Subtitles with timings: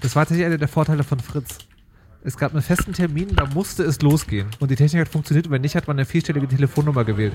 [0.00, 1.58] das war tatsächlich einer der Vorteile von Fritz.
[2.24, 4.48] Es gab einen festen Termin, da musste es losgehen.
[4.58, 7.32] Und die Technik hat funktioniert wenn nicht, hat man eine vierstellige Telefonnummer gewählt.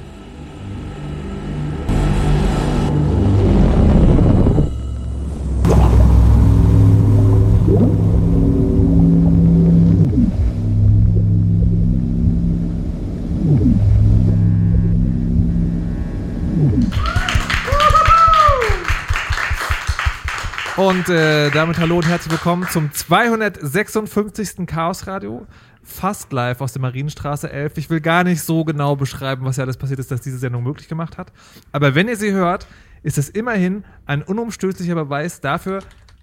[20.91, 24.67] Und äh, damit hallo und herzlich willkommen zum 256.
[24.67, 25.47] Chaos Radio.
[25.83, 27.77] Fast live aus der Marienstraße 11.
[27.77, 30.63] Ich will gar nicht so genau beschreiben, was ja alles passiert ist, dass diese Sendung
[30.63, 31.31] möglich gemacht hat.
[31.71, 32.67] Aber wenn ihr sie hört,
[33.03, 35.79] ist es immerhin ein unumstößlicher Beweis dafür,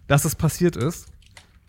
[0.07, 1.07] dass es passiert ist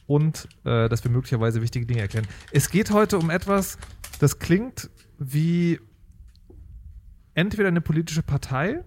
[0.05, 2.27] und äh, dass wir möglicherweise wichtige Dinge erkennen.
[2.51, 3.77] Es geht heute um etwas,
[4.19, 5.79] das klingt wie
[7.33, 8.83] entweder eine politische Partei,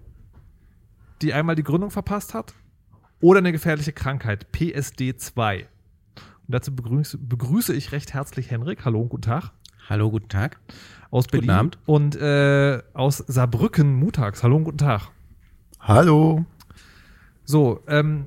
[1.23, 2.53] die einmal die Gründung verpasst hat,
[3.23, 5.59] oder eine gefährliche Krankheit, PSD2.
[5.61, 5.65] Und
[6.49, 8.83] dazu begrüße, begrüße ich recht herzlich Henrik.
[8.83, 9.51] Hallo und guten Tag.
[9.87, 10.59] Hallo, guten Tag.
[11.09, 11.47] Aus Berlin.
[11.47, 11.77] Guten Abend.
[11.85, 14.43] Und äh, aus Saarbrücken, Mutags.
[14.43, 15.07] Hallo und guten Tag.
[15.79, 16.45] Hallo.
[17.45, 18.25] So, ähm,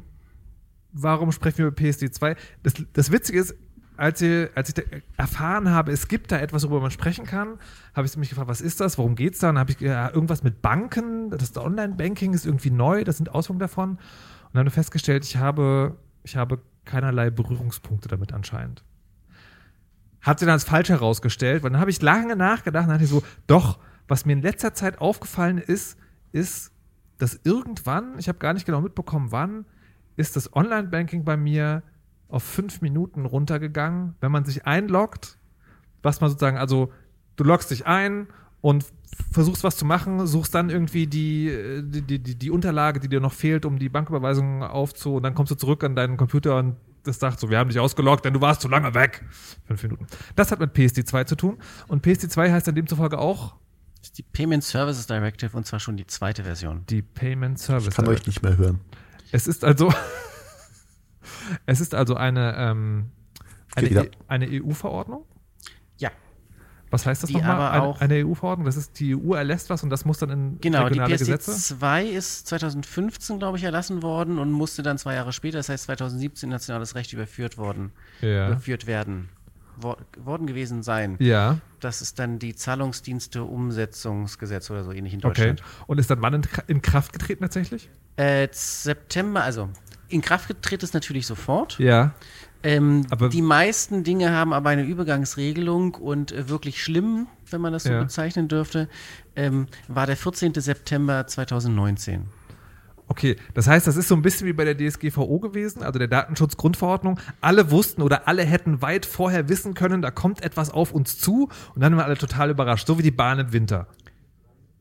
[0.92, 2.34] warum sprechen wir über PSD2?
[2.62, 3.55] Das, das Witzige ist,
[3.98, 4.84] als, ich, als ich
[5.19, 7.58] erfahren habe, es gibt da etwas, worüber man sprechen kann,
[7.94, 9.50] habe ich mich gefragt, was ist das, worum geht es da?
[9.50, 13.60] Und habe ich ja, irgendwas mit Banken, das Online-Banking ist irgendwie neu, das sind Auswirkungen
[13.60, 13.98] davon.
[14.57, 18.83] Und habe festgestellt, ich habe, ich habe keinerlei Berührungspunkte damit anscheinend.
[20.23, 23.23] Hat sie dann als falsch herausgestellt, weil dann habe ich lange nachgedacht und dachte so,
[23.47, 25.99] doch, was mir in letzter Zeit aufgefallen ist,
[26.33, 26.73] ist,
[27.19, 29.67] dass irgendwann, ich habe gar nicht genau mitbekommen, wann,
[30.17, 31.83] ist das Online-Banking bei mir
[32.29, 35.39] auf fünf Minuten runtergegangen, wenn man sich einloggt,
[36.03, 36.91] was man sozusagen, also
[37.37, 38.29] du loggst dich ein
[38.67, 38.84] und
[39.31, 43.33] versuchst was zu machen, suchst dann irgendwie die, die, die, die Unterlage, die dir noch
[43.33, 47.20] fehlt, um die Banküberweisung aufzu, und dann kommst du zurück an deinen Computer und das
[47.20, 49.25] sagt so, wir haben dich ausgeloggt, denn du warst zu lange weg.
[49.67, 50.06] Fünf Minuten.
[50.34, 51.59] Das hat mit PSD2 zu tun.
[51.87, 53.55] Und PSD2 heißt dann demzufolge auch
[54.00, 56.83] Das ist die Payment Services Directive und zwar schon die zweite Version.
[56.91, 57.91] die Payment Service.
[57.91, 58.81] Ich kann euch nicht mehr hören.
[59.31, 59.93] Es ist also,
[61.66, 63.10] es ist also eine, ähm,
[63.77, 63.88] eine.
[63.88, 65.25] E- eine EU-Verordnung.
[66.91, 67.80] Was heißt das Die nochmal?
[67.80, 68.64] Eine, eine EU-Verordnung.
[68.66, 70.80] Das ist die EU erlässt was und das muss dann in genau.
[70.82, 71.50] Die regionale Gesetze.
[71.50, 75.84] PSD2 ist 2015, glaube ich, erlassen worden und musste dann zwei Jahre später, das heißt
[75.84, 78.47] 2017, in nationales Recht überführt worden, Ja.
[78.48, 79.28] überführt werden,
[79.76, 81.16] wor worden gewesen sein.
[81.19, 82.54] Ja, Das ist dann die
[83.47, 85.28] Zahlungsdienste-Umsetzungsgesetz oder so ähnlich in okay.
[85.28, 85.62] Deutschland.
[85.86, 87.91] Und ist dann wann in, in Kraft getreten tatsächlich?
[88.16, 89.68] Äh, September, also
[90.08, 91.78] in Kraft getreten ist natürlich sofort.
[91.78, 92.14] Ja.
[92.62, 97.84] Ähm, die meisten Dinge haben aber eine Übergangsregelung und äh, wirklich schlimm, wenn man das
[97.84, 98.03] so Ja.
[98.03, 98.89] bezeichnen dürfte,
[99.37, 100.55] ähm, war der 14.
[100.55, 102.25] September 2019.
[103.09, 106.09] Okay, das heißt, das ist so ein bisschen wie bei der DSGVO gewesen, also der
[106.09, 107.21] Datenschutzgrundverordnung.
[107.41, 111.49] Alle wussten oder alle hätten weit vorher wissen können, da kommt etwas auf uns zu
[111.77, 113.87] und dann waren alle total überrascht, so wie die Bahn im Winter.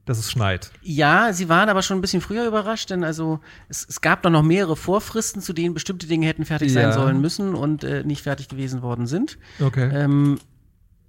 [0.05, 0.71] Dass es schneit.
[0.83, 3.39] Ja, sie waren aber schon ein bisschen früher überrascht, denn also
[3.69, 6.91] es, es gab doch noch mehrere Vorfristen, zu denen bestimmte Dinge hätten fertig Ja.
[6.91, 9.39] sein sollen müssen und äh, nicht fertig gewesen worden sind.
[9.59, 9.89] Okay.
[9.91, 10.37] Ähm,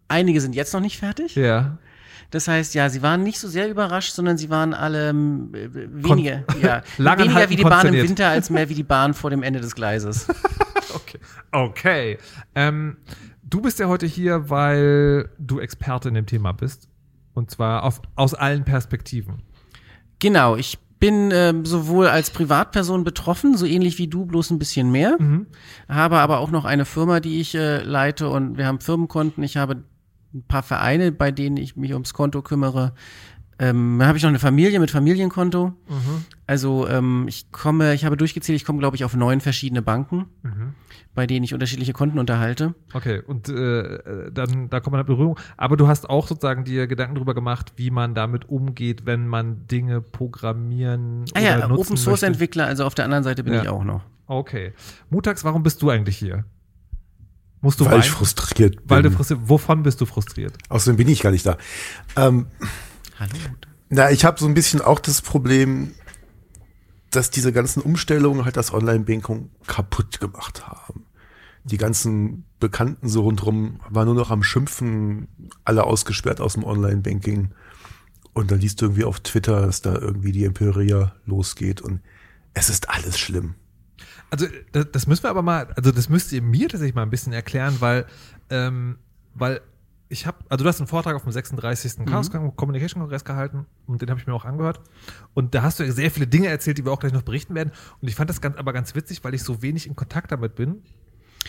[0.09, 1.35] einige sind jetzt noch nicht fertig.
[1.35, 1.79] ja.
[2.33, 6.43] Das heißt, ja, sie waren nicht so sehr überrascht, sondern sie waren alle äh, weniger,
[6.61, 7.95] ja, Lang weniger wie die Bahn im.
[7.95, 10.27] Winter als mehr wie die Bahn vor dem Ende des Gleises.
[10.95, 11.19] Okay.
[11.53, 12.19] Okay.
[12.55, 12.97] Ähm,
[13.43, 16.89] du bist ja heute hier, weil du Experte in dem Thema bist.
[17.37, 19.43] Und zwar auf, aus allen Perspektiven.
[20.21, 24.91] Genau, ich bin ähm, sowohl als Privatperson betroffen, so ähnlich wie du, bloß ein bisschen
[24.91, 25.19] mehr.
[25.87, 29.45] Habe aber auch noch eine Firma, die ich äh, leite und wir haben Firmenkonten.
[29.45, 29.85] Ich habe
[30.33, 32.95] ein paar Vereine, bei denen ich mich ums Konto kümmere.
[33.59, 35.73] Ähm, dann habe ich noch eine Familie mit Familienkonto.
[36.47, 40.27] Also ähm, ich komme, ich habe durchgezählt, ich komme, glaube ich, auf neun verschiedene Banken,
[41.15, 42.75] bei denen ich unterschiedliche Konten unterhalte.
[42.93, 45.39] Okay, und äh, dann da kommt man in Berührung.
[45.57, 49.67] Aber du hast auch sozusagen dir Gedanken darüber gemacht, wie man damit umgeht, wenn man
[49.69, 52.27] Dinge programmieren Ah oder ja, nutzen Open Source möchte.
[52.27, 53.63] Entwickler, also auf der anderen Seite bin Ja.
[53.63, 54.03] ich auch noch.
[54.27, 54.75] Okay.
[55.09, 56.45] Mutax, warum bist du eigentlich hier?
[57.63, 58.01] Musst du weil weinen?
[58.03, 58.91] ich frustriert bin.
[58.91, 59.41] Weil du frustriert.
[59.45, 60.53] Wovon bist du frustriert?
[60.69, 61.57] Außerdem bin ich gar nicht da.
[62.17, 62.47] Ähm,
[63.19, 63.33] Hallo.
[63.89, 65.95] na, ich habe so ein bisschen auch das Problem,
[67.11, 71.07] dass diese ganzen Umstellungen halt das Online-Banking kaputt gemacht haben.
[71.65, 75.29] Die ganzen Bekannten so rundherum waren nur noch am Schimpfen,
[75.65, 77.53] alle ausgesperrt aus dem Online-Banking.
[78.35, 82.01] Und dann liest du irgendwie auf Twitter, dass da irgendwie die Empiria losgeht und
[82.53, 83.55] es ist alles schlimm.
[84.31, 87.11] Also das, das müssen wir aber mal, also das müsst ihr mir tatsächlich mal ein
[87.11, 88.07] bisschen erklären, weil,
[88.51, 88.99] ähm,
[89.35, 89.61] weil
[90.09, 92.07] ich habe, also du hast einen Vortrag auf dem 36.
[92.07, 94.81] Chaos Communication Kongress gehalten und den habe ich mir auch angehört.
[95.35, 97.55] Und da hast du ja sehr viele Dinge erzählt, die wir auch gleich noch berichten
[97.55, 97.73] werden.
[98.01, 100.55] Und ich fand das ganz, aber ganz witzig, weil ich so wenig in Kontakt damit
[100.55, 100.83] bin.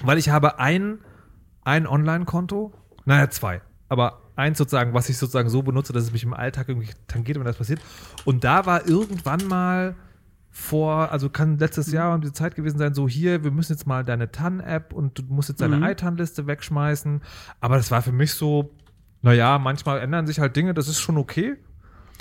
[0.01, 0.99] Weil ich habe ein,
[1.63, 2.73] ein Online-Konto,
[3.05, 6.69] naja, zwei, aber eins sozusagen, was ich sozusagen so benutze, dass es mich im Alltag
[6.69, 7.81] irgendwie tangiert, wenn das passiert.
[8.25, 9.95] Und da war irgendwann mal
[10.57, 13.85] vor, also kann letztes Jahr um die Zeit gewesen sein, so hier, wir müssen jetzt
[13.85, 15.83] mal deine TAN-App und du musst jetzt deine Mhm.
[15.83, 17.21] iTAN-Liste wegschmeißen.
[17.61, 18.73] Aber das war für mich so,
[19.21, 21.57] naja, manchmal ändern sich halt Dinge, das ist schon okay.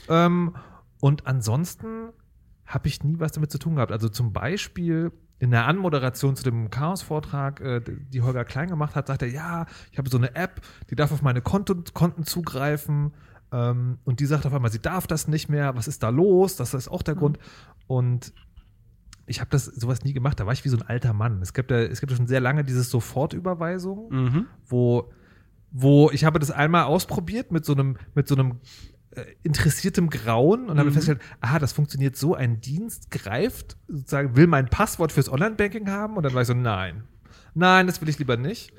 [0.08, 0.54] Ähm,
[1.00, 2.10] und ansonsten
[2.66, 3.90] habe ich nie was damit zu tun gehabt.
[3.90, 9.06] Also zum Beispiel in der Anmoderation zu dem Chaos-Vortrag, äh, die Holger Klein gemacht hat,
[9.06, 10.60] sagt er, ja, ich habe so eine App,
[10.90, 13.12] die darf auf meine Konto, Konten zugreifen.
[13.52, 15.76] Ähm, und die sagt auf einmal, sie darf das nicht mehr.
[15.76, 16.56] Was ist da los?
[16.56, 17.38] Das ist auch der Grund.
[17.86, 18.32] Und
[19.26, 20.38] ich habe das sowas nie gemacht.
[20.40, 21.40] Da war ich wie so ein alter Mann.
[21.42, 24.46] Es gibt ja, es gibt ja schon sehr lange dieses Sofortüberweisung Mhm.
[24.68, 25.10] wo,
[25.70, 28.60] wo ich habe das einmal ausprobiert mit so einem, mit so einem
[29.10, 30.94] äh, interessiertem Grauen und habe Mhm.
[30.94, 36.16] festgestellt, aha, das funktioniert so, ein Dienst greift, sozusagen, will mein Passwort fürs Online-Banking haben
[36.16, 37.04] und dann war ich so, nein,
[37.54, 38.72] nein, das will ich lieber nicht.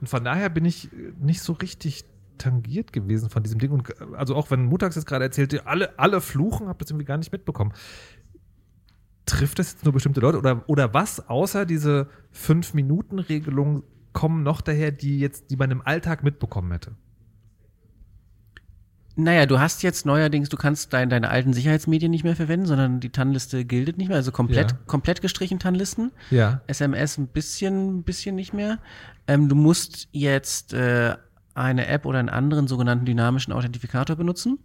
[0.00, 2.04] Und von daher bin ich äh, nicht so richtig
[2.38, 3.70] tangiert gewesen von diesem Ding.
[3.70, 7.06] Und äh, also auch wenn Mutax jetzt gerade erzählte, alle, alle fluchen, habe das irgendwie
[7.06, 7.72] gar nicht mitbekommen.
[9.26, 13.82] Trifft das jetzt nur bestimmte Leute oder, oder was außer diese Fünf-Minuten-Regelung
[14.12, 16.92] kommen noch daher, die jetzt, die man im Alltag mitbekommen hätte?
[19.16, 22.98] Naja, du hast jetzt neuerdings, du kannst dein, deine alten Sicherheitsmedien nicht mehr verwenden, sondern
[22.98, 24.78] die TAN-Liste gilt nicht mehr, also komplett, Ja.
[24.86, 26.10] komplett gestrichen TAN-Listen.
[26.30, 26.62] Ja.
[26.66, 28.80] SMS ein bisschen, ein bisschen nicht mehr.
[29.28, 31.14] Ähm, du musst jetzt äh,
[31.54, 34.58] eine App oder einen anderen sogenannten dynamischen Authentifikator benutzen.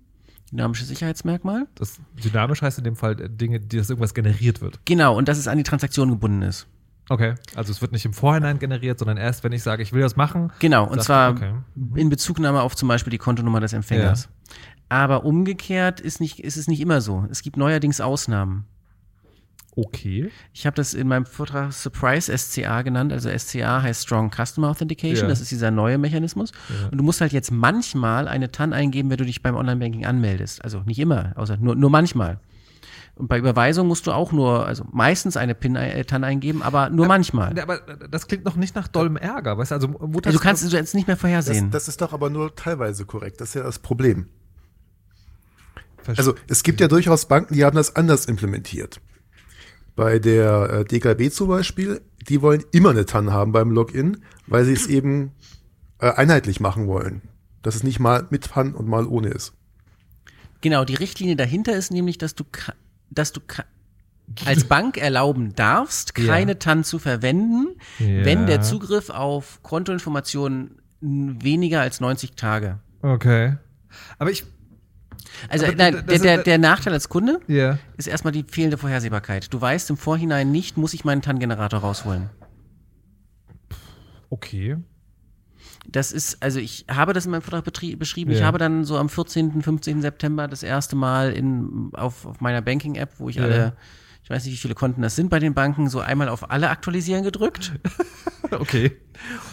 [0.52, 1.68] Dynamisches Sicherheitsmerkmal.
[1.76, 4.80] Das dynamisch heißt in dem Fall äh, Dinge, die dass irgendwas generiert wird.
[4.86, 6.68] Genau, und dass es an die Transaktion gebunden ist.
[7.10, 7.36] Okay.
[7.56, 10.16] Also es wird nicht im Vorhinein generiert, sondern erst, wenn ich sage, ich will das
[10.16, 10.52] machen.
[10.60, 11.54] Genau, und zwar okay.
[11.96, 14.30] in Bezugnahme auf zum Beispiel die Kontonummer des Empfängers.
[14.90, 17.28] Aber umgekehrt ist, nicht, ist es nicht immer so.
[17.30, 18.66] Es gibt neuerdings Ausnahmen.
[19.86, 20.30] Okay.
[20.54, 23.14] Ich habe das in meinem Vortrag Surprise SCA genannt.
[23.14, 25.24] Also SCA heißt Strong Customer Authentication.
[25.24, 25.28] Ja.
[25.30, 26.52] Das ist dieser neue Mechanismus.
[26.92, 30.64] Und du musst halt jetzt manchmal eine TAN eingeben, wenn du dich beim Online-Banking anmeldest.
[30.64, 32.40] Also nicht immer, außer nur, nur manchmal.
[33.16, 37.56] Und bei Überweisung musst du auch nur, also meistens eine PIN-TAN eingeben, aber nur manchmal.
[37.58, 37.80] Ja, Aber
[38.10, 39.76] das klingt noch nicht nach dollem Ärger, weißt du?
[39.76, 41.70] Also Also du kannst es jetzt nicht mehr Das, vorhersehen.
[41.72, 43.42] das ist doch aber nur teilweise korrekt.
[43.42, 44.28] Das ist ja das Problem.
[46.04, 49.02] Verste- Also es gibt ja durchaus Banken, die haben das anders implementiert.
[50.00, 52.00] Bei der äh, DKB zum Beispiel,
[52.30, 55.32] die wollen immer eine TAN haben beim Login, weil sie es eben
[56.00, 57.22] äh, einheitlich machen wollen.
[57.62, 59.52] Dass es nicht mal mit TAN und mal ohne ist.
[60.62, 62.46] Genau, die Richtlinie dahinter ist nämlich, dass du,
[63.10, 63.42] dass du
[64.46, 66.26] als Bank erlauben darfst, Ja.
[66.28, 67.68] keine TAN zu verwenden,
[68.00, 68.24] Ja.
[68.24, 72.80] wenn der Zugriff auf Kontoinformationen weniger als 90 Tage.
[73.02, 73.58] Okay.
[74.18, 74.46] Aber ich.
[75.48, 77.78] Also Aber nein, das der, ist- der, der Nachteil als Kunde Ja.
[77.98, 79.54] ist erstmal die fehlende Vorhersehbarkeit.
[79.54, 82.30] Du weißt im Vorhinein nicht, muss ich meinen TAN-Generator rausholen.
[84.30, 84.78] Okay.
[85.88, 88.32] Das ist, also ich habe das in meinem Vortrag beschrieben.
[88.32, 88.46] Ich Ja.
[88.46, 90.02] habe dann so am 14., 15.
[90.02, 93.44] September das erste Mal in, auf, auf meiner Banking-App, wo ich Ja.
[93.44, 93.74] alle,
[94.30, 96.70] ich weiß nicht, wie viele Konten das sind bei den Banken, so einmal auf alle
[96.70, 97.74] aktualisieren gedrückt.
[98.52, 98.98] Okay.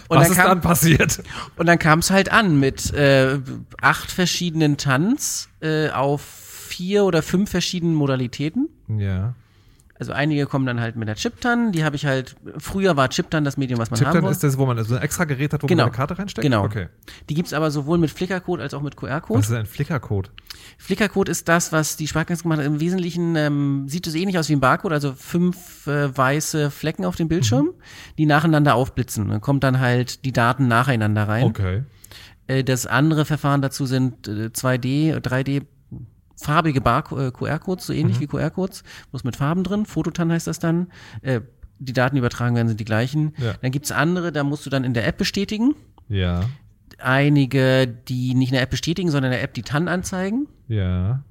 [0.09, 1.23] Und Was dann ist kam- dann passiert?
[1.57, 3.39] Und dann kam es halt an mit äh,
[3.83, 8.71] acht verschiedenen TANs äh, auf vier oder fünf verschiedenen Modalitäten.
[8.89, 9.35] Ja.
[9.99, 13.45] Also einige kommen dann halt mit der Chip-TAN, die habe ich halt, früher war Chip-TAN
[13.45, 14.33] das Medium, was man haben Chiptan wollte.
[14.33, 15.85] ist das, wo man also ein extra Gerät hat, wo Genau.
[15.85, 16.43] man eine Karte reinsteckt?
[16.43, 16.65] Genau.
[16.65, 16.89] Okay.
[17.31, 19.39] Die gibt's aber sowohl mit Flickercode als auch mit QR-Code.
[19.39, 20.31] Was ist ein Flickercode?
[20.79, 22.67] Flickercode ist das, was die Sparkasse gemacht hat.
[22.67, 27.05] Im Wesentlichen ähm, sieht es ähnlich aus wie ein Barcode, also fünf äh, weiße Flecken
[27.05, 27.71] auf dem Bildschirm,
[28.19, 29.29] die nacheinander aufblitzen.
[29.29, 31.45] Dann kommt dann halt die Daten nacheinander rein.
[31.45, 31.83] Okay.
[32.47, 35.63] Äh, das andere Verfahren dazu sind äh, 2D, 3D
[36.37, 39.87] farbige Bar äh, QR-Codes, so ähnlich wie QR-Codes, bloß mit Farben drin.
[39.87, 40.89] Fototan heißt das dann.
[41.23, 41.41] Äh,
[41.79, 43.35] die Daten übertragen werden, sind die gleichen.
[43.37, 43.55] Ja.
[43.61, 45.75] Dann gibt's andere, da musst du dann in der App bestätigen.
[46.09, 46.41] Ja.
[46.99, 50.49] Einige, die nicht in der App bestätigen, sondern in der App die TAN anzeigen.
[50.69, 51.23] Ja.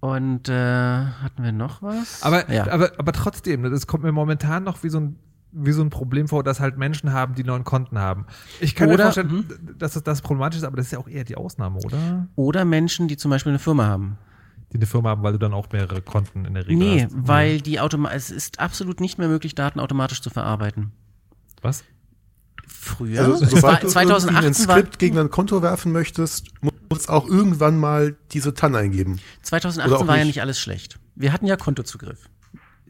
[0.00, 2.22] Und äh, hatten wir noch was?
[2.22, 2.70] Aber, ja.
[2.70, 5.16] aber, aber trotzdem, das kommt mir momentan noch wie so ein
[5.52, 8.26] wie so ein Problem vor, dass halt Menschen haben, die neuen Konten haben.
[8.60, 11.08] Ich kann Oder- mir vorstellen, dass das, das problematisch ist, aber das ist ja auch
[11.08, 12.28] eher die Ausnahme, oder?
[12.36, 14.16] Oder Menschen, die zum Beispiel eine Firma haben.
[14.72, 17.12] Die eine Firma haben, weil du dann auch mehrere Konten in der Regel Nee, hast.
[17.16, 20.92] weil die Automa es ist absolut nicht mehr möglich, Daten automatisch zu verarbeiten.
[21.60, 21.82] Was?
[22.68, 26.46] Früher, Also, es sobald war, du irgendwie ein 2018, Skript gegen ein Konto werfen möchtest,
[26.88, 29.18] musst du auch irgendwann mal diese TAN eingeben.
[29.42, 31.00] 2018 Oder auch war ja nicht alles schlecht.
[31.16, 32.29] Wir hatten ja Kontozugriff.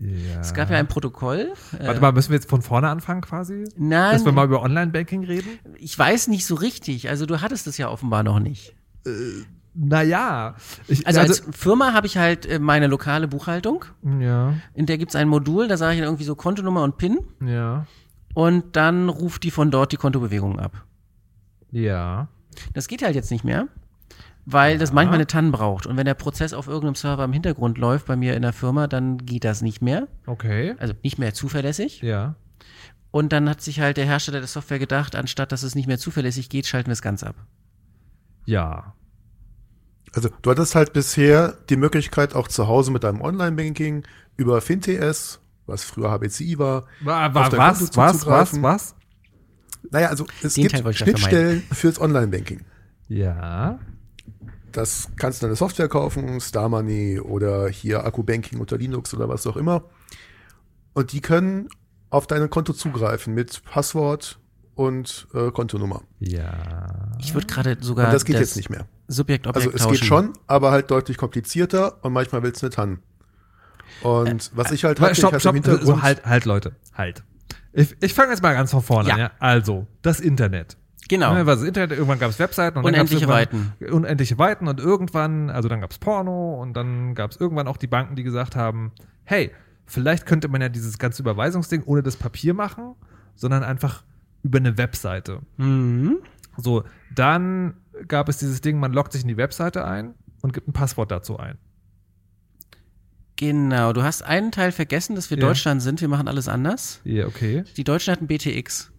[0.01, 0.41] Ja.
[0.41, 1.53] Es gab ja ein Protokoll.
[1.79, 3.65] Äh, Warte mal, müssen wir jetzt von vorne anfangen quasi?
[3.77, 5.49] nein, Dass wir mal über Online-Banking reden?
[5.79, 7.09] ich weiß nicht so richtig.
[7.11, 8.75] Also du hattest es ja offenbar noch nicht.
[9.75, 10.57] Naja.
[10.89, 13.85] Ich, Also, als Firma habe ich halt äh, meine lokale Buchhaltung.
[14.21, 17.19] ja, In der gibt's ein Modul, da sage ich dann irgendwie so Kontonummer und PIN.
[17.45, 17.87] ja.
[18.35, 20.85] und dann ruft die von dort die Kontobewegungen ab.
[21.71, 22.29] Ja.
[22.75, 23.69] Das geht halt jetzt nicht mehr,
[24.47, 25.87] weil das manchmal eine TAN braucht.
[25.87, 28.87] Und wenn der Prozess auf irgendeinem Server im Hintergrund läuft bei mir in der Firma,
[28.87, 30.09] dann geht das nicht mehr.
[30.27, 30.75] Okay.
[30.79, 32.03] Also nicht mehr zuverlässig.
[32.03, 32.37] Ja.
[33.11, 35.99] Und dann hat sich halt der Hersteller der Software gedacht, anstatt dass es nicht mehr
[35.99, 37.35] zuverlässig geht, schalten wir es ganz ab.
[38.47, 38.95] Ja.
[40.13, 44.05] Also du hattest halt bisher die Möglichkeit, auch zu Hause mit deinem Online-Banking
[44.37, 48.95] über FinTS, was früher HBCI war, War, auf war, was, was, was, was?
[49.91, 52.65] Naja, also es Den gibt Schnittstellen fürs Online-Banking.
[53.09, 53.79] Ja.
[54.73, 59.29] Das kannst du eine Software kaufen, Star Money oder hier Akku Banking unter Linux oder
[59.29, 59.85] was auch immer.
[60.95, 61.69] Und die können
[62.11, 64.39] auf dein Konto zugreifen mit Passwort
[64.75, 66.03] und äh, Kontonummer.
[66.19, 67.13] Ja.
[67.19, 68.87] Ich würde gerade sogar Und das geht jetzt nicht mehr.
[69.09, 69.93] Subjekt Also Objekt es tauschen.
[69.95, 73.01] geht schon, aber halt deutlich komplizierter und manchmal willst du nicht han.
[74.03, 76.77] Und was ich halt hatte, ich Stopp, hatte stopp, im Hintergrund, so, halt, halt, Leute,
[76.95, 77.23] halt.
[77.73, 79.15] Ich, ich fange jetzt mal ganz von vorne Ja.
[79.15, 79.21] an.
[79.21, 79.31] Ja.
[79.39, 80.77] Also, das Internet.
[81.11, 81.35] Genau.
[81.35, 85.51] Ne, was Internet, irgendwann gab es Webseiten und Unendliche dann irgendwann- Unendliche Weiten und irgendwann,
[85.51, 88.55] also dann gab es Porno und dann gab es irgendwann auch die Banken, die gesagt
[88.55, 88.93] haben,
[89.25, 89.51] hey,
[89.87, 92.95] vielleicht könnte man ja dieses ganze Überweisungsding ohne das Papier machen,
[93.35, 94.05] sondern einfach
[94.45, 95.41] über eine Webseite.
[95.57, 96.19] Mhm.
[96.57, 97.75] So, dann
[98.07, 101.11] gab es dieses Ding, man loggt sich in die Webseite ein und gibt ein Passwort
[101.11, 101.59] dazu ein.
[103.37, 105.47] Genau, du hast einen Teil vergessen, dass wir Ja.
[105.49, 107.01] Deutschland sind, wir machen alles anders.
[107.05, 107.65] Ja, okay.
[107.77, 108.93] Die Deutschen hatten BTX.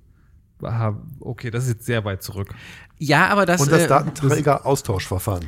[0.64, 2.54] Aha, okay, das ist jetzt sehr weit zurück.
[2.98, 5.46] Ja, aber das, und das äh, Datenträger-Austauschverfahren.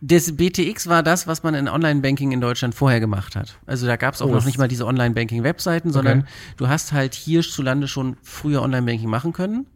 [0.00, 3.58] das BTX war das, was man in Online-Banking in Deutschland vorher gemacht hat.
[3.66, 7.14] Also da gab es auch Oh, noch nicht mal diese Online-Banking-Webseiten, sondern du hast halt
[7.14, 9.66] hierzulande schon früher Online-Banking machen können.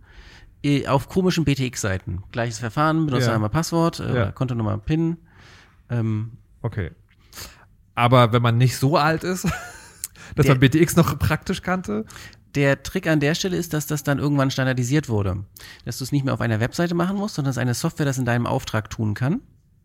[0.63, 2.25] eh, Auf komischen BTX-Seiten.
[2.33, 3.49] Gleiches Verfahren, Benutzername, Ja.
[3.49, 4.33] Passwort, äh, Ja.
[4.33, 5.19] Kontonummer, PIN.
[5.91, 6.91] Ähm, Okay.
[7.95, 9.45] Aber wenn man nicht so alt ist,
[10.35, 12.05] dass Der- man BTX noch praktisch kannte,
[12.57, 15.45] Der Trick an der Stelle ist, dass das dann irgendwann standardisiert wurde.
[15.85, 18.19] Dass du es nicht mehr auf einer Webseite machen musst, sondern ist eine Software das
[18.19, 19.41] in deinem Auftrag tun kann.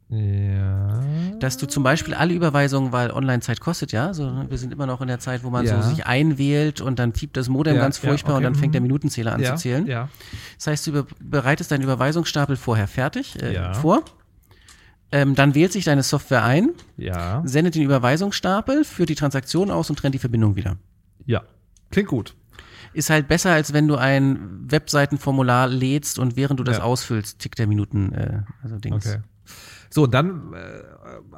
[0.09, 1.01] ja.
[1.39, 4.85] Dass du zum Beispiel alle Überweisungen, weil Online-Zeit kostet ja, so, ne, wir sind immer
[4.85, 5.81] noch in der Zeit, wo man Ja.
[5.81, 8.55] so sich einwählt und dann piept das Modem Ja, ganz ja, furchtbar und okay, dann
[8.55, 8.87] fängt der mhm.
[8.87, 9.87] Minutenzähler an ja, zu zählen.
[9.87, 10.09] Ja.
[10.57, 13.73] Das heißt, du bereitest deinen Überweisungsstapel vorher fertig äh, Ja.
[13.73, 14.03] vor.
[15.13, 17.41] Ähm, dann wählt sich deine Software ein, Ja.
[17.45, 20.77] sendet den Überweisungsstapel, führt die Transaktion aus und trennt die Verbindung wieder.
[21.25, 21.41] Ja.
[21.89, 22.35] Klingt gut.
[22.93, 26.83] Ist halt besser, als wenn du ein Webseitenformular lädst und während du das Ja.
[26.83, 29.05] ausfüllst, tickt der Minuten, äh, also Dings.
[29.07, 29.19] Okay.
[29.89, 30.57] So, und dann, äh,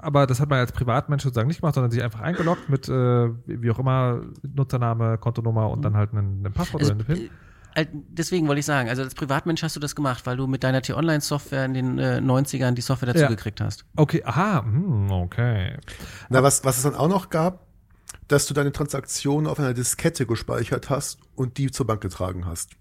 [0.01, 3.29] aber das hat man als Privatmensch sozusagen nicht gemacht, sondern sich einfach eingeloggt mit, äh,
[3.45, 7.29] wie auch immer, Nutzername, Kontonummer und dann halt einen, einen Passwort Also, oder einen PIN.
[7.75, 10.63] äh, deswegen wollte ich sagen, also als Privatmensch hast du das gemacht, weil du mit
[10.63, 13.27] deiner T-Online-Software in den äh, 90ern die Software dazu Ja.
[13.29, 13.85] gekriegt hast.
[13.95, 15.77] Okay, aha, hm, okay.
[16.29, 17.65] Na, was, was es dann auch noch gab,
[18.27, 22.71] dass du deine Transaktionen auf einer Diskette gespeichert hast und die zur Bank getragen hast.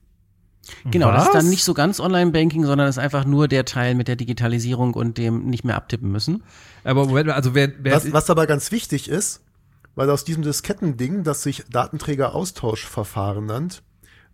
[0.90, 1.42] Genau, das ist Was?
[1.42, 4.94] dann nicht so ganz Online-Banking, sondern das ist einfach nur der Teil mit der Digitalisierung
[4.94, 6.44] und dem nicht mehr abtippen müssen.
[6.84, 9.42] Aber Moment mal, also wer, wer Was, was aber ganz wichtig ist,
[9.96, 13.82] weil aus diesem Diskettending, das sich Datenträger-Austauschverfahren nannt,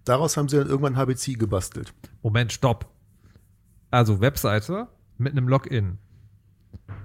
[0.05, 1.95] daraus haben sie dann irgendwann HBC gebastelt.
[2.23, 2.87] Moment, stopp.
[3.91, 5.97] Also Webseite mit einem Login.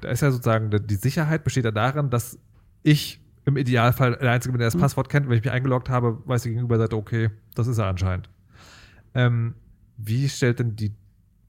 [0.02, 2.38] Da ist ja sozusagen die- die Sicherheit besteht ja darin, dass
[2.84, 5.28] ich im Idealfall der Einzige der das Passwort kennt.
[5.30, 8.30] Wenn ich mich eingeloggt habe, weiß die Gegenüberseite, okay, das ist er anscheinend.
[9.14, 9.56] Ähm,
[9.98, 10.94] wie stellt denn die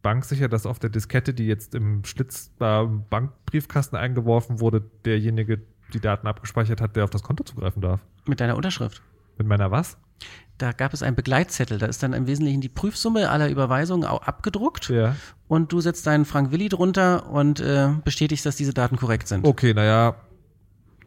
[0.02, 5.62] Bank sicher, dass auf der Diskette, die jetzt im Schlitz beim Bankbriefkasten eingeworfen wurde, derjenige
[5.94, 8.00] die Daten abgespeichert hat, der auf das Konto zugreifen darf?
[8.26, 9.02] Mit deiner Unterschrift.
[9.38, 9.96] Mit meiner was?
[10.58, 14.22] Da gab es einen Begleitzettel, da ist dann im Wesentlichen die Prüfsumme aller Überweisungen auch
[14.22, 15.16] abgedruckt Ja.
[15.48, 19.44] und du setzt deinen Frank Willi drunter und äh, bestätigst, dass diese Daten korrekt sind.
[19.44, 20.14] Okay, naja,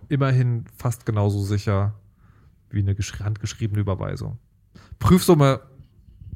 [0.09, 1.95] immerhin fast genauso sicher
[2.69, 4.37] wie eine geschri- handgeschriebene Überweisung.
[4.99, 5.61] Prüfsumme,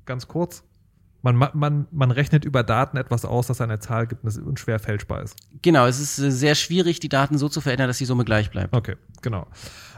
[0.06, 0.64] ganz kurz.
[1.24, 4.40] Man, ma- man, man rechnet über Daten etwas aus, das eine Zahl gibt und es
[4.40, 5.36] unschwer fälschbar ist.
[5.62, 8.50] Genau, es ist äh, sehr schwierig, die Daten so zu verändern, dass die Summe gleich
[8.50, 8.76] bleibt.
[8.76, 9.46] Okay, genau.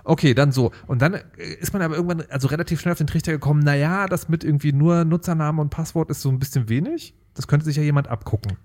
[0.03, 0.71] Okay, dann so.
[0.85, 1.21] Und dann äh,
[1.61, 4.73] ist man aber irgendwann, also relativ schnell auf den Trichter gekommen, naja, das mit irgendwie
[4.73, 7.15] nur Nutzername und Passwort ist so ein bisschen wenig.
[7.35, 8.57] Das könnte sich ja jemand abgucken.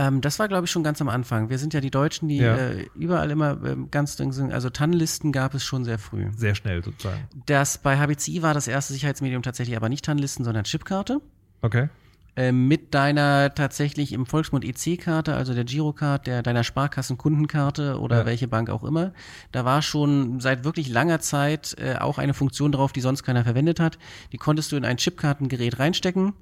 [0.00, 1.50] Ähm, das war, glaube ich, schon ganz am Anfang.
[1.50, 2.56] Wir sind ja die Deutschen, die Ja.
[2.56, 4.52] äh, überall immer ähm, ganz ding sind.
[4.52, 6.26] Also TAN-Listen gab es schon sehr früh.
[6.36, 7.26] Sehr schnell sozusagen.
[7.46, 11.20] Das bei HBCI war das erste Sicherheitsmedium tatsächlich aber nicht TAN-Listen, sondern Chipkarte.
[11.62, 11.88] Okay.
[12.36, 18.26] Äh, mit deiner tatsächlich im Volksmund EC-Karte, also der Girocard, der deiner Sparkassenkundenkarte oder Ja.
[18.26, 19.12] welche Bank auch immer.
[19.50, 23.42] Da war schon seit wirklich langer Zeit äh, auch eine Funktion drauf, die sonst keiner
[23.42, 23.98] verwendet hat.
[24.30, 26.34] Die konntest du in ein Chipkartengerät reinstecken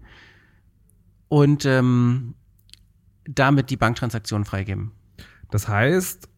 [1.29, 2.35] und ähm,
[3.29, 4.93] damit die Banktransaktion freigeben.
[5.51, 6.29] Das heißt,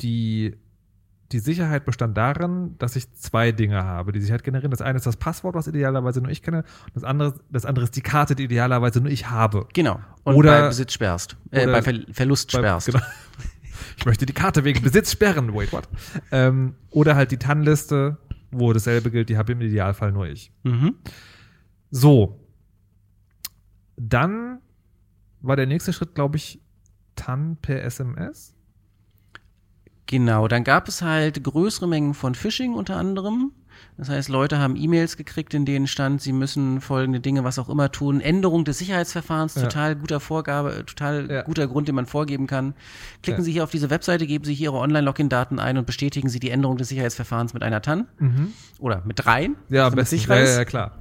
[0.00, 0.56] die
[1.32, 4.72] die Sicherheit bestand darin, dass ich zwei Dinge habe, die Sicherheit generieren.
[4.72, 6.64] Das eine ist das Passwort, was idealerweise nur ich kenne.
[6.86, 9.68] Und das andere, das andere ist die Karte, die idealerweise nur ich habe.
[9.72, 10.00] Genau.
[10.24, 11.36] Und Oder- bei Besitz sperrst.
[11.52, 12.86] Äh, bei Ver Verlust Bei- sperrst.
[12.86, 13.00] Genau.
[13.96, 15.54] Ich möchte die Karte wegen Besitz sperren.
[15.54, 15.86] Wait, what?
[16.32, 18.16] Ähm, oder halt die TAN-Liste,
[18.50, 20.52] wo dasselbe gilt, die habe im Idealfall nur ich.
[20.64, 20.94] Mhm.
[21.90, 22.40] So.
[23.96, 24.60] Dann
[25.40, 26.60] war der nächste Schritt, glaube ich,
[27.16, 28.54] TAN per SMS.
[30.06, 33.52] Genau, dann gab es halt größere Mengen von Phishing unter anderem.
[33.96, 37.68] Das heißt, Leute haben E-Mails gekriegt, in denen stand, sie müssen folgende Dinge, was auch
[37.68, 38.20] immer tun.
[38.20, 39.62] Änderung des Sicherheitsverfahrens, Ja.
[39.62, 41.42] total guter Vorgabe, total Ja.
[41.42, 42.74] guter Grund, den man vorgeben kann.
[43.22, 43.44] Klicken Ja.
[43.44, 46.50] Sie hier auf diese Webseite, geben Sie hier Ihre Online-Login-Daten ein und bestätigen Sie die
[46.50, 48.06] Änderung des Sicherheitsverfahrens mit einer TAN
[48.80, 49.56] oder mit dreien.
[49.68, 50.30] Ja, damit besten.
[50.30, 50.98] Ja, ja, klar.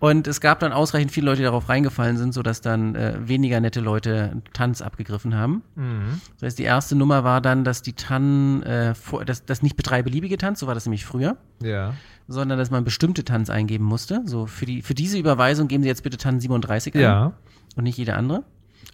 [0.00, 3.60] Und es gab dann ausreichend viele Leute, die darauf reingefallen sind, sodass dann äh, weniger
[3.60, 5.62] nette Leute Tanz abgegriffen haben.
[5.74, 6.20] Mhm.
[6.34, 9.76] Das heißt, die erste Nummer war dann, dass die TAN, äh, vor, dass, dass nicht
[9.76, 11.94] betreibe beliebige Tanz, so war das nämlich früher, Ja.
[12.28, 14.22] sondern dass man bestimmte Tanz eingeben musste.
[14.24, 17.32] So für, die, für diese Überweisung geben Sie jetzt bitte TAN 37 ein Ja.
[17.74, 18.38] und nicht jede andere.
[18.38, 18.44] Und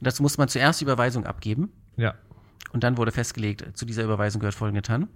[0.07, 2.15] dazu musste man zuerst die Überweisung abgeben Ja.
[2.73, 5.09] und dann wurde festgelegt, zu dieser Überweisung gehört folgende TAN.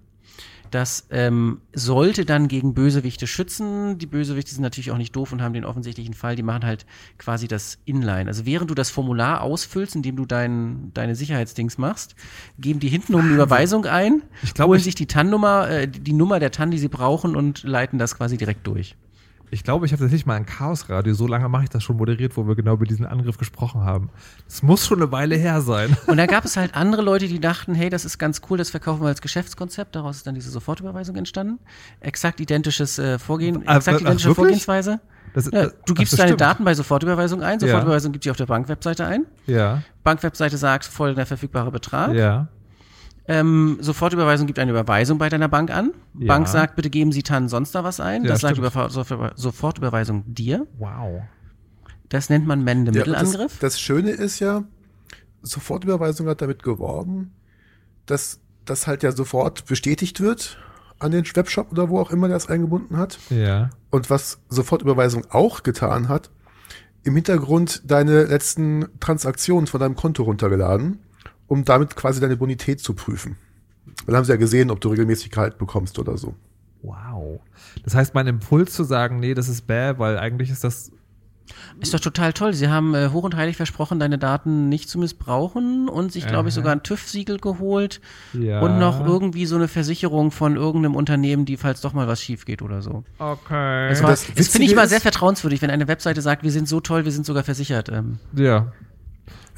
[0.71, 3.97] Das ähm, sollte dann gegen Bösewichte schützen.
[3.97, 6.35] Die Bösewichte sind natürlich auch nicht doof und haben den offensichtlichen Fall.
[6.35, 6.85] Die machen halt
[7.17, 8.27] quasi das Inline.
[8.27, 12.15] Also während du das Formular ausfüllst, indem du dein, deine Sicherheitsdings machst,
[12.59, 16.13] geben die hintenrum eine Überweisung ein, Ich glaub, holen ich- sich die TAN-Nummer, äh, die
[16.13, 18.95] Nummer der TAN, die sie brauchen und leiten das quasi direkt durch.
[19.51, 22.37] Ich glaube, ich habe tatsächlich mal ein Chaosradio, so lange mache ich das schon moderiert,
[22.37, 24.09] wo wir genau über diesen Angriff gesprochen haben.
[24.45, 25.97] Das muss schon eine Weile her sein.
[26.07, 28.69] Und da gab es halt andere Leute, die dachten, hey, das ist ganz cool, das
[28.69, 29.95] verkaufen wir als Geschäftskonzept.
[29.95, 31.59] Daraus ist dann diese Sofortüberweisung entstanden.
[31.99, 34.35] Exakt identisches äh, Vorgehen, Ah, exakt ach, identische wirklich?
[34.65, 34.99] Vorgehensweise.
[35.33, 36.41] Das, Ja, das- du gibst das deine stimmt.
[36.41, 37.59] Daten bei Sofortüberweisung ein.
[37.59, 37.67] Ja.
[37.67, 39.25] Sofortüberweisung gibt sie auf der Bankwebseite ein.
[39.47, 42.13] Ja, Bankwebseite sagt folgender verfügbarer Betrag.
[42.13, 42.47] ja.
[43.29, 45.91] Ähm, Sofortüberweisung gibt eine Überweisung bei deiner Bank an.
[46.17, 46.27] Ja.
[46.27, 48.23] Bank sagt, bitte geben Sie TAN sonst da was ein.
[48.23, 48.73] Ja, das sagt stimmt.
[48.73, 50.65] über Sofort- Sofortüberweisung dir.
[50.79, 51.21] Wow.
[52.09, 53.05] Das nennt man mende Ja.
[53.05, 54.63] Das, das Schöne ist ja,
[55.43, 57.31] Sofortüberweisung hat damit geworben,
[58.05, 60.57] dass das halt ja sofort bestätigt wird
[60.97, 63.19] an den Webshop oder wo auch immer das eingebunden hat.
[63.29, 63.69] Ja.
[63.91, 66.31] Und was Sofortüberweisung auch getan hat,
[67.03, 70.99] im Hintergrund deine letzten Transaktionen von deinem Konto runtergeladen,
[71.49, 73.35] um damit quasi deine Bonität zu prüfen.
[74.05, 76.35] Dann haben sie ja gesehen, ob du regelmäßig Gehalt bekommst oder so.
[76.81, 77.41] Wow.
[77.83, 80.91] Das heißt, mein Impuls zu sagen, nee, das ist bäh, weil eigentlich ist das.
[81.79, 82.53] Ist doch total toll.
[82.53, 86.49] Sie haben äh, hoch und heilig versprochen, deine Daten nicht zu missbrauchen und sich, glaube
[86.49, 88.01] ich, sogar ein TÜV-Siegel geholt
[88.33, 88.59] Ja.
[88.59, 92.45] und noch irgendwie so eine Versicherung von irgendeinem Unternehmen, die, falls doch mal was schief
[92.45, 93.03] geht oder so.
[93.17, 93.89] Okay.
[93.89, 97.05] Das, das finde ich mal sehr vertrauenswürdig, wenn eine Webseite sagt, wir sind so toll,
[97.05, 97.89] wir sind sogar versichert.
[97.89, 98.71] Ähm, ja.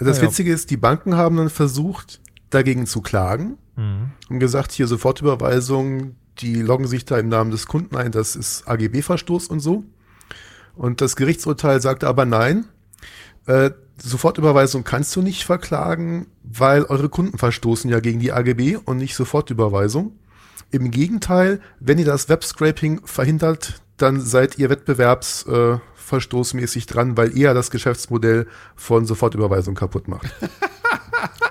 [0.03, 0.23] Das ja.
[0.23, 4.11] Witzige ist, die Banken haben dann versucht, dagegen zu klagen Mhm.
[4.29, 8.67] und gesagt, hier Sofortüberweisung, die loggen sich da im Namen des Kunden ein, das ist
[8.67, 9.83] AGB-Verstoß und so.
[10.75, 12.65] Und das Gerichtsurteil sagte aber nein,
[13.45, 18.97] äh, Sofortüberweisung kannst du nicht verklagen, weil eure Kunden verstoßen ja gegen die AGB und
[18.97, 20.13] nicht Sofortüberweisung.
[20.71, 27.35] Im Gegenteil, wenn ihr das Webscraping verhindert, dann seid ihr wettbewerbsverstoßmäßig äh, verstoßmäßig dran, weil
[27.37, 30.25] ihr das Geschäftsmodell von Sofortüberweisung kaputt macht.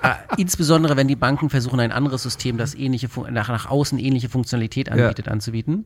[0.03, 4.29] äh, insbesondere, wenn die Banken versuchen, ein anderes System, das ähnliche nach, nach außen ähnliche
[4.29, 5.85] Funktionalität anbietet, anzubieten.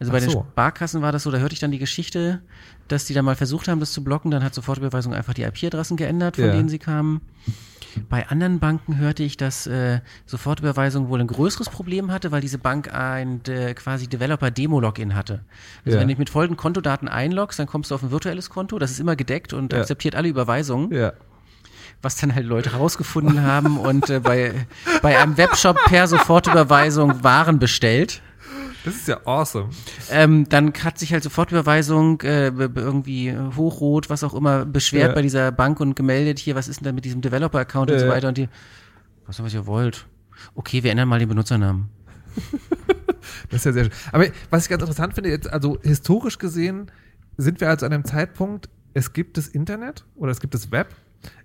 [0.00, 0.46] Also bei Ach den so.
[0.52, 2.40] Sparkassen war das so, da hörte ich dann die Geschichte,
[2.88, 5.96] dass die da mal versucht haben, das zu blocken, dann hat Sofortüberweisung einfach die IP-Adressen
[5.96, 6.52] geändert, von Ja.
[6.52, 7.20] denen sie kamen.
[8.08, 12.58] Bei anderen Banken hörte ich, dass äh, Sofortüberweisung wohl ein größeres Problem hatte, weil diese
[12.58, 15.40] Bank ein äh, quasi Developer-Demo-Login hatte.
[15.84, 16.00] Also Ja.
[16.02, 19.00] wenn du mit folgenden Kontodaten einloggst, dann kommst du auf ein virtuelles Konto, das ist
[19.00, 19.80] immer gedeckt und Ja.
[19.80, 21.12] akzeptiert alle Überweisungen Ja.
[22.02, 24.66] was dann halt Leute rausgefunden haben und äh, bei,
[25.00, 28.20] bei einem Webshop per Sofortüberweisung Waren bestellt.
[28.84, 29.70] Das ist ja awesome.
[30.10, 35.14] Ähm, dann hat sich halt Sofortüberweisung äh, irgendwie äh, hochrot, was auch immer, beschwert Ja.
[35.14, 38.04] bei dieser Bank und gemeldet, hier, was ist denn da mit diesem Developer-Account und so
[38.06, 38.12] Ja.
[38.12, 38.28] weiter.
[38.28, 38.48] Und die,
[39.26, 40.06] was, was ihr wollt.
[40.54, 41.88] Okay, wir ändern mal den Benutzernamen.
[43.50, 43.92] Das ist ja sehr schön.
[44.12, 46.90] Aber was ich ganz interessant finde, jetzt, also historisch gesehen,
[47.36, 50.94] sind wir also an einem Zeitpunkt, es gibt das Internet oder es gibt das Web,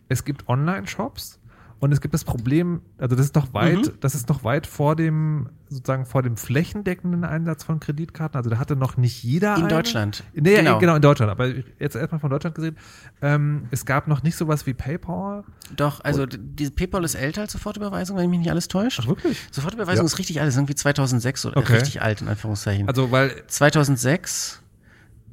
[0.08, 1.39] es gibt Online-Shops
[1.80, 3.92] und es gibt das Problem, also das ist noch weit, Mhm.
[4.02, 8.38] das ist noch weit vor dem, sozusagen vor dem flächendeckenden Einsatz von Kreditkarten.
[8.38, 9.70] Also da hatte noch nicht jeder In eine.
[9.70, 10.24] Deutschland.
[10.34, 10.80] Nee, genau.
[10.80, 10.96] Genau.
[10.96, 11.32] in Deutschland.
[11.32, 11.48] Aber
[11.80, 12.76] jetzt erstmal von Deutschland gesehen.
[13.22, 15.44] Ähm, es gab noch nicht sowas wie PayPal.
[15.76, 19.00] Doch, also diese PayPal ist älter als Sofortüberweisung, wenn mich nicht alles täuscht.
[19.04, 19.38] Ach, wirklich?
[19.52, 20.08] Sofortüberweisung Ja.
[20.08, 21.74] ist richtig alt, ist irgendwie 2006 oder Okay.
[21.76, 22.88] richtig alt, in Anführungszeichen.
[22.88, 24.62] Also, weil 2006,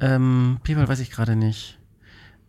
[0.01, 1.79] ähm, PayPal weiß ich gerade nicht.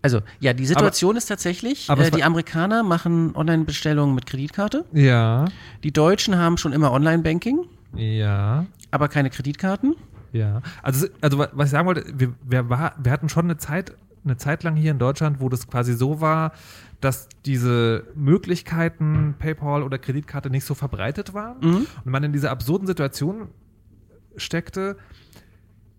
[0.01, 4.86] Also, ja, die Situation ist tatsächlich, aber äh, die Amerikaner machen Online-Bestellungen mit Kreditkarte.
[4.93, 5.45] ja,
[5.83, 7.65] Die Deutschen haben schon immer Online-Banking.
[7.95, 9.95] ja, aber keine Kreditkarten.
[10.33, 13.57] Ja, also, also wa- was ich sagen wollte, wir, wir, war, wir hatten schon eine
[13.57, 16.51] Zeit, eine Zeit lang hier in Deutschland, wo das quasi so war,
[17.01, 22.88] dass diese Möglichkeiten, PayPal oder Kreditkarte nicht so verbreitet waren und man in dieser absurden
[22.88, 23.49] Situation
[24.36, 24.97] steckte.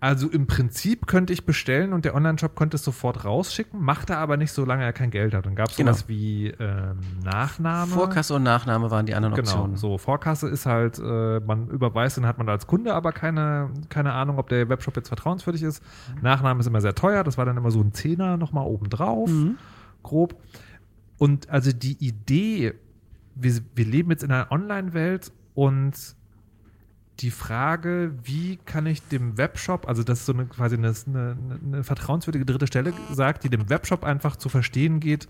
[0.00, 4.36] Also im Prinzip könnte ich bestellen und der Online-Shop könnte es sofort rausschicken, machte aber
[4.36, 5.44] nicht, solange er kein Geld hat.
[5.46, 5.90] Dann gab es Genau.
[5.92, 7.90] sowas wie ähm, Nachname.
[7.90, 9.76] Vorkasse und Nachname waren die anderen Genau, Optionen.
[9.76, 14.12] so Vorkasse ist halt, äh, man überweist, dann hat man als Kunde aber keine, keine
[14.12, 15.82] Ahnung, ob der Webshop jetzt vertrauenswürdig ist.
[16.22, 19.28] Nachname ist immer sehr teuer, das war dann immer so ein Zehner nochmal obendrauf,
[20.04, 20.36] grob.
[21.18, 22.74] Und also die Idee,
[23.34, 25.92] wir, wir leben jetzt in einer Online-Welt und
[27.20, 31.36] die Frage, wie kann ich dem Webshop, also das ist so eine quasi eine, eine,
[31.64, 35.28] eine vertrauenswürdige dritte Stelle sagt, die dem Webshop einfach zu verstehen geht,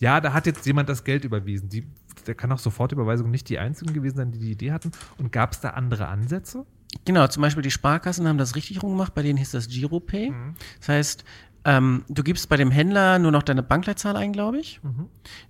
[0.00, 1.68] ja, da hat jetzt jemand das Geld überwiesen.
[1.68, 1.86] Die,
[2.26, 4.92] der kann auch Sofortüberweisung nicht die einzigen gewesen sein, die die Idee hatten.
[5.18, 6.64] Und gab es da andere Ansätze?
[7.04, 10.32] Genau, zum Beispiel die Sparkassen haben das richtig rumgemacht, bei denen hieß das Giropay.
[10.78, 11.24] Das heißt,
[11.64, 14.80] ähm, du gibst bei dem Händler nur noch deine Bankleitzahl ein, glaube ich.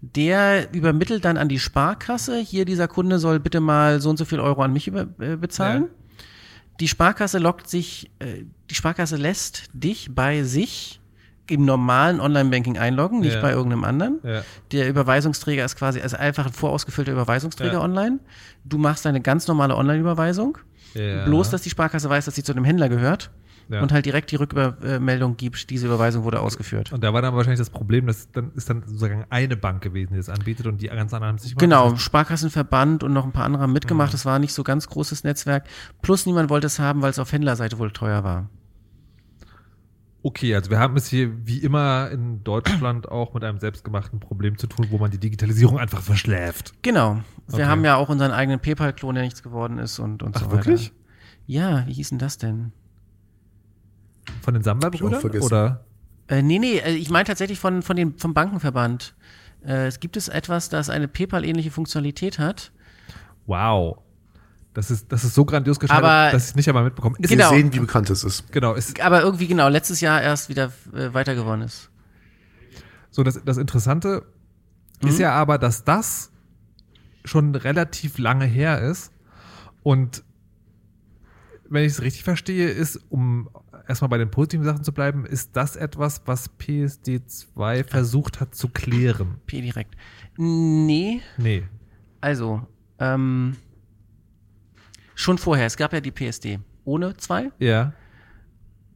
[0.01, 4.25] Der übermittelt dann an die Sparkasse, hier dieser Kunde soll bitte mal so und so
[4.25, 5.83] viel Euro an mich über, äh, bezahlen.
[5.85, 5.89] Ja.
[6.81, 11.01] Die Sparkasse lockt sich, äh, die Sparkasse lässt dich bei sich
[11.51, 13.41] im normalen Online-Banking einloggen, nicht Ja.
[13.41, 14.19] bei irgendeinem anderen.
[14.23, 14.43] Ja.
[14.73, 17.81] Der Überweisungsträger ist quasi also einfach ein vorausgefüllter Überweisungsträger Ja.
[17.81, 18.19] online.
[18.65, 20.59] Du machst eine ganz normale Online-Überweisung.
[20.95, 23.31] Bloß, dass die Sparkasse weiß, dass sie zu dem Händler gehört
[23.71, 23.83] Ja.
[23.83, 26.91] und halt direkt die Rückmeldung gibt, diese Überweisung wurde ausgeführt.
[26.93, 30.13] Und da war dann wahrscheinlich das Problem, dass dann ist dann sozusagen eine Bank gewesen,
[30.13, 31.59] die das anbietet und die ganzen anderen haben gemacht.
[31.59, 34.15] Genau, Sparkassenverband und noch ein paar andere haben mitgemacht.
[34.15, 35.65] Das war nicht so ganz großes Netzwerk.
[36.01, 38.49] Plus niemand wollte es haben, weil es auf Händlerseite wohl teuer war.
[40.23, 44.59] Okay, also wir haben es hier wie immer in Deutschland auch mit einem selbstgemachten Problem
[44.59, 46.73] zu tun, wo man die Digitalisierung einfach verschläft.
[46.83, 47.17] Genau.
[47.47, 47.65] Wir Okay.
[47.65, 50.57] haben ja auch unseren eigenen PayPal-Klon, der nichts geworden ist und, und Ach, so weiter.
[50.67, 50.93] wirklich?
[51.47, 52.73] Ja, wie hieß denn das denn?
[54.43, 55.23] Von den Samba-Brüdern?
[55.41, 55.85] Oder?
[56.29, 59.15] Äh, nee, nee, äh, ich meine tatsächlich von, von den, vom Bankenverband.
[59.65, 62.71] Äh, es gibt es etwas, das eine PayPal-ähnliche Funktionalität hat.
[63.47, 63.99] Wow.
[64.75, 67.17] Das ist, das ist so grandios gescheitert, Aber- dass ich es nicht einmal mitbekomme.
[67.19, 67.51] Ist, Genau.
[67.51, 68.53] Wir sehen, wie bekannt es ist.
[68.53, 71.91] Genau, ist, Aber irgendwie genau, letztes Jahr erst wieder äh, weiter geworden ist.
[73.11, 74.25] So, das, das Interessante
[75.03, 75.09] Mhm.
[75.09, 76.31] ist ja aber, dass das
[77.25, 79.13] schon relativ lange her ist.
[79.83, 80.25] Und
[81.69, 83.49] wenn ich es richtig verstehe, ist, um
[83.89, 88.69] erstmal bei den positiven Sachen zu bleiben, ist das etwas, was PSD2 versucht hat zu
[88.69, 89.39] klären.
[89.47, 89.97] P direkt.
[90.37, 91.65] Nee, Nee.
[92.21, 92.67] also,
[92.99, 93.57] ähm,
[95.15, 97.51] schon vorher, es gab ja die PSD ohne zwei.
[97.59, 97.93] Ja.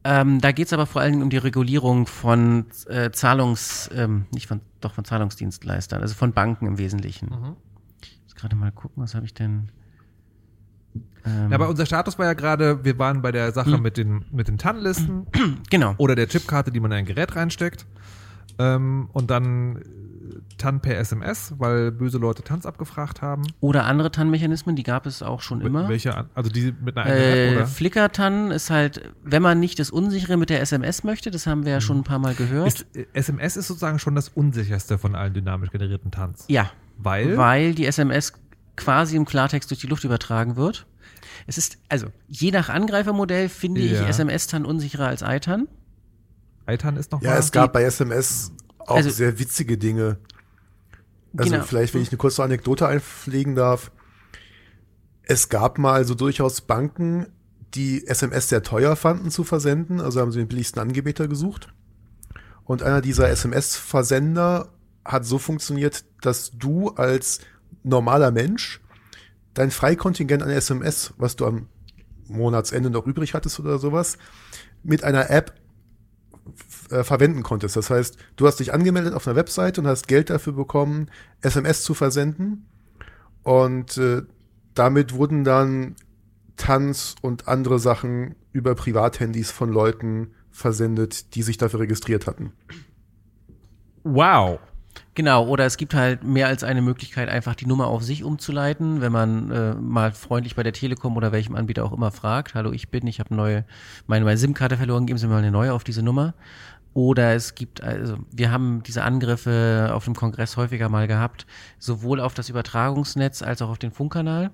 [0.05, 4.47] Ähm, da geht's aber vor allen Dingen um die Regulierung von äh, Zahlungs, ähm, nicht
[4.47, 7.29] von, doch von Zahlungsdienstleistern, also von Banken im Wesentlichen.
[7.29, 7.55] Mhm.
[8.01, 9.69] Ich muss gerade mal gucken, was habe ich denn?
[11.25, 13.53] Ähm, Ja, aber unser Status war ja gerade, wir waren bei der Hm.
[13.53, 15.27] Sache mit den, mit den TAN-Listen
[15.69, 15.95] genau.
[15.97, 17.85] oder der Chipkarte, die man in ein Gerät reinsteckt.
[18.59, 19.81] Ähm, und dann äh,
[20.59, 23.43] TAN per SMS, weil böse Leute TANs abgefragt haben.
[23.61, 25.89] Oder andere TAN-Mechanismen, die gab es auch schon immer.
[25.89, 27.67] Welche, also die mit einer eigenen App, Äh, oder?
[27.67, 31.71] Flickr-TAN ist halt, wenn man nicht das Unsichere mit der SMS möchte, das haben wir
[31.71, 32.67] ja schon ein paar Mal gehört.
[32.67, 36.45] Ist, äh, SMS ist sozusagen schon das unsicherste von allen dynamisch generierten TANs.
[36.47, 37.37] ja, Weil?
[37.37, 38.33] weil die SMS
[38.75, 40.85] quasi im Klartext durch die Luft übertragen wird.
[41.47, 44.01] Es ist, also, je nach Angreifermodell finde Ja.
[44.01, 45.67] ich SMS-TAN unsicherer als ITAN.
[46.67, 50.17] ITAN ist noch Ja, mal, es gab bei SMS auch Also- sehr witzige Dinge.
[51.35, 51.63] Also Genau.
[51.63, 53.91] vielleicht, wenn ich eine kurze Anekdote einpflegen darf.
[55.23, 57.27] Es gab mal so durchaus Banken,
[57.73, 61.73] die SMS sehr teuer fanden zu versenden, also haben sie den billigsten Anbieter gesucht.
[62.65, 64.69] Und einer dieser SMS-Versender
[65.03, 67.39] hat so funktioniert, dass du als
[67.83, 68.81] normaler Mensch
[69.53, 71.67] dein Freikontingent an SMS, was du am
[72.27, 74.17] Monatsende noch übrig hattest oder sowas,
[74.83, 75.53] mit einer App
[76.89, 77.75] äh, verwenden konntest.
[77.75, 81.09] Das heißt, du hast dich angemeldet auf einer Webseite und hast Geld dafür bekommen,
[81.41, 82.65] SMS zu versenden.
[83.43, 84.23] Und äh,
[84.73, 85.95] damit wurden dann
[86.57, 92.53] Tanz und andere Sachen über Privathandys von Leuten versendet, die sich dafür registriert hatten.
[94.03, 94.59] wow.
[95.15, 98.99] Genau, oder es gibt halt mehr als eine Möglichkeit, einfach die Nummer auf sich umzuleiten,
[98.99, 102.71] wenn man äh, mal freundlich bei der Telekom oder welchem Anbieter auch immer fragt, hallo,
[102.71, 103.63] ich bin, ich habe neue,
[104.07, 106.33] meine, meine SIM-Karte verloren, geben Sie mir mal eine neue auf diese Nummer.
[106.95, 111.45] Oder es gibt, also wir haben diese Angriffe auf dem Kongress häufiger mal gehabt,
[111.77, 114.51] sowohl auf das Übertragungsnetz als auch auf den Funkkanal.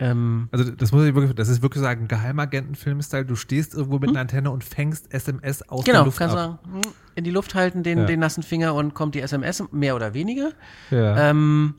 [0.00, 3.24] Ähm, Also das muss ich wirklich, das ist wirklich sagen, Geheimagenten-Film-Style.
[3.24, 6.60] Du stehst irgendwo mit einer Antenne und fängst SMS aus der genau, Luft kannst ab.
[6.64, 6.80] hm,
[7.16, 8.04] in die Luft halten, den, Ja.
[8.06, 10.50] den nassen Finger und kommt die SMS, mehr oder weniger.
[10.90, 11.30] Ja.
[11.30, 11.74] Ähm,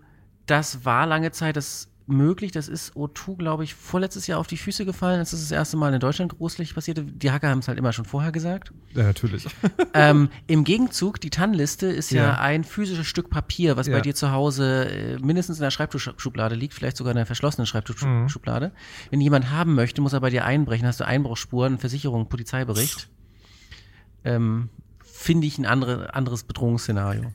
[0.47, 2.51] das war lange Zeit das möglich.
[2.51, 5.19] Das ist O2, glaube ich, vorletztes Jahr auf die Füße gefallen.
[5.19, 7.01] Das ist das erste Mal in Deutschland großflächig passiert.
[7.03, 8.73] Die Hacker haben es halt immer schon vorher gesagt.
[8.93, 9.45] Ja, natürlich.
[9.93, 12.23] ähm, Im Gegenzug, die TAN-Liste ist ja.
[12.23, 12.37] Ja.
[12.39, 14.01] ein physisches Stück Papier, was bei Ja.
[14.01, 18.71] dir zu Hause äh, mindestens in der Schreibtischschublade liegt, vielleicht sogar in der verschlossenen Schreibtischschublade.
[19.09, 23.09] Wenn jemand haben möchte, muss er bei dir einbrechen, hast du Einbruchsspuren, Versicherung, Polizeibericht.
[24.23, 24.69] Ähm,
[25.03, 27.31] Finde ich ein andere, anderes Bedrohungsszenario.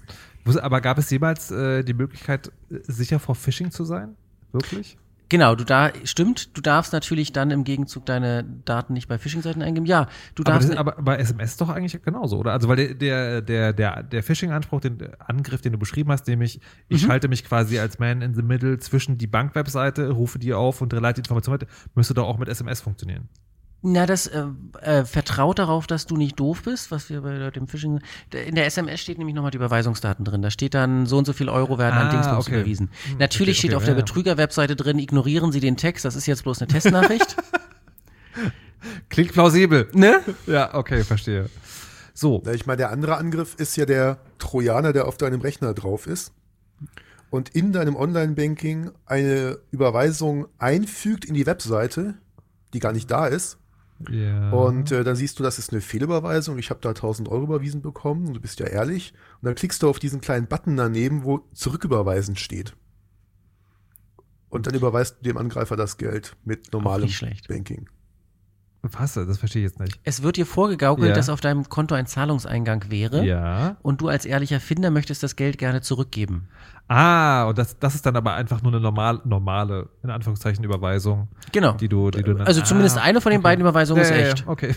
[0.60, 4.16] Aber gab es jemals äh, die Möglichkeit, äh, sicher vor Phishing zu sein?
[4.54, 4.96] Wirklich?
[5.30, 9.62] Genau, du da stimmt, du darfst natürlich dann im Gegenzug deine Daten nicht bei Phishing-Seiten
[9.62, 9.86] eingeben.
[9.86, 10.68] Ja, du Aber, darfst.
[10.68, 12.52] das, aber bei SMS ist doch eigentlich genauso, oder?
[12.52, 17.02] Also weil der der der der, Phishing-Anspruch, den Angriff, den du beschrieben hast, nämlich ich
[17.02, 17.06] Mhm.
[17.06, 20.92] schalte mich quasi als Man in the Middle zwischen die Bankwebseite, rufe die auf und
[20.92, 23.28] leite Informationen weiter, müsste doch auch mit SMS funktionieren.
[23.86, 24.44] Na, das äh,
[24.80, 28.00] äh, vertraut darauf, dass du nicht doof bist, was wir bei dem Phishing.
[28.32, 30.40] In der SMS steht nämlich nochmal die Überweisungsdaten drin.
[30.40, 32.56] Da steht dann so und so viel Euro werden an Ah, Dingsbums okay.
[32.56, 32.88] überwiesen.
[33.10, 34.00] Hm, Natürlich okay, steht okay, auf ja, der ja.
[34.02, 37.36] Betrüger-Webseite drin, ignorieren Sie den Text, das ist jetzt bloß eine Testnachricht.
[39.10, 39.88] Klingt plausibel.
[39.92, 40.20] ne?
[40.46, 41.50] Ja, okay, verstehe.
[42.14, 46.06] So, ich meine, der andere Angriff ist ja der Trojaner, der auf deinem Rechner drauf
[46.06, 46.32] ist
[47.28, 52.14] und in deinem Online-Banking eine Überweisung einfügt in die Webseite,
[52.72, 53.58] die gar nicht da ist.
[54.10, 54.50] Ja.
[54.50, 56.58] Und äh, dann siehst du, das ist eine Fehlüberweisung.
[56.58, 58.34] Ich habe da 1000 Euro überwiesen bekommen.
[58.34, 59.12] Du bist ja ehrlich.
[59.40, 62.74] Und dann klickst du auf diesen kleinen Button daneben, wo zurücküberweisen steht.
[64.48, 67.10] Und dann überweist du dem Angreifer das Geld mit normalem.
[67.48, 67.88] Banking.
[68.82, 69.14] was?
[69.14, 69.98] Das verstehe ich jetzt nicht.
[70.04, 71.14] Es wird dir vorgegaukelt, Ja.
[71.14, 73.24] dass auf deinem Konto ein Zahlungseingang wäre.
[73.24, 73.78] Ja.
[73.82, 76.48] Und du als ehrlicher Finder möchtest das Geld gerne zurückgeben.
[76.86, 81.28] Ah, und das, das ist dann aber einfach nur eine normal, normale, in Anführungszeichen, Überweisung,
[81.50, 81.72] Genau.
[81.72, 82.46] die du, die du dann.
[82.46, 83.42] Also zumindest Ah, eine von den okay.
[83.44, 84.40] beiden Überweisungen ist Ja, ja, echt.
[84.40, 84.74] Ja, okay.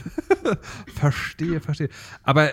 [0.96, 1.90] verstehe, verstehe.
[2.24, 2.52] Aber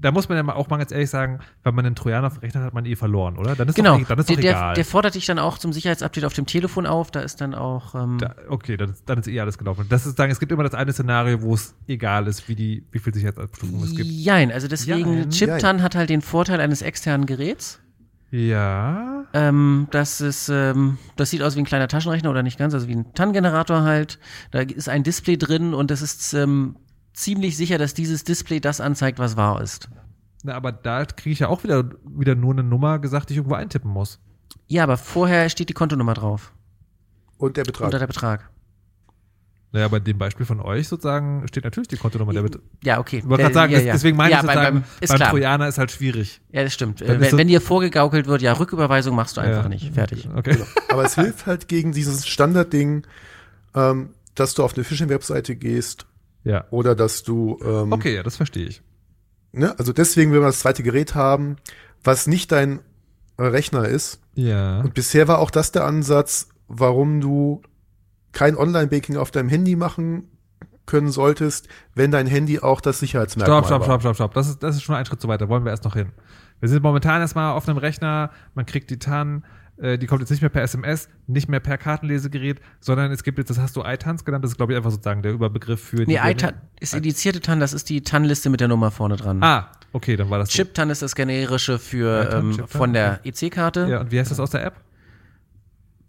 [0.00, 2.66] da muss man ja auch mal ganz ehrlich sagen, wenn man einen Trojaner Rechner hat,
[2.68, 3.56] hat man eh verloren, oder?
[3.56, 3.98] Dann ist Genau.
[3.98, 4.74] doch, dann ist doch der, der, egal.
[4.74, 7.10] der fordert dich dann auch zum Sicherheitsupdate auf dem Telefon auf.
[7.10, 7.94] Da ist dann auch.
[7.96, 9.86] Ähm, da, okay, dann, ist- dann ist eh alles gelaufen.
[9.88, 12.84] Das ist sagen, es gibt immer das eine Szenario, wo es egal ist, wie die,
[12.92, 14.08] wie viel Sicherheitsabstufung es gibt.
[14.08, 15.30] Jein, also deswegen.
[15.30, 17.80] Chiptan hat halt den Vorteil eines externen Geräts.
[18.30, 19.24] Ja.
[19.32, 22.88] Ähm, das ist, ähm, das sieht aus wie ein kleiner Taschenrechner oder nicht ganz, also
[22.88, 24.18] wie ein TAN-Generator halt.
[24.50, 26.76] Da ist ein Display drin und das ist ähm,
[27.14, 29.88] ziemlich sicher, dass dieses Display das anzeigt, was wahr ist.
[30.44, 33.38] Na, aber da kriege ich ja auch wieder, wieder nur eine Nummer gesagt, die ich
[33.38, 34.20] irgendwo eintippen muss.
[34.66, 36.52] Ja, aber vorher steht die Kontonummer drauf.
[37.38, 37.86] Und der Betrag.
[37.86, 38.50] Unter der Betrag.
[39.70, 43.18] Naja, bei dem Beispiel von euch sozusagen steht natürlich die Kontonummer der Bet Ja, okay.
[43.18, 43.92] Ich wollte Äh, gerade sagen, ja, das- ja.
[43.92, 45.30] deswegen meine ja, ich beim, sozusagen, beim, ist beim klar.
[45.30, 46.40] Trojaner ist halt schwierig.
[46.52, 47.02] Ja, das stimmt.
[47.02, 49.68] Äh, wenn, so- wenn dir vorgegaukelt wird, ja, Rücküberweisung machst du einfach Ja.
[49.68, 49.92] nicht.
[49.92, 50.26] Fertig.
[50.34, 50.56] Okay.
[50.88, 53.06] Aber es hilft halt gegen dieses Standardding,
[53.74, 56.06] ähm, dass du auf eine Phishing-Webseite gehst
[56.44, 56.64] Ja.
[56.70, 58.80] oder dass du, ähm, Okay, ja, das verstehe ich.
[59.52, 61.56] ne, also deswegen will man das zweite Gerät haben,
[62.02, 62.80] was nicht dein
[63.36, 64.20] äh, Rechner ist.
[64.34, 64.80] Ja.
[64.80, 67.60] Und bisher war auch das der Ansatz, warum du
[68.38, 70.28] kein Online-Banking auf deinem Handy machen
[70.86, 73.86] können solltest, wenn dein Handy auch das Sicherheitsmerkmal Stopp, stopp, war.
[73.86, 74.34] stopp, stopp, stopp.
[74.34, 75.40] Das ist, das ist schon ein Schritt zu weit.
[75.40, 76.12] Da wollen wir erst noch hin.
[76.60, 79.44] Wir sind momentan erstmal auf einem Rechner, man kriegt die TAN,
[79.78, 83.38] äh, die kommt jetzt nicht mehr per SMS, nicht mehr per Kartenlesegerät, sondern es gibt
[83.38, 85.96] jetzt, das hast du iTans genannt, das ist, glaube ich, einfach sozusagen der Überbegriff für
[86.04, 86.30] Nee, die.
[86.30, 89.42] iTan ist indizierte TAN, das ist die TAN-Liste mit der Nummer vorne dran.
[89.42, 90.50] Ah, okay, dann war das.
[90.52, 90.58] so.
[90.58, 93.88] Chip-TAN ist das generische für ähm, von der EC-Karte.
[93.90, 94.74] Ja, und wie heißt das aus der App?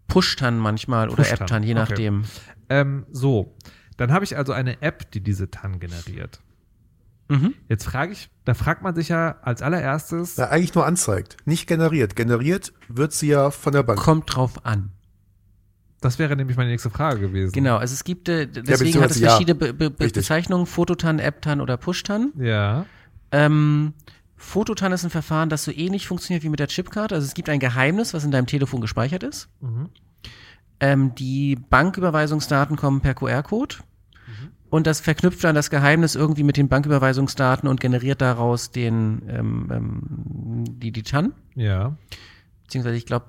[0.10, 1.80] Push-TAN manchmal oder Push-TAN, App-TAN, je okay.
[1.80, 2.24] nachdem.
[2.68, 3.56] Ähm, so,
[3.96, 6.42] dann habe ich also eine App, die diese TAN generiert.
[7.30, 7.54] Mhm.
[7.68, 11.68] Jetzt frage ich, da fragt man sich ja als allererstes, Ja, eigentlich nur anzeigt, nicht
[11.68, 12.16] generiert.
[12.16, 14.00] Generiert wird sie ja von der Bank.
[14.00, 14.92] Kommt drauf an.
[16.02, 17.52] das wäre nämlich meine nächste Frage gewesen.
[17.52, 19.30] Genau, also es gibt, äh, deswegen hat es beziehungsweise ja.
[19.30, 19.90] verschiedene Be Be.
[19.92, 22.34] Bezeichnungen, Fototan, App-TAN oder Push-TAN.
[22.38, 22.86] Ja.
[23.32, 23.94] Ähm,
[24.40, 27.14] Fototan ist ein Verfahren, das so ähnlich funktioniert wie mit der Chipkarte.
[27.14, 29.50] Also es gibt ein Geheimnis, was in deinem Telefon gespeichert ist.
[29.60, 29.90] Mhm.
[30.80, 33.76] Ähm, die Banküberweisungsdaten kommen per QR-Code.
[34.70, 39.68] Und das verknüpft dann das Geheimnis irgendwie mit den Banküberweisungsdaten und generiert daraus den, ähm,
[39.72, 41.34] ähm, die, die TAN.
[41.56, 41.98] Ja.
[42.64, 43.26] Beziehungsweise ich glaube,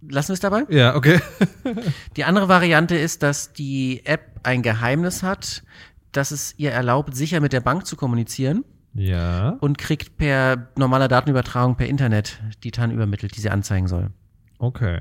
[0.00, 0.64] lassen wir es dabei.
[0.68, 1.20] Ja, okay.
[2.16, 5.64] Die andere Variante ist, dass die App ein Geheimnis hat,
[6.12, 8.64] das es ihr erlaubt, sicher mit der Bank zu kommunizieren
[8.98, 9.56] ja.
[9.60, 14.10] und kriegt per normaler Datenübertragung per Internet die TAN übermittelt, die sie anzeigen soll.
[14.58, 15.00] Okay.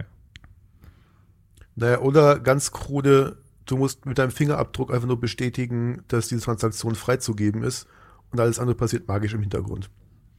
[1.76, 6.96] Naja, oder ganz krude, du musst mit deinem Fingerabdruck einfach nur bestätigen, dass diese Transaktion
[6.96, 7.88] freizugeben ist
[8.32, 9.90] und alles andere passiert magisch im Hintergrund.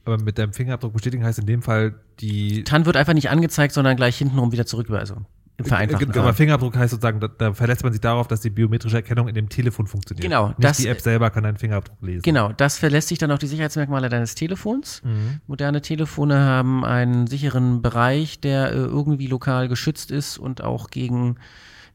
[0.05, 2.63] Aber mit deinem Fingerabdruck bestätigen heißt in dem Fall die.
[2.63, 5.19] TAN wird einfach nicht angezeigt, sondern gleich hintenrum wieder zurücküberweisung.
[5.19, 5.25] Im
[5.65, 6.33] vereinfachten Äh, Aber Fall.
[6.33, 9.49] Fingerabdruck heißt sozusagen, da, da verlässt man sich darauf, dass die biometrische Erkennung in dem
[9.49, 10.23] Telefon funktioniert.
[10.23, 12.21] Genau, Nicht das- die App selber kann deinen Fingerabdruck lesen.
[12.23, 15.01] Genau, das verlässt sich dann auf die Sicherheitsmerkmale deines Telefons.
[15.03, 15.41] Mhm.
[15.47, 21.37] Moderne Telefone haben einen sicheren Bereich, der äh, irgendwie lokal geschützt ist und auch gegen,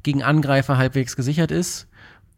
[0.02, 1.88] gegen Angreifer halbwegs gesichert ist.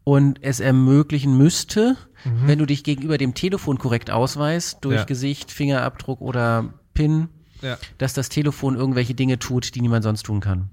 [0.03, 1.97] Und es ermöglichen müsste,
[2.45, 5.03] wenn du dich gegenüber dem Telefon korrekt ausweist, durch Ja.
[5.03, 7.27] Gesicht, Fingerabdruck oder PIN,
[7.61, 7.77] Ja.
[7.97, 10.69] dass das Telefon irgendwelche Dinge tut, die niemand sonst tun kann.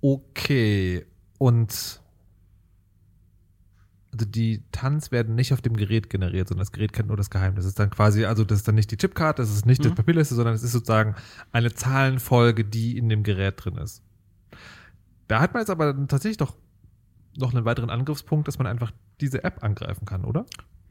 [0.00, 1.06] Okay.
[1.38, 2.00] Und
[4.12, 7.28] also die Tanz werden nicht auf dem Gerät generiert, sondern das Gerät kennt nur das
[7.28, 7.64] Geheimnis.
[7.64, 9.88] Das ist dann quasi, also das ist dann nicht die Chipkarte, das ist nicht Mhm.
[9.88, 11.14] das Papierliste, sondern es ist sozusagen
[11.52, 14.02] eine Zahlenfolge, die in dem Gerät drin ist.
[15.28, 16.56] Da hat man jetzt aber dann tatsächlich doch
[17.36, 20.46] noch einen weiteren Angriffspunkt, dass man einfach diese App angreifen kann, oder?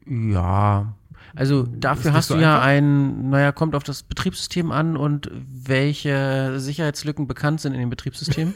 [0.06, 0.94] Ja,
[1.34, 2.66] also dafür nicht hast so du ja einfach?
[2.68, 8.54] ein, naja, kommt auf das Betriebssystem an und welche Sicherheitslücken bekannt sind in dem Betriebssystem.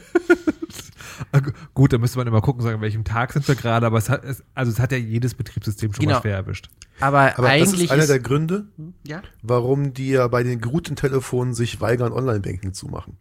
[1.32, 3.98] Gu- Gut, da müsste man immer gucken, sagen, an welchem Tag sind wir gerade, aber
[3.98, 6.14] es hat, es, also es hat ja jedes Betriebssystem schon Genau.
[6.16, 6.68] mal schwer erwischt.
[7.00, 8.66] Aber, Aber das eigentlich ist einer der Gründe,
[9.06, 9.22] ja?
[9.42, 13.16] warum die ja bei den gerouteten Telefonen sich weigern, Online-Banking zu machen.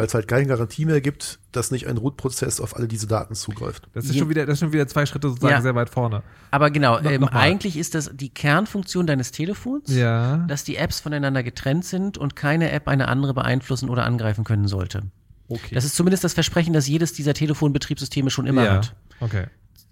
[0.00, 3.34] Weil es halt keine Garantie mehr gibt, dass nicht ein Root-Prozess auf alle diese Daten
[3.34, 3.86] zugreift.
[3.92, 5.60] Das ist Je- schon wieder, das ist schon wieder zwei Schritte sozusagen Ja.
[5.60, 6.22] sehr weit vorne.
[6.50, 10.38] Aber genau, No- ähm, eigentlich ist das die Kernfunktion deines Telefons, Ja.
[10.48, 14.68] dass die Apps voneinander getrennt sind und keine App eine andere beeinflussen oder angreifen können
[14.68, 15.02] sollte.
[15.48, 15.74] Okay.
[15.74, 18.72] Das ist zumindest das Versprechen, das jedes dieser Telefonbetriebssysteme schon immer ja.
[18.76, 18.94] hat.
[19.20, 19.48] Okay.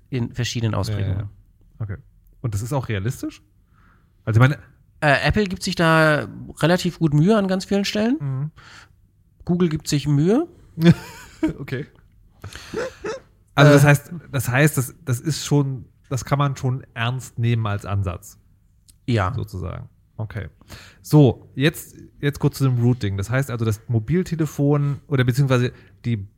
[0.08, 1.18] In verschiedenen Ja, Ausprägungen.
[1.18, 1.28] ja.
[1.80, 1.96] Okay.
[2.40, 3.42] Und das ist auch realistisch?
[4.24, 4.58] Also ich meine,
[5.00, 6.26] Äh, Apple gibt sich da
[6.60, 8.16] relativ gut Mühe an ganz vielen Stellen.
[8.20, 8.50] Mhm.
[9.48, 10.46] Google gibt sich Mühe.
[11.58, 11.86] okay.
[13.54, 17.66] Also das heißt, das heißt, das, das ist schon, das kann man schon ernst nehmen
[17.66, 18.38] als Ansatz,
[19.06, 19.32] Ja.
[19.34, 19.88] sozusagen.
[20.18, 20.48] Okay.
[21.00, 23.16] So, jetzt, jetzt kurz zu dem Routing.
[23.16, 25.72] Das heißt also, das Mobiltelefon oder beziehungsweise
[26.04, 26.28] die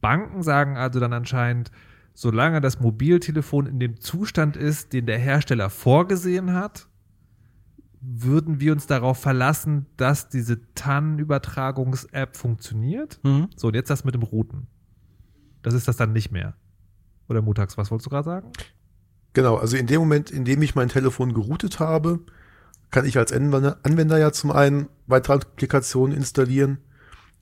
[0.00, 1.70] Banken sagen also dann anscheinend,
[2.14, 6.88] solange das Mobiltelefon in dem Zustand ist, den der Hersteller vorgesehen hat,
[8.06, 13.20] würden wir uns darauf verlassen, dass diese TAN-Übertragungs-App funktioniert.
[13.22, 13.48] Mhm.
[13.56, 14.66] So, und jetzt das mit dem Routen.
[15.62, 16.54] Das ist das dann nicht mehr.
[17.28, 18.52] Oder Mutax, was wolltest du gerade sagen?
[19.32, 22.20] Genau, also in dem Moment, in dem ich mein Telefon geroutet habe,
[22.90, 26.78] kann ich als Anwender, ja zum einen weitere Applikationen installieren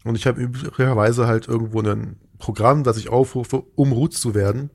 [0.05, 4.71] und ich habe üblicherweise halt irgendwo ein Programm, das ich aufrufe, um root zu werden.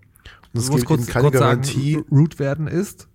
[0.53, 1.93] Und es Du musst gibt eben keine kurz Garantie.
[1.95, 3.09] Sagen, Root werden ist.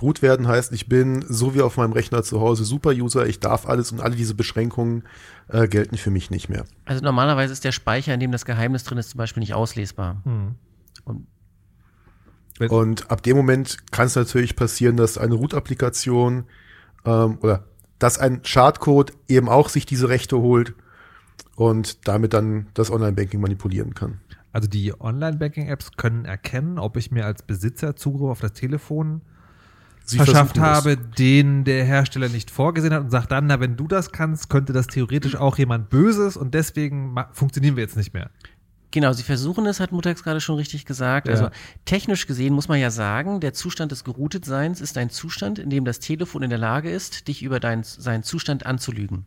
[0.00, 3.66] Root werden heißt, ich bin so wie auf meinem Rechner zu Hause Super-User, ich darf
[3.66, 5.04] alles und alle diese Beschränkungen
[5.48, 6.64] äh, gelten für mich nicht mehr.
[6.84, 10.22] Also normalerweise ist der Speicher, in dem das Geheimnis drin ist, zum Beispiel nicht auslesbar.
[10.24, 10.54] Hm.
[11.04, 11.26] Und
[12.68, 16.44] Und ab dem Moment kann es natürlich passieren, dass eine Root-Applikation
[17.04, 17.64] ähm, oder
[17.98, 20.74] dass ein Schadcode eben auch sich diese Rechte holt
[21.56, 24.20] und damit dann das Online-Banking manipulieren kann.
[24.52, 29.37] Also die Online-Banking-Apps können erkennen, ob ich mir als Besitzer Zugriff auf das Telefon Sie
[30.16, 34.12] verschafft habe, den der Hersteller nicht vorgesehen hat und sagt dann, na, wenn du das
[34.12, 38.30] kannst, könnte das theoretisch auch jemand Böses und deswegen funktionieren wir jetzt nicht mehr.
[38.90, 41.28] Genau, sie versuchen es, hat Mutax gerade schon richtig gesagt.
[41.28, 41.34] Ja.
[41.34, 41.48] Also
[41.84, 45.84] technisch gesehen muss man ja sagen, der Zustand des Geroutetseins ist ein Zustand, in dem
[45.84, 49.26] das Telefon in der Lage ist, dich über dein, seinen Zustand anzulügen.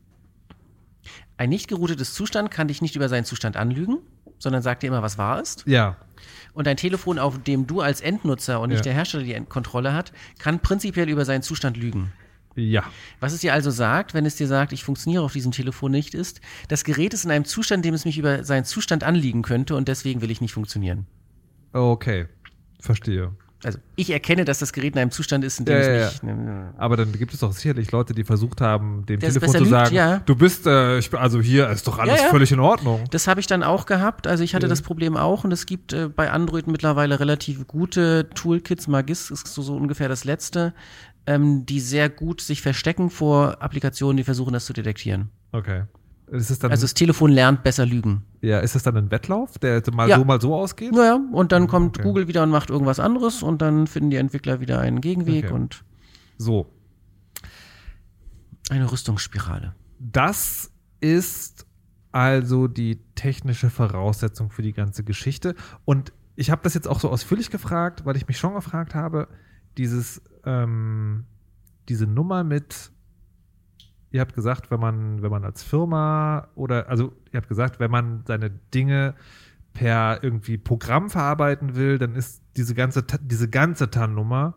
[1.37, 3.99] Ein nicht geroutetes Zustand kann dich nicht über seinen Zustand anlügen,
[4.39, 5.63] sondern sagt dir immer, was wahr ist.
[5.67, 5.97] Ja.
[6.53, 8.83] Und ein Telefon, auf dem du als Endnutzer und nicht Ja.
[8.83, 12.11] der Hersteller die Kontrolle hat, kann prinzipiell über seinen Zustand lügen.
[12.55, 12.83] Ja.
[13.21, 16.13] Was es dir also sagt, wenn es dir sagt, ich funktioniere auf diesem Telefon nicht,
[16.13, 19.41] ist, das Gerät ist in einem Zustand, in dem es mich über seinen Zustand anliegen
[19.41, 21.05] könnte und deswegen will ich nicht funktionieren.
[21.71, 22.27] Okay.
[22.81, 23.33] Verstehe.
[23.63, 26.33] Also ich erkenne, dass das Gerät in einem Zustand ist, in dem Ja, es ja,
[26.33, 26.73] mich.
[26.77, 29.95] Aber dann gibt es doch sicherlich Leute, die versucht haben, dem es Telefon zu sagen,
[29.95, 30.19] ja.
[30.25, 33.03] du bist, äh, ich, also hier ist doch alles völlig in Ordnung.
[33.11, 34.25] Das habe ich dann auch gehabt.
[34.27, 34.69] Also ich hatte Ja.
[34.69, 38.87] das Problem auch und es gibt äh, bei Android mittlerweile relativ gute Toolkits.
[38.87, 40.73] Magis ist so, so ungefähr das letzte,
[41.27, 45.29] ähm, die sehr gut sich verstecken vor Applikationen, die versuchen, das zu detektieren.
[45.51, 45.83] Okay.
[46.31, 48.23] Ist dann, Also das Telefon lernt besser lügen.
[48.41, 50.17] ja, ist das dann ein Wettlauf, der mal Ja.
[50.17, 50.93] so, mal so ausgeht?
[50.93, 52.07] Naja, und dann kommt Okay.
[52.07, 55.53] Google wieder und macht irgendwas anderes und dann finden die Entwickler wieder einen Gegenweg Okay.
[55.53, 55.83] und
[56.37, 56.71] So.
[58.69, 59.75] eine Rüstungsspirale.
[59.99, 61.65] Das ist
[62.13, 65.55] also die technische Voraussetzung für die ganze Geschichte.
[65.85, 69.27] Und ich habe das jetzt auch so ausführlich gefragt, weil ich mich schon gefragt habe,
[69.77, 71.25] dieses, ähm,
[71.89, 72.91] diese Nummer mit,
[74.11, 77.91] ihr habt gesagt, wenn man, wenn man als Firma oder, also ihr habt gesagt, wenn
[77.91, 79.15] man seine Dinge
[79.73, 84.55] per irgendwie Programm verarbeiten will, dann ist diese ganze, diese ganze TAN-Nummer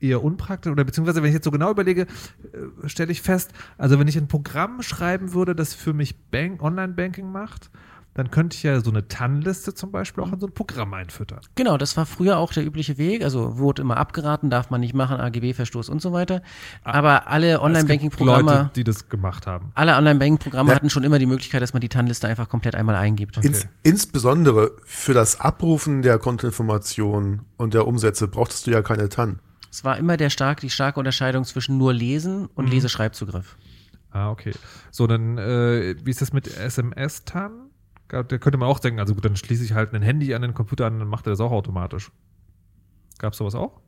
[0.00, 0.72] eher unpraktisch.
[0.72, 4.16] Oder beziehungsweise wenn ich jetzt so genau überlege, äh, stelle ich fest, also wenn ich
[4.16, 7.70] ein Programm schreiben würde, das für mich Bank, Online-Banking macht,
[8.14, 11.40] dann könnte ich ja so eine TAN-Liste zum Beispiel auch in so ein Programm einfüttern.
[11.56, 13.24] Genau, das war früher auch der übliche Weg.
[13.24, 16.40] Also wurde immer abgeraten, darf man nicht machen, AGB-Verstoß und so weiter.
[16.84, 19.72] Aber alle Online-Banking-Programme, Leute, die das gemacht haben.
[19.74, 20.76] alle Online-Banking-Programme Ja.
[20.76, 23.36] hatten schon immer die Möglichkeit, dass man die TAN-Liste einfach komplett einmal eingibt.
[23.38, 29.40] Ins, insbesondere für das Abrufen der Kontoinformationen und der Umsätze brauchtest du ja keine TAN.
[29.72, 33.56] Es war immer der stark, die starke Unterscheidung zwischen nur Lesen und Leseschreibzugriff.
[34.12, 34.52] Ah, okay.
[34.92, 37.63] So, dann, äh, wie ist das mit SMS-TAN?
[38.22, 40.54] Da könnte man auch denken, also gut, dann schließe ich halt ein Handy an den
[40.54, 42.10] Computer an, dann macht er das auch automatisch.
[43.18, 43.80] Gab's sowas auch?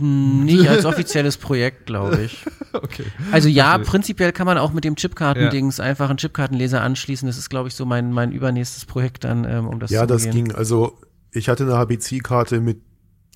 [0.00, 2.44] Nicht als offizielles Projekt, glaube ich.
[2.70, 3.04] Okay.
[3.32, 3.90] Also ja, Verstehe.
[3.90, 7.26] prinzipiell kann man auch mit dem Chipkartendings einfach einen Chipkartenleser anschließen.
[7.26, 10.06] Das ist, glaube ich, so mein, mein übernächstes Projekt dann, ähm, um das ja, zu
[10.08, 10.44] das umgehen.
[10.48, 10.54] ging.
[10.54, 10.98] Also
[11.32, 12.82] ich hatte eine HBC-Karte mit,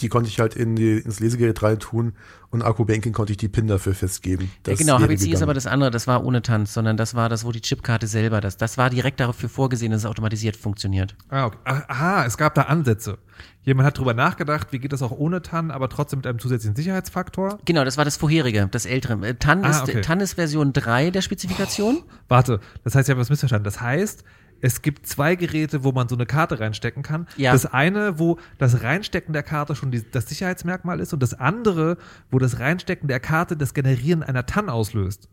[0.01, 2.15] die konnte ich halt in die, ins Lesegerät reintun
[2.51, 4.47] und Akku-Banking konnte ich die PIN dafür festgeben.
[4.47, 7.29] Ja, Das genau, HBC ist aber das andere, das war ohne Tanz, sondern das war
[7.29, 11.15] das, wo die Chipkarte selber, das, das war direkt dafür vorgesehen, dass es automatisiert funktioniert.
[11.29, 11.59] Ah, okay.
[11.65, 13.19] Ah, Aha, es gab da Ansätze.
[13.65, 16.75] Jemand hat drüber nachgedacht, wie geht das auch ohne TAN, aber trotzdem mit einem zusätzlichen
[16.75, 17.59] Sicherheitsfaktor.
[17.65, 19.27] Genau, das war das vorherige, das ältere.
[19.27, 20.01] Äh, TAN, Ah, ist, okay.
[20.01, 22.03] TAN ist Version 3 der Spezifikation.
[22.29, 23.65] Warte, das heißt, ich habe was missverstanden.
[23.65, 24.25] Das heißt,
[24.63, 27.27] es gibt zwei Geräte, wo man so eine Karte reinstecken kann.
[27.37, 27.53] Ja.
[27.53, 31.99] Das eine, wo das Reinstecken der Karte schon die, das Sicherheitsmerkmal ist und das andere,
[32.31, 35.29] wo das Reinstecken der Karte das Generieren einer TAN auslöst.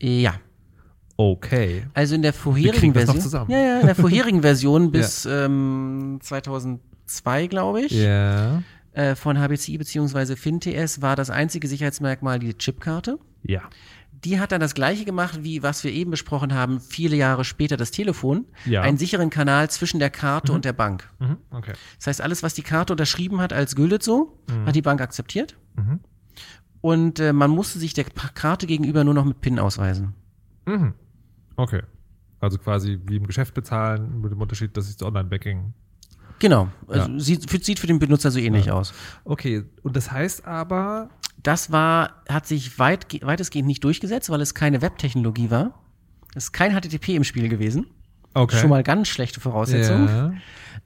[0.00, 0.34] Ja.
[1.16, 1.84] Okay.
[1.92, 3.46] Also in der vorherigen Version.
[3.50, 8.62] Ja, ja, in der vorherigen Version bis ähm, 2002, glaube ich, Ja.
[8.92, 10.36] äh, von HBCI bzw.
[10.36, 13.18] FinTS war das einzige Sicherheitsmerkmal die Chipkarte.
[13.42, 13.62] Ja.
[14.24, 17.76] Die hat dann das gleiche gemacht, wie was wir eben besprochen haben, viele Jahre später
[17.76, 18.44] das Telefon.
[18.66, 18.82] Ja.
[18.82, 21.08] Einen sicheren Kanal zwischen der Karte und der Bank.
[21.18, 21.38] Mhm.
[21.50, 21.72] Okay.
[21.98, 25.56] Das heißt, alles, was die Karte unterschrieben hat als gültet so, hat die Bank akzeptiert.
[25.76, 26.00] Mhm.
[26.82, 30.14] Und äh, man musste sich der Karte gegenüber nur noch mit PIN ausweisen.
[30.66, 30.94] Mhm.
[31.56, 31.82] Okay.
[32.40, 35.74] Also quasi wie im Geschäft bezahlen, mit dem Unterschied, dass ich das Online-Banking.
[36.38, 36.68] Genau.
[36.88, 37.20] Also Ja.
[37.20, 38.94] sieht, sieht für den Benutzer so ähnlich aus.
[39.24, 39.64] Okay.
[39.82, 41.10] Und das heißt aber,
[41.42, 45.72] Das war, hat sich weit, weitestgehend nicht durchgesetzt, weil es keine Webtechnologie war.
[46.34, 47.86] Es ist kein HTTP im Spiel gewesen.
[48.34, 48.56] okay.
[48.58, 50.06] Schon mal ganz schlechte Voraussetzung.
[50.08, 50.32] Ja.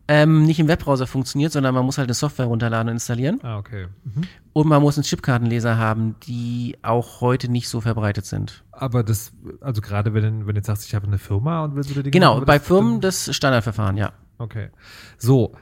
[0.07, 3.41] Ähm, nicht im Webbrowser funktioniert, sondern man muss halt eine Software runterladen und installieren.
[3.43, 3.87] Ah, okay.
[4.05, 4.23] Mhm.
[4.53, 8.65] Und man muss einen Chipkartenleser haben, die auch heute nicht so verbreitet sind.
[8.71, 9.33] Aber das,
[9.63, 12.03] also gerade wenn, wenn du jetzt sagst, ich habe eine Firma und will so die
[12.03, 14.13] Dinge Genau, bei das- Firmen das Standardverfahren, ja.
[14.39, 14.69] Okay.
[15.17, 15.55] So,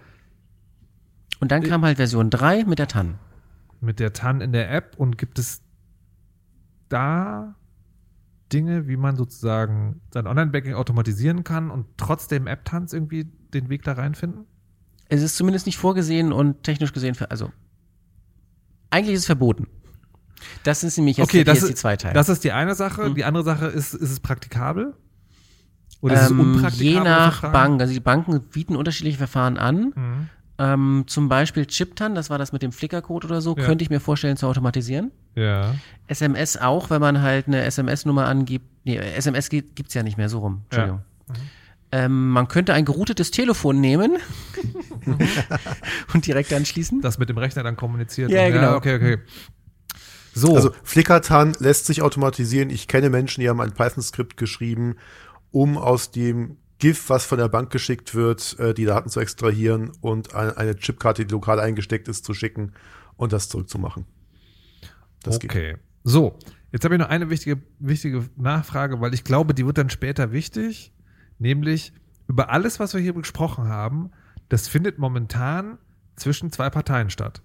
[1.40, 3.14] Und dann kam halt Version 3 mit der TAN.
[3.82, 5.62] Mit der TAN in der App und gibt es
[6.88, 7.54] da
[8.52, 13.24] Dinge, wie man sozusagen sein Online-Banking automatisieren kann und trotzdem App-Tanz irgendwie
[13.54, 14.46] den Weg da reinfinden?
[15.08, 17.50] Es ist zumindest nicht vorgesehen und technisch gesehen, also
[18.90, 19.66] eigentlich ist es verboten.
[20.64, 22.10] Das ist nämlich jetzt okay, das PSD2 Teil.
[22.10, 23.12] ist, das ist die eine Sache.
[23.14, 24.94] Die andere Sache ist, ist es praktikabel?
[26.00, 26.86] Oder ist es ähm, unpraktikabel?
[26.86, 27.52] je nach?
[27.52, 29.92] Bank, also die Banken bieten unterschiedliche Verfahren an.
[29.94, 30.28] Mhm.
[30.62, 33.64] Ähm, zum Beispiel Chiptan, das war das mit dem Flickercode oder so, Ja.
[33.64, 35.10] könnte ich mir vorstellen zu automatisieren.
[35.34, 35.74] Ja.
[36.06, 38.66] SMS auch, wenn man halt eine SMS-Nummer angibt.
[38.84, 40.62] Nee, SMS gibt, gibt's ja nicht mehr so rum.
[40.64, 41.02] Entschuldigung.
[41.90, 44.18] Ähm, man könnte ein geroutetes Telefon nehmen
[46.14, 47.00] und direkt anschließen.
[47.00, 48.30] Das mit dem Rechner dann kommuniziert.
[48.30, 48.76] Ja, genau.
[48.76, 49.18] okay, okay.
[50.34, 50.54] So.
[50.54, 52.70] Also Flickertan lässt sich automatisieren.
[52.70, 54.96] Ich kenne Menschen, die haben ein Python-Skript geschrieben,
[55.50, 59.92] um aus dem GIF, was von der Bank geschickt wird, äh, die Daten zu extrahieren
[60.00, 62.72] und ein- eine Chipkarte, die lokal eingesteckt ist, zu schicken
[63.16, 64.04] und das zurückzumachen.
[65.22, 65.50] Das geht.
[65.52, 65.76] okay.
[66.02, 66.36] So,
[66.72, 70.32] jetzt habe ich noch eine wichtige, wichtige Nachfrage, weil ich glaube, die wird dann später
[70.32, 70.92] wichtig,
[71.38, 71.92] nämlich
[72.26, 74.10] über alles, was wir hier besprochen haben,
[74.48, 75.78] das findet momentan
[76.16, 77.42] zwischen zwei Parteien statt.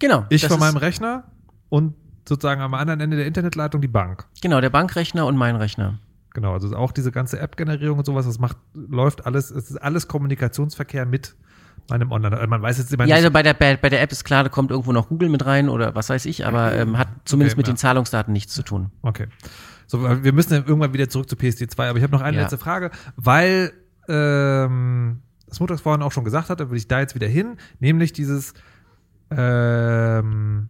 [0.00, 0.26] Genau.
[0.28, 1.32] Ich von meinem Rechner
[1.70, 1.94] und
[2.28, 4.26] sozusagen am anderen Ende der Internetleitung die Bank.
[4.42, 5.98] Genau, der Bankrechner und mein Rechner.
[6.32, 10.06] Genau, also auch diese ganze App-Generierung und sowas, das macht, läuft alles, es ist alles
[10.08, 11.34] Kommunikationsverkehr mit
[11.88, 12.36] meinem Online.
[12.36, 14.44] Also Man weiß jetzt immer Ja, also bei der, bei, bei der App ist klar,
[14.44, 17.54] da kommt irgendwo noch Google mit rein oder was weiß ich, aber ähm, hat zumindest
[17.54, 17.72] Okay, mit ja.
[17.72, 18.90] den Zahlungsdaten nichts zu tun.
[19.02, 19.26] Okay.
[19.88, 22.42] So, wir müssen ja irgendwann wieder zurück zu PSD2, aber ich habe noch eine Ja.
[22.44, 23.72] letzte Frage, weil
[24.08, 28.12] ähm, das Montags vorhin auch schon gesagt hatte, will ich da jetzt wieder hin, nämlich
[28.12, 28.54] dieses,
[29.32, 30.68] ähm,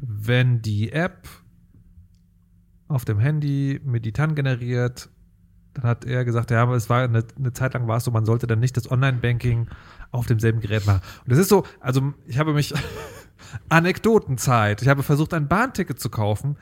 [0.00, 1.28] wenn die App
[2.92, 5.08] auf dem Handy mir die TAN generiert,
[5.74, 8.10] dann hat er gesagt, ja, aber es war eine, eine Zeit lang war es so,
[8.10, 9.68] man sollte dann nicht das Online-Banking
[10.10, 11.00] auf demselben Gerät machen.
[11.24, 12.74] Und das ist so, also ich habe mich
[13.68, 14.82] Anekdotenzeit.
[14.82, 16.56] Ich habe versucht, ein Bahnticket zu kaufen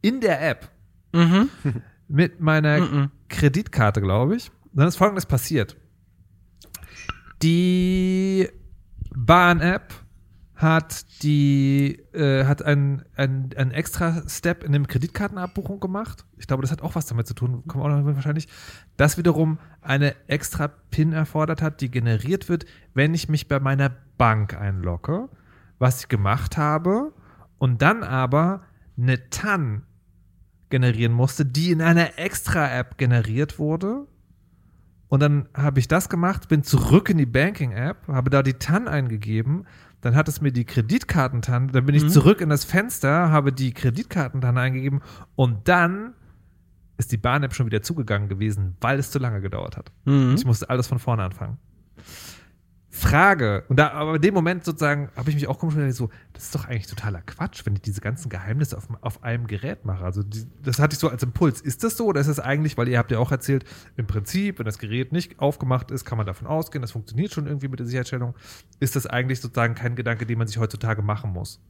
[0.00, 0.70] in der App
[1.12, 1.48] Mhm.
[2.08, 3.10] mit meiner Mhm.
[3.28, 4.50] Kreditkarte, glaube ich.
[4.72, 5.76] Dann ist folgendes passiert.
[7.42, 8.48] Die
[9.14, 9.92] Bahn-App
[10.54, 16.24] hat die äh, hat ein, ein, extra Step in dem Kreditkartenabbuchung gemacht.
[16.38, 18.46] Ich glaube, das hat auch was damit zu tun, kommt auch noch wahrscheinlich.
[18.96, 23.90] Das wiederum eine extra PIN erfordert hat, die generiert wird, wenn ich mich bei meiner
[24.16, 25.28] Bank einlogge,
[25.78, 27.12] was ich gemacht habe
[27.58, 28.62] und dann aber
[28.96, 29.82] eine TAN
[30.70, 34.06] generieren musste, die in einer extra App generiert wurde.
[35.08, 38.88] Und dann habe ich das gemacht, bin zurück in die Banking-App, habe da die TAN
[38.88, 39.66] eingegeben,
[40.00, 42.08] dann hat es mir die Kreditkartentanne, dann bin ich Mhm.
[42.08, 45.00] zurück in das Fenster, habe die Kreditkartentanne eingegeben
[45.36, 46.14] und dann
[46.96, 49.92] ist die Bahn-App schon wieder zugegangen gewesen, weil es zu lange gedauert hat.
[50.04, 50.34] Mhm.
[50.36, 51.58] Ich musste alles von vorne anfangen.
[52.96, 56.10] Frage, und da, aber in dem Moment sozusagen habe ich mich auch komisch gedacht, so,
[56.32, 59.84] das ist doch eigentlich totaler Quatsch, wenn ich diese ganzen Geheimnisse auf, auf einem Gerät
[59.84, 60.04] mache.
[60.04, 61.60] Also die, das hatte ich so als Impuls.
[61.60, 63.64] Ist das so oder ist es eigentlich, weil ihr habt ja auch erzählt,
[63.96, 67.48] im Prinzip, wenn das Gerät nicht aufgemacht ist, kann man davon ausgehen, das funktioniert schon
[67.48, 68.36] irgendwie mit der Sicherheitsstellung.
[68.78, 71.60] Ist das eigentlich sozusagen kein Gedanke, den man sich heutzutage machen muss?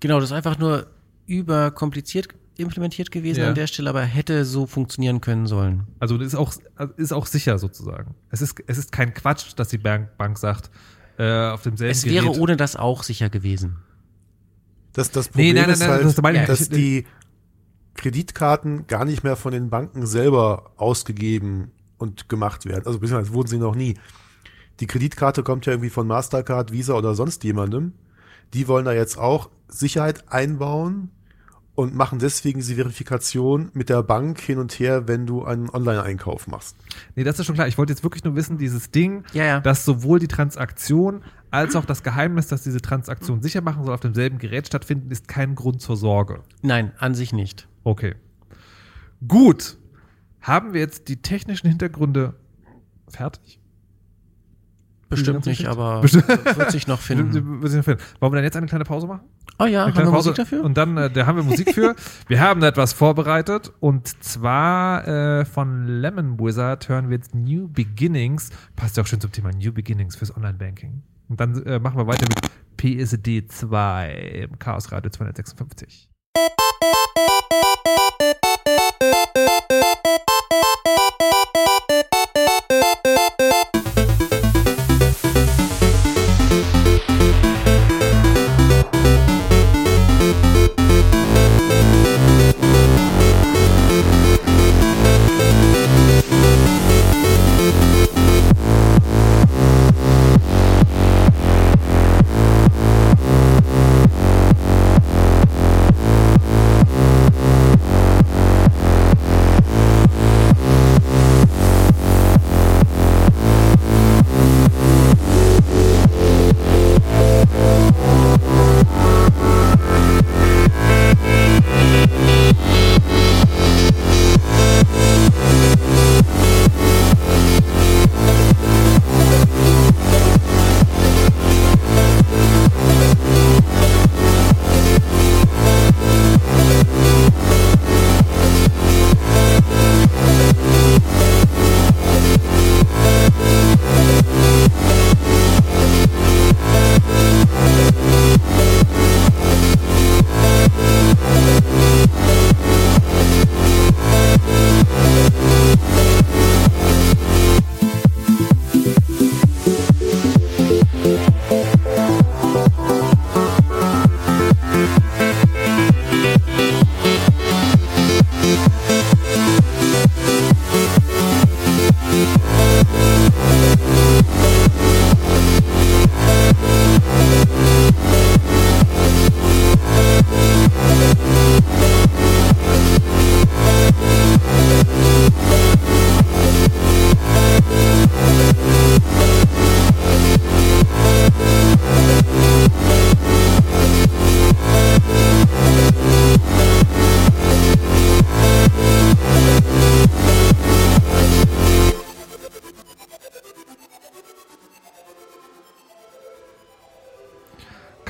[0.00, 0.86] Genau, das ist einfach nur
[1.26, 2.28] überkompliziert
[2.60, 3.48] implementiert gewesen Ja.
[3.48, 5.86] an der Stelle, aber hätte so funktionieren können sollen.
[5.98, 6.52] Also das ist auch,
[6.96, 8.14] ist auch sicher sozusagen.
[8.30, 10.70] Es ist, es ist kein Quatsch, dass die Bank, Bank sagt,
[11.18, 12.22] äh, auf demselben Es Gerät.
[12.24, 13.76] wäre ohne das auch sicher gewesen.
[14.92, 17.06] Das, das Nee, Problem nein, nein, ist halt, das meine dass die
[17.94, 22.86] Kreditkarten gar nicht mehr von den Banken selber ausgegeben und gemacht werden.
[22.86, 23.94] Also beziehungsweise wurden sie noch nie.
[24.80, 27.92] Die Kreditkarte kommt ja irgendwie von Mastercard, Visa oder sonst jemandem.
[28.54, 31.10] Die wollen da jetzt auch Sicherheit einbauen
[31.74, 36.46] und machen deswegen die Verifikation mit der Bank hin und her, wenn du einen Online-Einkauf
[36.46, 36.76] machst.
[37.14, 37.68] Nee, das ist schon klar.
[37.68, 39.60] Ich wollte jetzt wirklich nur wissen, dieses Ding, Ja, ja.
[39.60, 44.00] dass sowohl die Transaktion als auch das Geheimnis, dass diese Transaktion sicher machen soll, auf
[44.00, 46.42] demselben Gerät stattfinden, ist kein Grund zur Sorge.
[46.62, 47.68] Nein, an sich nicht.
[47.84, 48.14] Okay.
[49.26, 49.76] Gut.
[50.40, 52.34] Haben wir jetzt die technischen Hintergründe
[53.08, 53.60] fertig?
[55.08, 56.28] Bestimmt nicht, aber Bestimmt.
[56.56, 57.34] wird sich noch finden.
[57.62, 59.22] Wollen wir dann jetzt eine kleine Pause machen?
[59.60, 60.10] Oh ja, haben wir.
[60.10, 60.64] Musik dafür?
[60.64, 61.94] Und dann, äh, da haben wir Musik für.
[62.28, 68.48] wir haben etwas vorbereitet und zwar äh, von Lemon Wizard hören wir jetzt New Beginnings.
[68.74, 71.02] Passt ja auch schön zum Thema New Beginnings fürs Online-Banking.
[71.28, 72.40] Und dann äh, machen wir weiter mit
[72.78, 76.08] PSD 2 im Chaos Radio 256.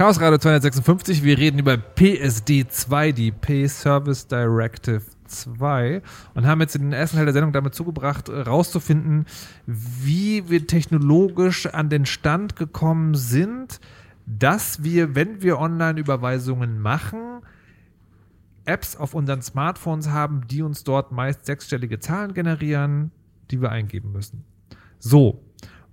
[0.01, 6.01] Chaos Radio 256, wir reden über PSD 2, die Pay Service Directive 2
[6.33, 9.27] und haben jetzt in den ersten Teil der Sendung damit zugebracht, äh, rauszufinden,
[9.67, 13.79] wie wir technologisch an den Stand gekommen sind,
[14.25, 17.43] dass wir, wenn wir Online-Überweisungen machen,
[18.65, 23.11] Apps auf unseren Smartphones haben, die uns dort meist sechsstellige Zahlen generieren,
[23.51, 24.45] die wir eingeben müssen.
[24.99, 25.45] So.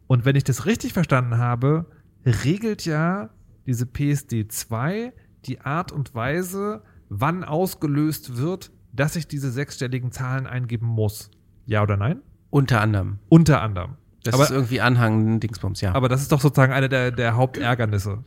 [0.07, 1.87] Und wenn ich das richtig verstanden habe,
[2.25, 3.31] regelt ja
[3.67, 5.11] diese PSD2
[5.45, 11.29] die Art und Weise, wann ausgelöst wird, dass ich diese sechsstelligen Zahlen eingeben muss?
[11.65, 12.21] Ja oder nein?
[12.49, 13.19] Unter anderem.
[13.29, 13.95] Unter anderem.
[14.23, 15.93] Das aber, ist irgendwie Anhang Dingsbums, ja.
[15.93, 18.23] aber das ist doch sozusagen eine der, der Hauptärgernisse.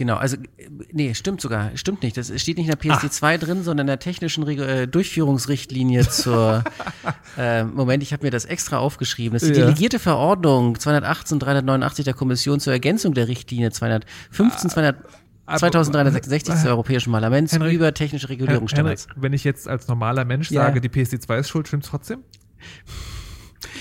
[0.00, 2.16] Genau, also äh, nee, stimmt sogar, stimmt nicht.
[2.16, 6.64] Das steht nicht in der PSD2 drin, sondern in der technischen Regu äh, Durchführungsrichtlinie zur
[7.36, 9.34] äh, Moment, ich habe mir das extra aufgeschrieben.
[9.34, 9.66] Das ist die Ja.
[9.66, 14.96] delegierte Verordnung 218 389 der Kommission zur Ergänzung der Richtlinie 215 200
[15.44, 19.06] aber- 2366 des Europäischen Parlaments Henrik, über technische Henrik, Regulierungsstandards.
[19.16, 20.62] wenn ich jetzt als normaler Mensch Ja.
[20.64, 22.20] sage, die PSD2 ist schuld, stimmt's trotzdem?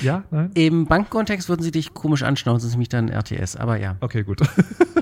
[0.02, 0.24] Ja?
[0.32, 0.52] Nein?
[0.56, 3.96] Im Bankkontext würden sie dich komisch anschnauzen, das ist nämlich dann RTS, aber ja.
[4.02, 4.42] Okay, gut.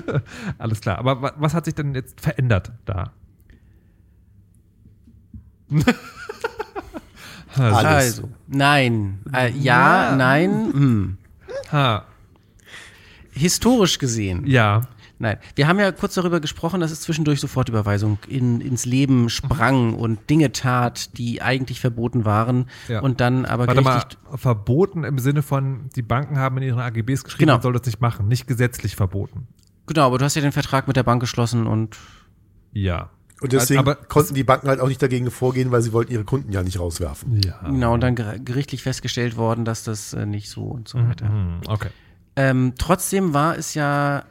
[0.58, 0.98] Alles klar.
[0.98, 3.12] Aber wa- was hat sich denn jetzt verändert da?
[7.56, 7.76] Alles.
[7.84, 10.16] Also, nein, äh, ja, Ja.
[10.16, 11.18] nein, hm.
[11.72, 12.04] Ha,
[13.32, 14.46] Historisch gesehen.
[14.46, 14.82] ja.
[15.20, 19.94] Nein, wir haben ja kurz darüber gesprochen, dass es zwischendurch Sofortüberweisung in, ins Leben sprang
[19.94, 23.00] und Dinge tat, die eigentlich verboten waren Ja.
[23.00, 24.18] und dann aber Warte mal, gerichtlich.
[24.40, 27.54] verboten im Sinne von, die Banken haben in ihren AGBs geschrieben, Genau.
[27.54, 28.28] man soll das nicht machen.
[28.28, 29.48] Nicht gesetzlich verboten.
[29.86, 31.96] Genau, aber du hast ja den Vertrag mit der Bank geschlossen und
[32.72, 33.10] Ja.
[33.40, 36.24] Und deswegen Aber- konnten die Banken halt auch nicht dagegen vorgehen, weil sie wollten ihre
[36.24, 37.40] Kunden ja nicht rauswerfen.
[37.44, 37.60] Ja.
[37.68, 41.28] genau, und dann ger- gerichtlich festgestellt worden, dass das äh, nicht so und so weiter.
[41.28, 41.88] Hm, okay.
[42.36, 44.24] Ähm, trotzdem war es ja,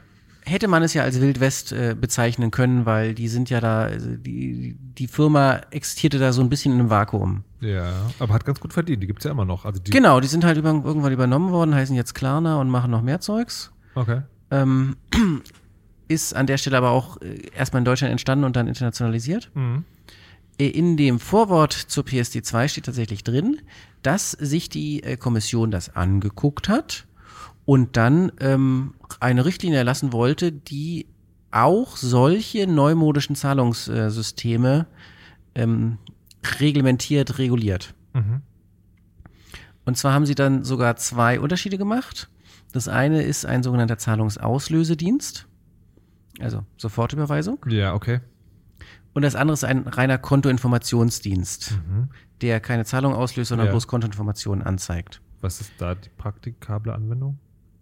[0.48, 4.16] hätte man es ja als Wildwest äh, bezeichnen können, weil die sind ja da, also
[4.16, 7.44] die, die Firma existierte da so ein bisschen in einem Vakuum.
[7.60, 9.04] Ja, aber hat ganz gut verdient.
[9.04, 9.66] Die gibt's ja immer noch.
[9.66, 12.92] Also die, Genau, die sind halt über, irgendwann übernommen worden, heißen jetzt Klarna und machen
[12.92, 13.72] noch mehr Zeugs.
[13.96, 14.22] Okay.
[14.52, 14.96] Ähm,
[16.08, 19.52] ist an der Stelle aber auch äh, erstmal in Deutschland entstanden und dann internationalisiert.
[19.56, 19.84] Mhm.
[20.60, 23.60] Äh, In dem Vorwort zur PSD2 steht tatsächlich drin,
[24.04, 27.07] dass sich die äh, Kommission das angeguckt hat
[27.68, 31.06] und dann ähm, eine Richtlinie erlassen wollte, die
[31.52, 34.88] auch solche neumodischen Zahlungssysteme
[35.54, 35.98] ähm,
[36.60, 37.94] reglementiert, reguliert.
[38.14, 38.42] Mhm.
[39.84, 42.30] Und zwar haben sie dann sogar zwei Unterschiede gemacht.
[42.72, 45.46] Das eine ist ein sogenannter Zahlungsauslösedienst,
[46.40, 47.66] also Sofortüberweisung.
[47.68, 48.22] Ja, okay.
[49.14, 52.10] Und das andere ist ein reiner Kontoinformationsdienst, Mhm.
[52.42, 53.72] der keine Zahlung auslöst, sondern Ja.
[53.74, 55.22] bloß Kontoinformationen anzeigt.
[55.42, 57.40] Was ist da die praktikable Anwendung?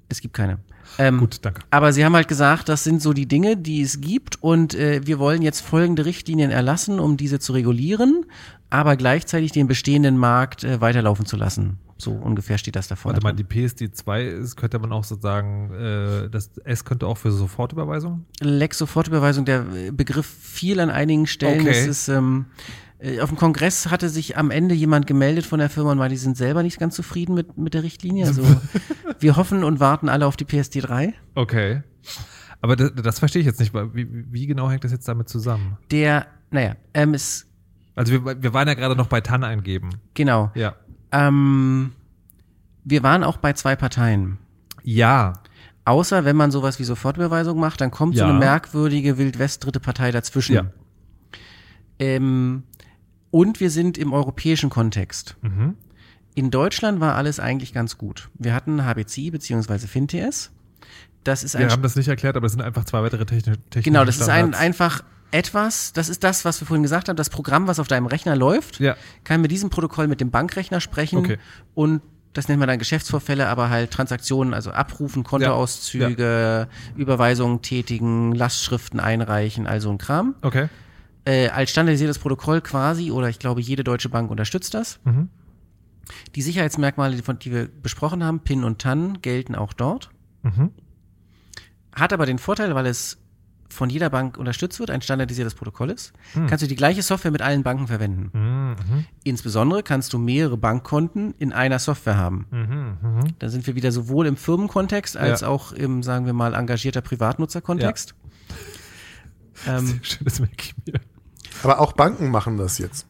[0.10, 0.60] Es gibt keine.
[0.98, 1.62] Ähm, Gut, danke.
[1.72, 5.02] Aber sie haben halt gesagt, das sind so die Dinge, die es gibt und äh,
[5.06, 8.26] wir wollen jetzt folgende Richtlinien erlassen, um diese zu regulieren,
[8.70, 11.80] aber gleichzeitig den bestehenden Markt äh, weiterlaufen zu lassen.
[11.98, 13.24] So ungefähr steht das da vorne.
[13.24, 17.18] Warte mal, die PSD2 ist, könnte man auch so sagen, äh, das S könnte auch
[17.18, 18.26] für Sofortüberweisung?
[18.42, 21.62] Lex Sofortüberweisung, der Begriff fiel an einigen Stellen.
[21.62, 21.70] Okay.
[21.70, 22.85] Es ist, ähm, äh,
[23.22, 26.18] auf dem Kongress hatte sich am Ende jemand gemeldet von der Firma und war, die
[26.18, 28.26] sind selber nicht ganz zufrieden mit, mit der Richtlinie.
[28.26, 28.44] Also
[29.20, 31.14] wir hoffen und warten alle auf die PSD 3.
[31.36, 31.84] Okay.
[32.62, 33.74] Aber das, das verstehe ich jetzt nicht.
[33.74, 35.78] Wie, wie genau hängt das jetzt damit zusammen?
[35.92, 37.48] Der, naja, ähm, ist,
[37.96, 39.90] Also wir, wir waren ja gerade noch bei TAN eingeben.
[40.14, 40.52] genau.
[40.56, 40.76] Ja.
[41.12, 41.92] Ähm,
[42.84, 44.38] wir waren auch bei zwei Parteien.
[44.84, 45.34] Ja.
[45.86, 48.30] Außer wenn man sowas wie Sofortüberweisung macht, dann kommt so Ja.
[48.30, 50.56] eine merkwürdige Wildwest-dritte Partei dazwischen.
[50.56, 50.66] Ja.
[52.00, 52.64] Ähm,
[53.36, 55.36] und wir sind im europäischen Kontext.
[55.42, 55.76] Mhm.
[56.36, 58.30] In Deutschland war alles eigentlich ganz gut.
[58.36, 60.52] Wir hatten HBCI beziehungsweise FinTS.
[61.26, 63.58] Das ist ein Wir haben das nicht erklärt, aber es sind einfach zwei weitere techni
[63.58, 64.64] technische genau, das ist ein, Standards.
[64.64, 68.06] einfach etwas, das ist das, was wir vorhin gesagt haben, das Programm, was auf deinem
[68.06, 68.96] Rechner läuft, Ja.
[69.26, 71.38] kann mit diesem Protokoll mit dem Bankrechner sprechen Okay.
[71.74, 79.02] und das nennt man dann Geschäftsvorfälle, aber halt Transaktionen, also abrufen, Kontoauszüge, Überweisungen tätigen, Lastschriften
[79.02, 80.36] einreichen, also ein Kram.
[80.42, 80.70] Okay.
[81.26, 85.00] Äh, als standardisiertes Protokoll quasi, oder ich glaube, jede deutsche Bank unterstützt das.
[85.06, 85.30] Mhm.
[86.36, 90.12] Die Sicherheitsmerkmale, die, von, die wir besprochen haben, PIN und TAN, gelten auch dort.
[90.44, 90.70] Mhm.
[91.96, 93.18] Hat aber den Vorteil, weil es
[93.70, 96.46] von jeder Bank unterstützt wird, ein standardisiertes Protokoll ist, Hm.
[96.46, 98.30] kannst du die gleiche Software mit allen Banken verwenden.
[98.78, 99.06] Mhm.
[99.24, 102.46] Insbesondere kannst du mehrere Bankkonten in einer Software haben.
[102.52, 102.98] Mhm.
[103.02, 103.20] Mhm.
[103.40, 105.48] Da sind wir wieder sowohl im Firmenkontext als Ja.
[105.48, 108.14] auch im, sagen wir mal, engagierter Privatnutzerkontext.
[109.68, 111.00] Ähm, Schönes merke ich mir.
[111.64, 113.08] Aber auch Banken machen das jetzt.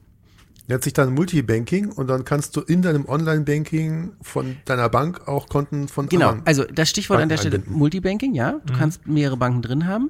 [0.68, 5.48] Nennt sich dann Multibanking und dann kannst du in deinem Online-Banking von deiner Bank auch
[5.48, 6.48] Konten von Genau, anderen.
[6.48, 7.80] also das Stichwort an der Banken Stelle einbinden.
[7.80, 8.60] Multibanking, ja.
[8.66, 10.10] Du kannst mehrere Banken drin haben.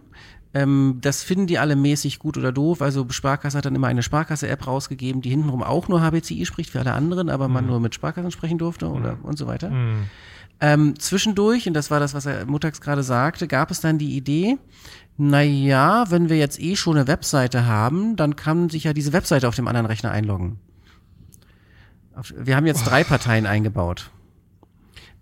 [0.53, 2.81] Ähm, das finden die alle mäßig gut oder doof.
[2.81, 6.79] Also Sparkasse hat dann immer eine Sparkasse-App rausgegeben, die hintenrum auch nur HBCI spricht für
[6.79, 9.69] alle anderen, aber man nur mit Sparkassen sprechen durfte oder und so weiter.
[9.69, 10.05] Mhm.
[10.61, 14.15] Ähm, zwischendurch, und das war das, was er Mutags gerade sagte, gab es dann die
[14.15, 14.57] Idee,
[15.17, 19.13] na ja, wenn wir jetzt eh schon eine Webseite haben, dann kann sich ja diese
[19.13, 20.59] Webseite auf dem anderen Rechner einloggen.
[22.37, 24.09] Wir haben jetzt drei Parteien eingebaut.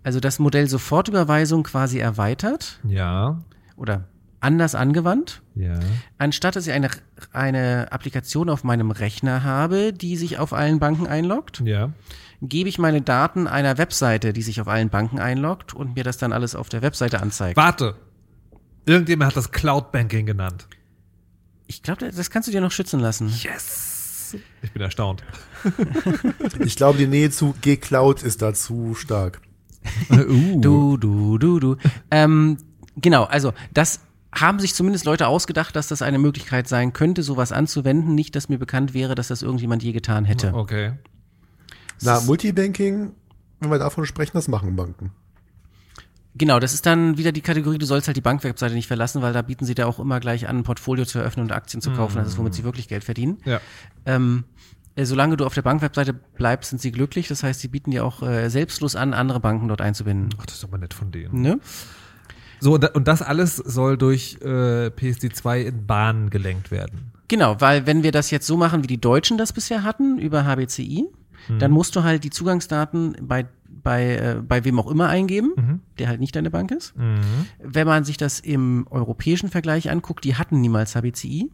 [0.04, 3.40] Also das Modell Sofortüberweisung quasi erweitert Ja.
[3.76, 4.04] oder
[4.40, 5.40] anders angewandt.
[5.54, 5.80] Ja.
[6.18, 6.90] Anstatt dass ich eine,
[7.32, 11.90] eine Applikation auf meinem Rechner habe, die sich auf allen Banken einloggt, Ja.
[12.42, 16.18] gebe ich meine Daten einer Webseite, die sich auf allen Banken einloggt und mir das
[16.18, 17.56] dann alles auf der Webseite anzeigt.
[17.56, 17.96] Warte.
[18.86, 20.68] Irgendjemand hat das Cloud Banking genannt.
[21.66, 23.28] Ich glaube, das kannst du dir noch schützen lassen.
[23.28, 24.36] Yes.
[24.62, 25.22] Ich bin erstaunt.
[26.60, 29.40] Ich glaube, die Nähe zu G-Cloud ist da zu stark.
[30.10, 30.60] uh.
[30.60, 31.76] Du, du, du, du.
[32.10, 32.58] ähm,
[32.96, 34.00] genau, also das
[34.34, 38.14] haben sich zumindest Leute ausgedacht, dass das eine Möglichkeit sein könnte, sowas anzuwenden.
[38.14, 40.52] Nicht, dass mir bekannt wäre, dass das irgendjemand je getan hätte.
[40.54, 40.92] Okay.
[42.02, 43.12] Na, Multibanking,
[43.60, 45.12] wenn wir davon sprechen, das machen Banken.
[46.36, 49.32] Genau, das ist dann wieder die Kategorie, du sollst halt die Bankwebseite nicht verlassen, weil
[49.32, 51.92] da bieten sie dir auch immer gleich an, ein Portfolio zu eröffnen und Aktien zu
[51.92, 52.16] kaufen.
[52.16, 53.38] Das ist, womit sie wirklich Geld verdienen.
[53.44, 53.60] Ja.
[54.04, 54.44] Ähm,
[54.96, 57.28] äh, solange du auf der Bankwebseite bleibst, sind sie glücklich.
[57.28, 60.30] Das heißt, sie bieten dir auch äh, selbstlos an, andere Banken dort einzubinden.
[60.40, 61.40] Ach, das ist aber nett von denen.
[61.40, 61.60] Ne?
[62.60, 67.12] So, und da- und das alles soll durch äh, PSD2 in Bahnen gelenkt werden.
[67.28, 70.44] Genau, weil wenn wir das jetzt so machen, wie die Deutschen das bisher hatten, über
[70.44, 71.06] HBCI,
[71.58, 73.46] dann musst du halt die Zugangsdaten bei,
[73.84, 75.52] bei, äh, bei wem auch immer eingeben,
[75.98, 76.94] der halt nicht deine Bank ist.
[77.62, 81.50] Wenn man sich das im europäischen Vergleich anguckt, die hatten niemals HBCI.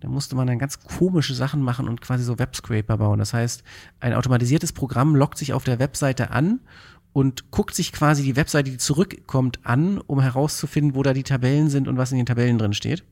[0.00, 3.18] Da musste man dann ganz komische Sachen machen und quasi so Webscraper bauen.
[3.18, 3.64] Das heißt,
[3.98, 6.60] ein automatisiertes Programm loggt sich auf der Webseite an
[7.12, 11.70] und guckt sich quasi die Webseite, die zurückkommt, an, um herauszufinden, wo da die Tabellen
[11.70, 13.04] sind und was in den Tabellen drin steht.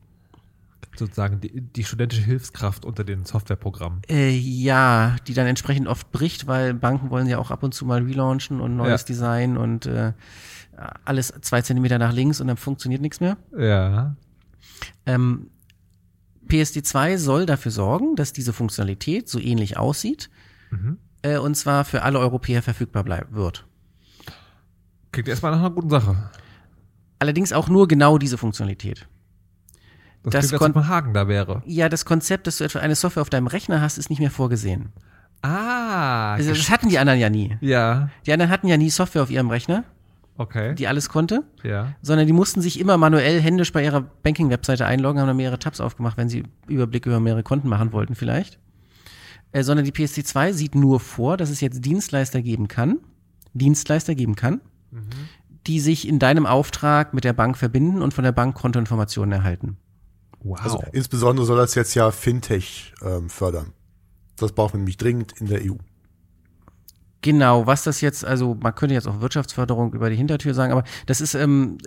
[0.96, 4.02] Sozusagen die, die studentische Hilfskraft unter den Softwareprogrammen.
[4.08, 7.84] Äh, ja, die dann entsprechend oft bricht, weil Banken wollen ja auch ab und zu
[7.86, 9.06] mal relaunchen und neues Ja.
[9.06, 10.12] Design und äh,
[11.04, 13.36] alles zwei Zentimeter nach links und dann funktioniert nichts mehr.
[13.56, 14.16] Ja.
[15.06, 15.50] Ähm,
[16.48, 20.28] PSD2 soll dafür sorgen, dass diese Funktionalität so ähnlich aussieht
[21.22, 23.66] äh, und zwar für alle Europäer verfügbar bleibt wird.
[25.12, 26.30] Klingt erstmal nach einer guten Sache.
[27.18, 29.06] Allerdings auch nur genau diese Funktionalität.
[30.24, 31.62] Das, Das klingt, als Haken da wäre.
[31.66, 34.30] Ja, das Konzept, dass du etwa eine Software auf deinem Rechner hast, ist nicht mehr
[34.30, 34.90] vorgesehen.
[35.42, 36.34] Ah.
[36.34, 37.56] Also, das hatten die anderen ja nie.
[37.60, 38.08] ja.
[38.26, 39.84] Die anderen hatten ja nie Software auf ihrem Rechner,
[40.38, 40.74] Okay.
[40.76, 41.42] die alles konnte.
[41.64, 41.94] ja.
[42.02, 45.80] sondern die mussten sich immer manuell händisch bei ihrer Banking-Webseite einloggen, haben dann mehrere Tabs
[45.80, 48.58] aufgemacht, wenn sie Überblick über mehrere Konten machen wollten vielleicht.
[49.50, 52.98] Äh, sondern die PSD2 sieht nur vor, dass es jetzt Dienstleister geben kann,
[53.52, 54.60] Dienstleister geben kann,
[55.66, 59.76] die sich in deinem Auftrag mit der Bank verbinden und von der Bank Kontoinformationen erhalten.
[60.42, 60.60] Wow.
[60.60, 63.72] Also insbesondere soll das jetzt ja Fintech ähm, fördern.
[64.36, 65.76] Das brauchen wir nämlich dringend in der EU.
[67.20, 70.82] Genau, was das jetzt, also man könnte jetzt auch Wirtschaftsförderung über die Hintertür sagen, aber
[71.06, 71.78] das ist, ähm,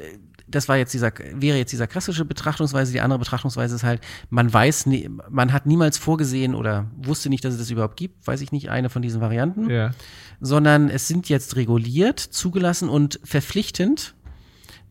[0.47, 2.93] das war jetzt dieser, wäre jetzt dieser klassische Betrachtungsweise.
[2.93, 7.43] Die andere Betrachtungsweise ist halt, man weiß, nie, man hat niemals vorgesehen oder wusste nicht,
[7.43, 9.91] dass es das überhaupt gibt, weiß ich nicht, eine von diesen Varianten, ja.
[10.39, 14.15] sondern es sind jetzt reguliert, zugelassen und verpflichtend,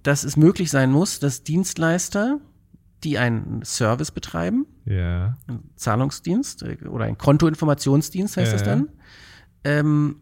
[0.03, 2.41] dass es möglich sein muss, dass Dienstleister,
[3.05, 5.36] die einen Service betreiben, Ja.
[5.46, 8.66] einen Zahlungsdienst äh, oder ein Kontoinformationsdienst heißt das ja.
[8.66, 8.88] dann,
[9.64, 10.16] ähm,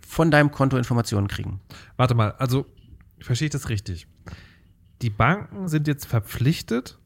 [0.00, 1.60] von deinem Konto Informationen kriegen.
[1.96, 2.66] Warte mal, also
[3.20, 4.06] verstehe ich das richtig?
[5.02, 6.98] Die Banken sind jetzt verpflichtet,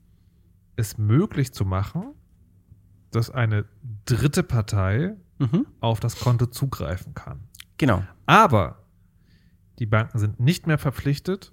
[0.76, 2.14] es möglich zu machen,
[3.10, 3.64] dass eine
[4.04, 5.66] dritte Partei Mhm.
[5.80, 7.40] auf das Konto zugreifen kann.
[7.78, 8.02] Genau.
[8.26, 8.84] Aber
[9.78, 11.52] die Banken sind nicht mehr verpflichtet,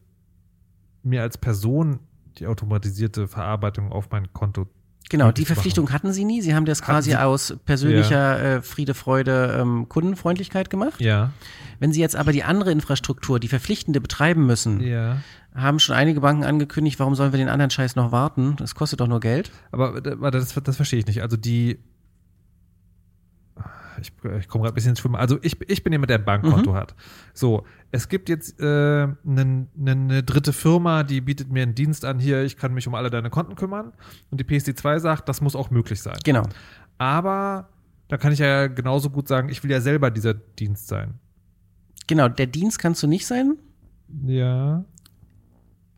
[1.03, 1.99] mir als Person
[2.39, 4.67] die automatisierte Verarbeitung auf mein Konto.
[5.09, 5.53] Genau, die zu machen.
[5.55, 6.41] Verpflichtung hatten sie nie.
[6.41, 10.99] Sie haben das Hatten quasi sie- aus persönlicher äh, Friede, Freude, ähm, Kundenfreundlichkeit gemacht.
[10.99, 11.31] Ja.
[11.79, 15.17] Wenn sie jetzt aber die andere Infrastruktur, die verpflichtende betreiben müssen, Ja.
[15.53, 18.55] haben schon einige Banken angekündigt, warum sollen wir den anderen Scheiß noch warten?
[18.57, 19.51] Das kostet doch nur Geld.
[19.71, 21.21] Aber äh, das, das verstehe ich nicht.
[21.21, 21.77] Also die.
[24.01, 25.15] Ich, ich komme gerade ein bisschen ins Schwimmen.
[25.15, 26.75] Also ich, ich bin jemand, der ein Bankkonto Mhm.
[26.75, 26.95] hat.
[27.33, 32.19] So, es gibt jetzt äh, eine ne dritte Firma, die bietet mir einen Dienst an,
[32.19, 33.93] hier, ich kann mich um alle deine Konten kümmern.
[34.31, 36.17] Und die PSD2 sagt, das muss auch möglich sein.
[36.23, 36.43] Genau.
[36.97, 37.69] Aber
[38.07, 41.15] da kann ich ja genauso gut sagen, ich will ja selber dieser Dienst sein.
[42.07, 43.57] Genau, der Dienst kannst du nicht sein.
[44.25, 44.85] Ja.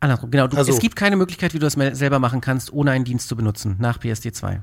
[0.00, 0.46] Andersrum, genau.
[0.46, 3.28] Du, Also- es gibt keine Möglichkeit, wie du das selber machen kannst, ohne einen Dienst
[3.28, 4.62] zu benutzen, nach PSD 2.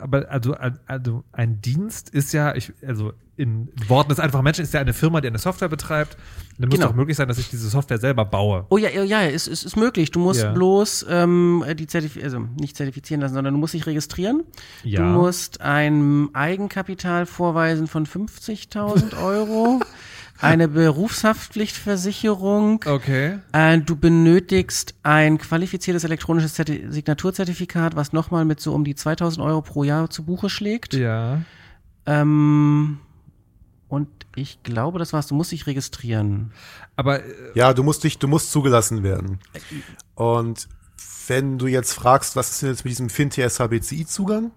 [0.00, 4.74] Aber also, also ein Dienst ist ja, ich, also in Worten des einfachen Menschen ist
[4.74, 6.16] ja eine Firma, die eine Software betreibt.
[6.58, 6.90] Dann muss Genau.
[6.90, 8.66] auch möglich sein, dass ich diese Software selber baue.
[8.68, 10.10] Oh ja, ja, ja, es ist, ist möglich.
[10.12, 10.52] Du musst Ja.
[10.52, 14.42] bloß ähm, die Zertif also nicht zertifizieren lassen, sondern du musst dich registrieren.
[14.84, 15.00] Ja.
[15.00, 19.80] Du musst ein Eigenkapital vorweisen von 50.000 Euro,
[20.40, 22.84] eine Berufshaftpflichtversicherung.
[22.86, 23.38] Okay.
[23.52, 29.44] Äh, du benötigst ein qualifiziertes elektronisches Zerti Signaturzertifikat, was nochmal mit so um die 2000
[29.44, 30.94] Euro pro Jahr zu Buche schlägt.
[30.94, 31.42] Ja.
[32.06, 32.98] Ähm,
[33.88, 35.26] Und ich glaube, das war's.
[35.28, 36.52] Du musst dich registrieren.
[36.96, 39.38] Aber äh, Ja, du musst dich, du musst zugelassen werden.
[40.14, 40.68] Und
[41.28, 44.50] wenn du jetzt fragst, was ist denn jetzt mit diesem FinTS HBCI-Zugang?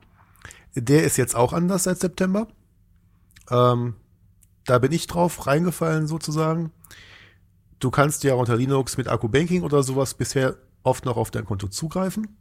[0.76, 2.48] Der ist jetzt auch anders seit September.
[3.50, 3.96] Ähm,
[4.68, 6.72] da bin ich drauf reingefallen sozusagen.
[7.80, 11.46] Du kannst ja unter Linux mit Akku Banking oder sowas bisher oft noch auf dein
[11.46, 12.38] Konto zugreifen.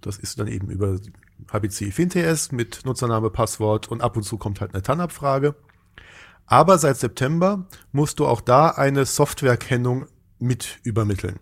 [0.00, 0.98] Das ist dann eben über
[1.50, 5.56] HBCI FinTS mit Nutzername, Passwort und ab und zu kommt halt eine TAN-Abfrage.
[6.46, 10.06] Aber seit September musst du auch da eine Softwarekennung
[10.38, 11.40] mit übermitteln.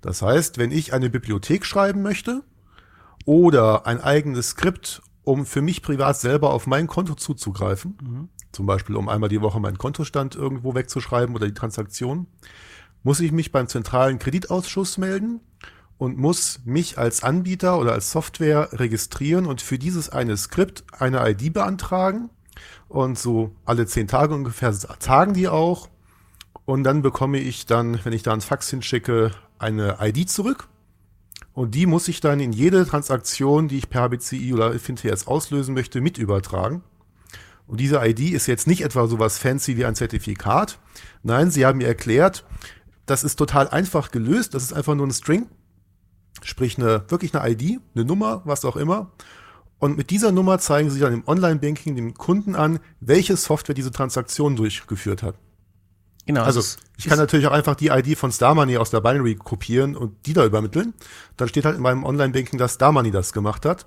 [0.00, 2.42] Das heißt, wenn ich eine Bibliothek schreiben möchte
[3.24, 8.96] oder ein eigenes Skript, um für mich privat selber auf mein Konto zuzugreifen, zum Beispiel
[8.96, 12.26] um einmal die Woche meinen Kontostand irgendwo wegzuschreiben oder die Transaktion,
[13.02, 15.40] muss ich mich beim zentralen Kreditausschuss melden
[15.98, 21.28] und muss mich als Anbieter oder als Software registrieren und für dieses eine Skript eine
[21.30, 22.30] ID beantragen.
[22.88, 25.88] Und so alle zehn Tage ungefähr tagen die auch.
[26.64, 30.68] Und dann bekomme ich dann, wenn ich da ein Fax hinschicke, eine ID zurück.
[31.54, 35.74] Und die muss ich dann in jede Transaktion, die ich per HBCI oder FinTS auslösen
[35.74, 36.82] möchte, mit übertragen.
[37.66, 40.78] Und diese ID ist jetzt nicht etwa so was fancy wie ein Zertifikat.
[41.22, 42.44] Nein, sie haben mir erklärt,
[43.06, 44.54] das ist total einfach gelöst.
[44.54, 45.46] Das ist einfach nur ein String.
[46.42, 49.12] Sprich eine, wirklich eine ID, eine Nummer, was auch immer.
[49.78, 53.90] Und mit dieser Nummer zeigen sie dann im Online-Banking dem Kunden an, welche Software diese
[53.90, 55.34] Transaktion durchgeführt hat.
[56.24, 56.42] Genau.
[56.42, 56.62] Also
[56.96, 60.34] ich kann natürlich auch einfach die ID von StarMoney aus der Binary kopieren und die
[60.34, 60.94] da übermitteln.
[61.36, 63.86] Dann steht halt in meinem Online-Banking, dass StarMoney das gemacht hat.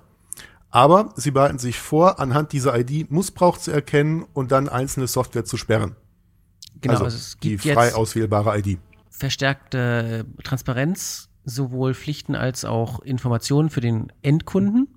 [0.70, 5.44] Aber sie behalten sich vor, anhand dieser ID Missbrauch zu erkennen und dann einzelne Software
[5.44, 5.96] zu sperren.
[6.80, 8.78] genau, also, also es die gibt frei jetzt auswählbare ID.
[9.10, 14.88] verstärkte Transparenz, sowohl Pflichten als auch Informationen für den Endkunden.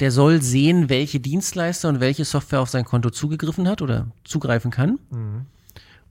[0.00, 4.70] Der soll sehen, welche Dienstleister und welche Software auf sein Konto zugegriffen hat oder zugreifen
[4.70, 4.98] kann.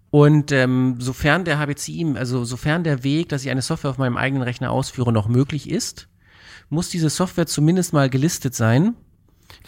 [0.10, 4.18] Und ähm, sofern der HBCI, also sofern der Weg, dass ich eine Software auf meinem
[4.18, 6.08] eigenen Rechner ausführe, noch möglich ist,
[6.70, 8.96] muss diese Software zumindest mal gelistet sein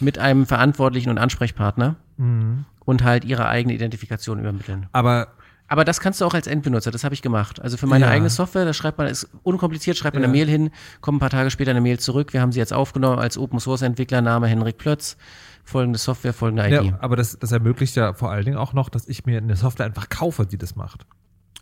[0.00, 4.86] mit einem Verantwortlichen und Ansprechpartner und halt ihre eigene Identifikation übermitteln.
[4.92, 5.28] aber
[5.72, 7.62] Aber das kannst du auch als Endbenutzer, das habe ich gemacht.
[7.62, 8.10] Also für meine Ja.
[8.10, 10.28] eigene Software, da schreibt man, ist unkompliziert, schreibt man Ja.
[10.28, 10.70] eine Mail hin,
[11.00, 13.60] kommt ein paar Tage später eine Mail zurück, wir haben sie jetzt aufgenommen als Open
[13.60, 15.16] Source Entwickler, Name Henrik Plötz,
[15.62, 16.72] folgende Software, folgende ID.
[16.86, 19.54] ja, aber das, das ermöglicht ja vor allen Dingen auch noch, dass ich mir eine
[19.54, 21.06] Software einfach kaufe, die das macht.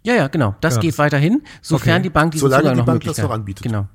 [0.05, 0.57] Ja, ja, genau.
[0.63, 2.03] Das Ja, geht das- weiterhin, sofern Okay.
[2.05, 3.37] die Bank diesen Solange Zugang die noch Bank möglich das noch hat.
[3.41, 3.63] anbietet.
[3.63, 3.89] Genau.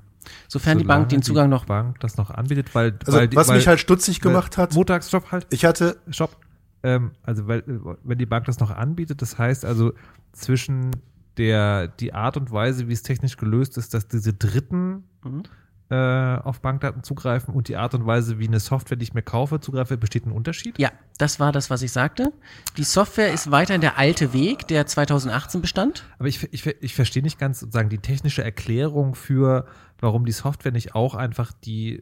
[0.48, 1.64] Sofern die Bank Solange den Zugang noch.
[1.66, 4.74] Bank das noch anbietet, weil, Also weil die, was weil, mich halt stutzig gemacht hat,
[4.74, 5.46] Montagsstopp halt.
[5.50, 6.36] ich hatte, Stopp.
[6.82, 7.62] Ähm, also weil,
[8.02, 9.92] wenn die Bank das noch anbietet, das heißt also
[10.32, 10.90] zwischen
[11.36, 15.42] der die Art und Weise, wie es technisch gelöst ist, dass diese Dritten Mhm.
[15.90, 19.22] äh, auf Bankdaten zugreifen und die Art und Weise, wie eine Software, die ich mir
[19.22, 20.78] kaufe, zugreife, besteht ein Unterschied?
[20.78, 22.32] Ja, das war das, was ich sagte.
[22.76, 26.04] Die Software ist weiterhin der alte Weg, der 2018 bestand.
[26.18, 29.66] Aber ich, ich, ich verstehe nicht ganz sozusagen die technische Erklärung für,
[30.04, 32.00] warum die Software nicht auch einfach die,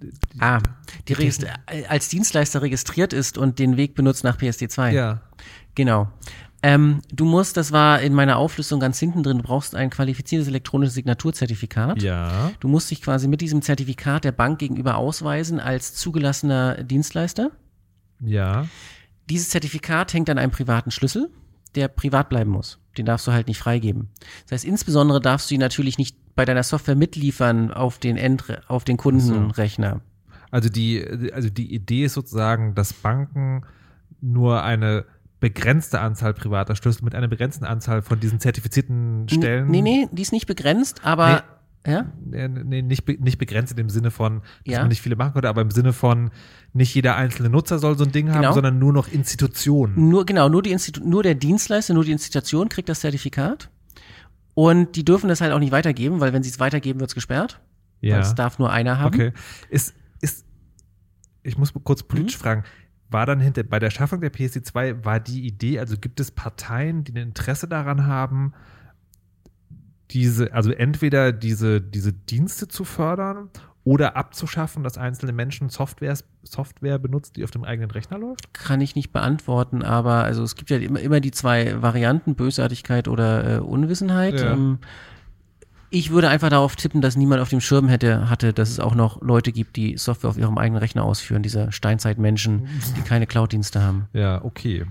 [0.00, 0.60] die Ah,
[1.08, 1.48] die registri-
[1.88, 4.90] als Dienstleister registriert ist und den Weg benutzt nach PSD2.
[4.92, 5.22] ja.
[5.74, 6.08] Genau.
[6.60, 10.48] Ähm, du musst, das war in meiner Auflistung ganz hinten drin, du brauchst ein qualifiziertes
[10.48, 12.02] elektronisches Signaturzertifikat.
[12.02, 12.50] Ja.
[12.58, 17.52] Du musst dich quasi mit diesem Zertifikat der Bank gegenüber ausweisen als zugelassener Dienstleister.
[18.20, 18.66] Ja.
[19.30, 21.30] Dieses Zertifikat hängt an einem privaten Schlüssel,
[21.76, 22.78] der privat bleiben muss.
[22.98, 24.08] Den darfst du halt nicht freigeben.
[24.44, 28.44] Das heißt, insbesondere darfst du ihn natürlich nicht bei deiner Software mitliefern auf den End,
[28.68, 30.00] auf den Kundenrechner.
[30.50, 33.64] Also die, also die Idee ist sozusagen, dass Banken
[34.20, 35.04] nur eine
[35.40, 39.70] begrenzte Anzahl privater Schlüssel mit einer begrenzten Anzahl von diesen zertifizierten Stellen.
[39.70, 41.44] Nee, nee, die ist nicht begrenzt, aber
[41.86, 42.12] ja?
[42.24, 44.78] Nee, nee, nicht, nicht begrenzt in dem Sinne von, dass Ja.
[44.80, 46.30] man nicht viele machen könnte, aber im Sinne von,
[46.72, 48.52] nicht jeder einzelne Nutzer soll so ein Ding haben, Genau.
[48.52, 50.08] sondern nur noch Institutionen.
[50.10, 53.70] Nur, genau, nur, die Institu nur der Dienstleister, nur die Institution kriegt das Zertifikat.
[54.54, 57.14] Und die dürfen das halt auch nicht weitergeben, weil wenn sie es weitergeben, wird es
[57.14, 57.60] gesperrt.
[58.00, 58.18] Ja.
[58.20, 59.14] es darf nur einer haben.
[59.14, 59.32] Okay.
[59.70, 60.44] Ist, ist,
[61.42, 62.40] ich muss kurz politisch Mhm.
[62.42, 62.64] fragen,
[63.10, 67.04] war dann hinter, bei der Schaffung der PSD2, war die Idee, also gibt es Parteien,
[67.04, 68.52] die ein Interesse daran haben,
[70.10, 73.50] diese, also entweder diese, diese Dienste zu fördern
[73.84, 78.52] oder abzuschaffen, dass einzelne Menschen Softwares, Software benutzt, die auf dem eigenen Rechner läuft?
[78.52, 83.08] Kann ich nicht beantworten, aber also es gibt ja immer, immer die zwei Varianten, Bösartigkeit
[83.08, 84.40] oder äh, Unwissenheit.
[84.40, 84.52] Ja.
[84.52, 84.78] Ähm,
[85.90, 88.94] ich würde einfach darauf tippen, dass niemand auf dem Schirm hätte, hatte, dass es auch
[88.94, 93.82] noch Leute gibt, die Software auf ihrem eigenen Rechner ausführen, diese Steinzeitmenschen, die keine Cloud-Dienste
[93.82, 94.06] haben.
[94.12, 94.84] Ja, okay.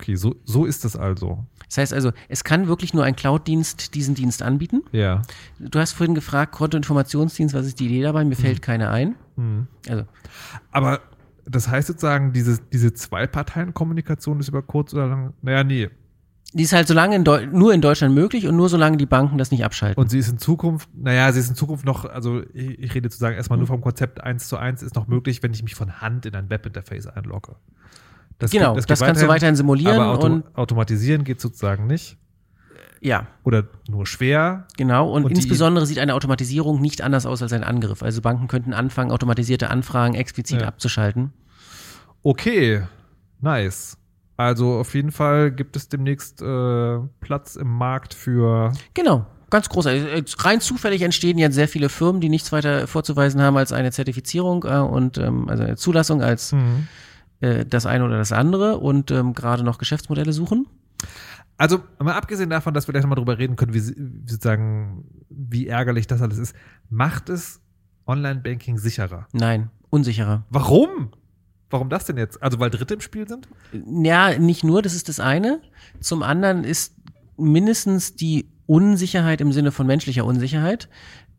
[0.00, 1.44] Okay, so, so ist es also.
[1.68, 4.82] Das heißt also, es kann wirklich nur ein Cloud-Dienst diesen Dienst anbieten.
[4.92, 5.20] Ja.
[5.58, 8.24] Du hast vorhin gefragt, Kontoinformationsdienst, was ist die Idee dabei?
[8.24, 9.14] Mir fällt keine ein.
[9.36, 9.66] Hm.
[9.88, 10.04] Also,
[10.72, 11.00] Aber
[11.44, 15.90] das heißt sozusagen, diese, diese Zwei-Parteien-Kommunikation ist über kurz oder lang, naja, nee.
[16.54, 19.06] Die ist halt so lange in Deu nur in Deutschland möglich und nur solange die
[19.06, 20.02] Banken das nicht abschalten.
[20.02, 23.08] Und sie ist in Zukunft, naja, sie ist in Zukunft noch, also ich, ich rede
[23.08, 26.00] sozusagen erstmal nur vom Konzept 1 zu 1, ist noch möglich, wenn ich mich von
[26.00, 27.56] Hand in ein Webinterface einlogge.
[28.40, 31.86] Das genau, geht- das, geht kannst du weiterhin simulieren aber Auto, und automatisieren geht sozusagen
[31.86, 32.16] nicht.
[33.00, 34.66] ja, Oder nur schwer.
[34.76, 35.10] genau.
[35.10, 38.02] Und, Und insbesondere sieht eine Automatisierung nicht anders aus als ein Angriff.
[38.02, 40.68] Also Banken könnten anfangen, automatisierte Anfragen explizit Ja.
[40.68, 41.32] abzuschalten.
[42.22, 42.82] Okay,
[43.40, 43.96] nice.
[44.36, 48.72] Also auf jeden Fall gibt es demnächst äh, Platz im Markt für.
[48.94, 49.26] Genau.
[49.50, 50.04] Ganz großartig.
[50.04, 53.90] Äh, Rein zufällig entstehen jetzt sehr viele Firmen, die nichts weiter vorzuweisen haben als eine
[53.92, 56.86] Zertifizierung äh, und ähm, also eine Zulassung als Mhm.
[57.40, 60.66] Äh, das eine oder das andere und ähm, gerade noch Geschäftsmodelle suchen.
[61.56, 65.66] Also mal abgesehen davon, dass wir gleich nochmal drüber reden können, wie, wie sozusagen, wie
[65.66, 66.54] ärgerlich das alles ist,
[66.88, 67.60] macht es
[68.06, 69.28] Online-Banking sicherer.
[69.32, 70.44] Nein, unsicherer.
[70.48, 71.10] Warum?
[71.68, 72.42] Warum das denn jetzt?
[72.42, 73.48] Also weil Dritte im Spiel sind?
[73.72, 75.60] Ja, nicht nur, das ist das eine.
[76.00, 76.96] Zum anderen ist
[77.36, 80.88] mindestens die Unsicherheit im Sinne von menschlicher Unsicherheit.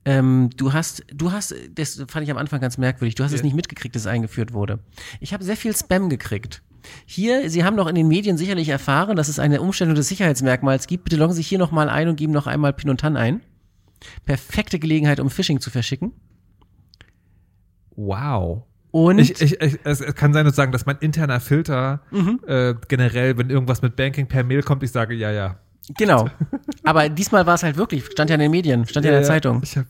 [0.03, 3.39] Ähm, du hast, du hast, das fand ich am Anfang ganz merkwürdig, du hast es
[3.41, 3.45] Ja.
[3.45, 4.79] nicht mitgekriegt, dass es eingeführt wurde.
[5.19, 6.63] Ich habe sehr viel Spam gekriegt.
[7.05, 10.87] Hier, Sie haben doch in den Medien sicherlich erfahren, dass es eine Umstellung des Sicherheitsmerkmals
[10.87, 11.03] gibt.
[11.03, 13.41] Bitte loggen Sie sich hier nochmal ein und geben noch einmal PIN und TAN ein.
[14.25, 16.13] Perfekte Gelegenheit, um Phishing zu verschicken.
[17.95, 18.63] Wow.
[18.91, 22.39] Und Ich, ich, ich, es, es kann sein sozusagen, dass mein interner Filter Mhm.
[22.47, 25.59] äh, generell, wenn irgendwas mit Banking per Mail kommt, ich sage ja, ja.
[25.97, 26.29] Genau.
[26.83, 29.27] Aber diesmal war es halt wirklich, stand ja in den Medien, stand ja in der
[29.27, 29.61] Zeitung.
[29.63, 29.85] Ich hab,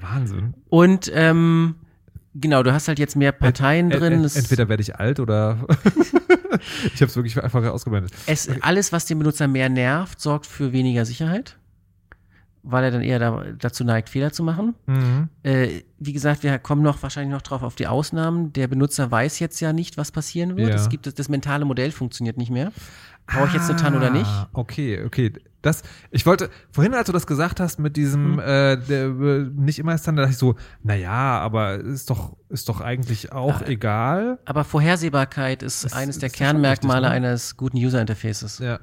[0.00, 0.54] Wahnsinn.
[0.68, 1.74] Und ähm,
[2.34, 4.12] genau, du hast halt jetzt mehr Parteien Ent- drin.
[4.14, 5.58] ent- Es, entweder werde ich alt oder
[6.94, 8.12] ich habe es wirklich einfach ausgeblendet.
[8.26, 11.56] es, alles, was den Benutzer mehr nervt, sorgt für weniger Sicherheit,
[12.62, 14.74] weil er dann eher da, dazu neigt, Fehler zu machen.
[14.86, 15.28] Mhm.
[15.42, 18.52] Äh, wie gesagt, wir kommen noch wahrscheinlich noch drauf auf die Ausnahmen.
[18.52, 20.70] Der Benutzer weiß jetzt ja nicht, was passieren wird.
[20.70, 20.74] Ja.
[20.76, 22.72] Es gibt das, das mentale Modell funktioniert nicht mehr.
[23.28, 24.26] Brauche ich jetzt eine TAN oder nicht?
[24.26, 25.32] Ah, Okay, okay.
[25.60, 27.94] Das, ich wollte, vorhin, als du das gesagt hast mit Mhm.
[28.00, 30.54] diesem, äh, der, äh, nicht immer ist dann, da dachte ich so,
[30.84, 31.10] naja,
[31.40, 34.38] aber ist doch, ist doch eigentlich auch egal.
[34.44, 37.28] Aber Vorhersehbarkeit ist Das eines der ist ja Kernmerkmale wichtig, ne?
[37.28, 38.60] eines guten User Interfaces.
[38.60, 38.78] Ja.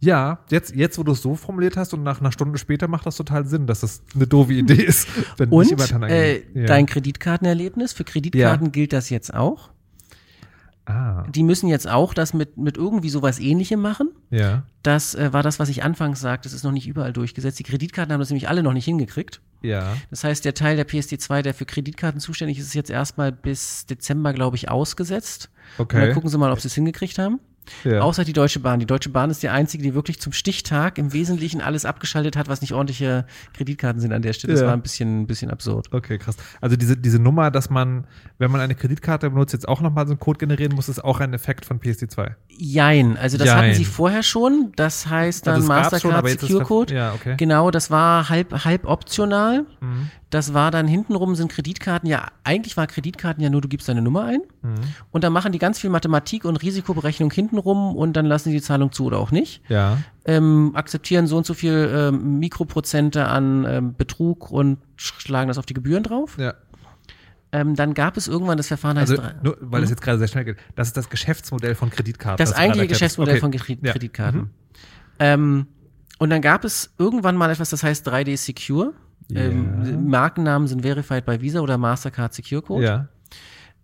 [0.00, 3.04] Ja, jetzt, jetzt, wo du es so formuliert hast und nach einer Stunde später macht
[3.06, 5.08] das total Sinn, dass das eine doofe Idee ist.
[5.38, 6.66] Wenn nicht immer Und dann äh, ja.
[6.66, 9.70] dein Kreditkartenerlebnis, für Kreditkarten gilt das jetzt auch.
[10.88, 14.08] Ah, Die müssen jetzt auch das mit, mit irgendwie sowas ähnlichem machen.
[14.30, 17.58] ja, Das äh, war das, was ich anfangs sagte, das ist noch nicht überall durchgesetzt.
[17.58, 19.40] Die Kreditkarten haben das nämlich alle noch nicht hingekriegt.
[19.60, 19.96] ja.
[20.10, 23.84] Das heißt, der Teil der PSD2, der für Kreditkarten zuständig ist, ist jetzt erstmal bis
[23.86, 25.50] Dezember, glaube ich, ausgesetzt.
[25.76, 26.06] Und Okay.
[26.06, 27.38] dann gucken sie mal, ob sie es hingekriegt haben.
[27.84, 28.00] Ja.
[28.00, 28.80] Außer die Deutsche Bahn.
[28.80, 32.48] Die Deutsche Bahn ist die einzige, die wirklich zum Stichtag im Wesentlichen alles abgeschaltet hat,
[32.48, 34.52] was nicht ordentliche Kreditkarten sind an der Stelle.
[34.54, 34.66] Das Ja.
[34.68, 35.92] war ein bisschen, ein bisschen absurd.
[35.92, 36.36] Okay, krass.
[36.60, 38.06] Also diese, diese Nummer, dass man,
[38.38, 41.20] wenn man eine Kreditkarte benutzt, jetzt auch nochmal so einen Code generieren muss, ist auch
[41.20, 42.34] ein Effekt von PSD2.
[42.48, 43.16] Jein.
[43.16, 43.56] Also das Jein.
[43.58, 44.72] hatten sie vorher schon.
[44.76, 46.94] Das heißt dann Also schon, Mastercard Secure das- Code.
[46.94, 47.34] ja, okay.
[47.36, 49.64] Genau, das war halb, halb optional.
[49.80, 50.10] Mhm.
[50.30, 54.02] Das war dann hintenrum sind Kreditkarten ja, eigentlich war Kreditkarten ja nur, du gibst deine
[54.02, 54.40] Nummer ein.
[54.62, 54.74] Mhm.
[55.10, 58.62] Und dann machen die ganz viel Mathematik und Risikoberechnung hintenrum und dann lassen die die
[58.62, 59.62] Zahlung zu oder auch nicht.
[59.68, 59.98] Ja.
[60.26, 65.64] Ähm, akzeptieren so und so viel ähm, Mikroprozente an ähm, Betrug und schlagen das auf
[65.64, 66.36] die Gebühren drauf.
[66.38, 66.54] Ja.
[67.50, 70.28] Ähm, dann gab es irgendwann das Verfahren heißt Also, nur, weil das jetzt gerade sehr
[70.28, 72.36] schnell geht, das ist das Geschäftsmodell von Kreditkarten.
[72.36, 72.88] Das eigentliche.
[72.88, 73.40] Geschäftsmodell Okay.
[73.40, 73.92] von Kredit Ja.
[73.92, 74.40] Kreditkarten.
[74.40, 74.50] Mhm.
[75.20, 75.66] Ähm,
[76.18, 78.92] und dann gab es irgendwann mal etwas, das heißt 3D Secure.
[79.34, 80.08] Ähm.
[80.08, 82.84] Markennamen sind Verified by Visa oder Mastercard Secure Code.
[82.84, 83.08] Ja.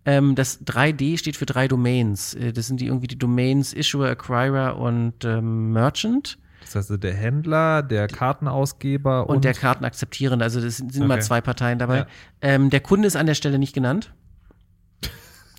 [0.06, 2.34] Ähm, das 3D steht für drei Domains.
[2.34, 7.14] Äh, Das sind die irgendwie die Domains Issuer, Acquirer und ähm, Merchant Das heißt, der
[7.14, 10.44] Händler, der Kartenausgeber und, und, der Kartenakzeptierende.
[10.44, 11.22] Also das sind, sind immer Okay.
[11.22, 11.98] zwei Parteien dabei.
[11.98, 12.06] Ja.
[12.42, 14.12] Ähm, der Kunde ist an der Stelle nicht genannt.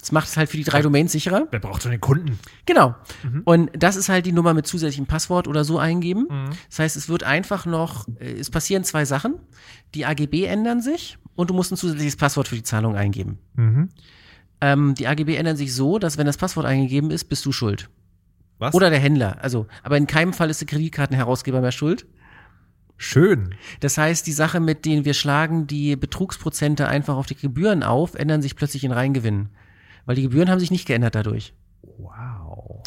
[0.06, 1.48] Das macht es halt für die drei Domains sicherer.
[1.50, 2.38] Wer braucht schon den Kunden?
[2.68, 2.94] Genau.
[3.24, 3.42] Mhm.
[3.44, 6.28] Und das ist halt die Nummer mit zusätzlichem Passwort oder so eingeben.
[6.70, 9.40] Das heißt, es wird einfach noch, äh, es passieren zwei Sachen.
[9.96, 13.40] Die AGB ändern sich und du musst ein zusätzliches Passwort für die Zahlung eingeben.
[13.56, 13.90] Mhm.
[14.62, 17.90] Ähm, die AGB ändern sich so, dass wenn das Passwort eingegeben ist, bist du schuld.
[18.60, 18.76] Was?
[18.76, 19.40] Oder der Händler.
[19.42, 22.06] Also, aber in keinem Fall ist der Kreditkartenherausgeber mehr schuld.
[22.96, 23.56] Schön.
[23.80, 28.14] Das heißt, die Sache mit denen wir schlagen die Betrugsprozente einfach auf die Gebühren auf,
[28.14, 29.50] ändern sich plötzlich in Reingewinn.
[30.06, 31.54] Weil die Gebühren haben sich nicht geändert dadurch.
[31.98, 32.82] Wow.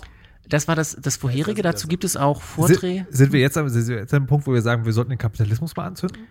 [0.48, 1.62] Das war das, das vorherige.
[1.62, 3.04] das- Dazu gibt es auch Vorträge.
[3.10, 5.10] Sind, sind wir jetzt am, sind wir jetzt am Punkt, wo wir sagen, wir sollten
[5.10, 6.22] den Kapitalismus mal anzünden?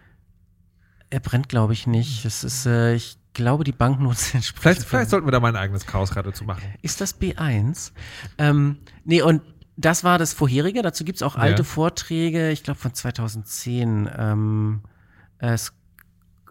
[1.10, 2.26] Er brennt, glaube ich, nicht.
[2.26, 4.62] Es ist, äh, ich glaube, die Banknoten entsprechen.
[4.62, 6.64] Vielleicht, vielleicht sollten wir da mal ein eigenes Chaosrad dazu machen.
[6.82, 7.92] Ist das B1?
[8.38, 9.42] Ähm, nee, und
[9.78, 10.82] das war das vorherige.
[10.82, 11.64] Dazu gibt's auch alte Ja.
[11.64, 14.10] Vorträge, ich glaube von 2010.
[14.18, 14.82] Ähm,
[15.38, 15.72] es,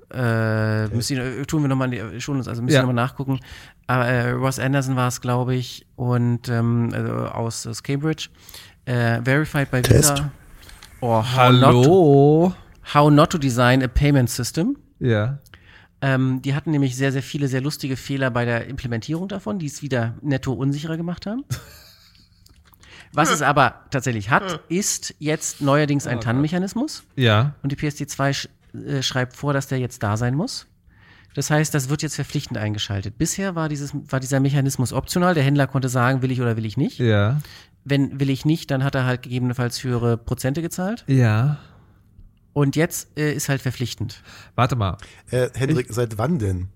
[0.09, 2.82] Äh, müssen, äh, tun wir nochmal, schon also müssen Ja.
[2.82, 3.41] wir nochmal nachgucken.
[3.87, 8.28] Aber äh, Ross Anderson war es, glaube ich, und ähm, also aus, aus Cambridge.
[8.84, 10.12] Äh, verified by Test.
[10.12, 10.30] Visa.
[11.01, 12.55] Oh, how not, Hallo?
[12.95, 14.76] how not to design a payment system.
[14.99, 15.39] Ja.
[16.01, 19.66] Ähm, die hatten nämlich sehr, sehr viele sehr lustige Fehler bei der Implementierung davon, die
[19.66, 21.45] es wieder netto unsicherer gemacht haben.
[23.12, 27.05] Was es aber tatsächlich hat, ist jetzt neuerdings ein TAN-Mechanismus.
[27.14, 27.55] Ja.
[27.62, 30.66] Und die PSD2 sch äh, schreibt vor, dass der jetzt da sein muss.
[31.37, 33.18] Das heißt, das wird jetzt verpflichtend eingeschaltet.
[33.18, 35.34] Bisher war, dieses, war dieser Mechanismus optional.
[35.34, 36.99] Der Händler konnte sagen, will ich oder will ich nicht.
[36.99, 37.43] Ja.
[37.84, 41.05] Wenn will ich nicht, dann hat er halt gegebenenfalls höhere Prozente gezahlt.
[41.09, 41.59] Ja.
[42.55, 44.22] Und jetzt äh, ist halt verpflichtend.
[44.55, 44.97] Warte mal.
[45.30, 46.68] Äh, Hendrik, seit wann denn?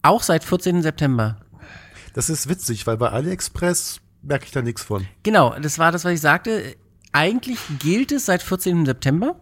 [0.00, 0.80] Auch seit 14.
[0.80, 1.36] September.
[2.14, 5.06] Das ist witzig, weil bei AliExpress merke ich da nichts von.
[5.22, 6.76] Genau, das war das, was ich sagte.
[7.12, 8.86] Eigentlich gilt es seit 14.
[8.86, 9.38] September.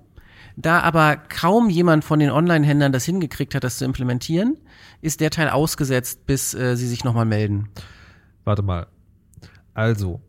[0.63, 4.57] Da aber kaum jemand von den Online-Händlern das hingekriegt hat, das zu implementieren,
[5.01, 7.69] ist der Teil ausgesetzt, bis äh, sie sich nochmal melden.
[8.45, 8.87] Warte mal.
[9.75, 10.21] Also.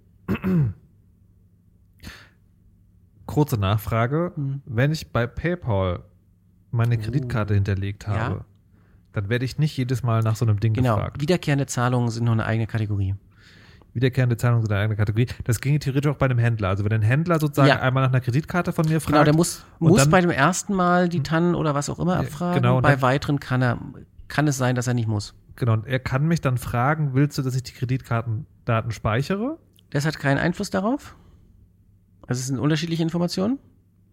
[3.26, 4.34] Kurze Nachfrage.
[4.36, 4.62] Mhm.
[4.66, 6.04] Wenn ich bei PayPal
[6.72, 7.02] meine Oh.
[7.02, 8.14] Kreditkarte hinterlegt Ja.
[8.14, 8.46] habe,
[9.14, 11.22] dann werde ich nicht jedes Mal nach so einem Ding Genau, gefragt.
[11.22, 13.16] wiederkehrende Zahlungen sind noch eine eigene Kategorie.
[13.94, 15.28] Wiederkehrende Zahlungen sind eine eigene Kategorie.
[15.44, 16.70] Das ginge theoretisch auch bei einem Händler.
[16.70, 17.80] Also wenn ein Händler sozusagen Ja.
[17.82, 19.14] einmal nach einer Kreditkarte von mir fragt.
[19.14, 22.18] Genau, der muss, muss dann- bei dem ersten Mal die TAN oder was auch immer
[22.18, 22.62] abfragen.
[22.62, 23.78] genau, und bei dann- weiteren kann er,
[24.30, 25.34] kann es sein, dass er nicht muss.
[25.58, 29.58] Genau, und er kann mich dann fragen, willst du, dass ich die Kreditkartendaten speichere?
[29.90, 31.16] Das hat keinen Einfluss darauf.
[32.28, 33.60] Also es sind unterschiedliche Informationen.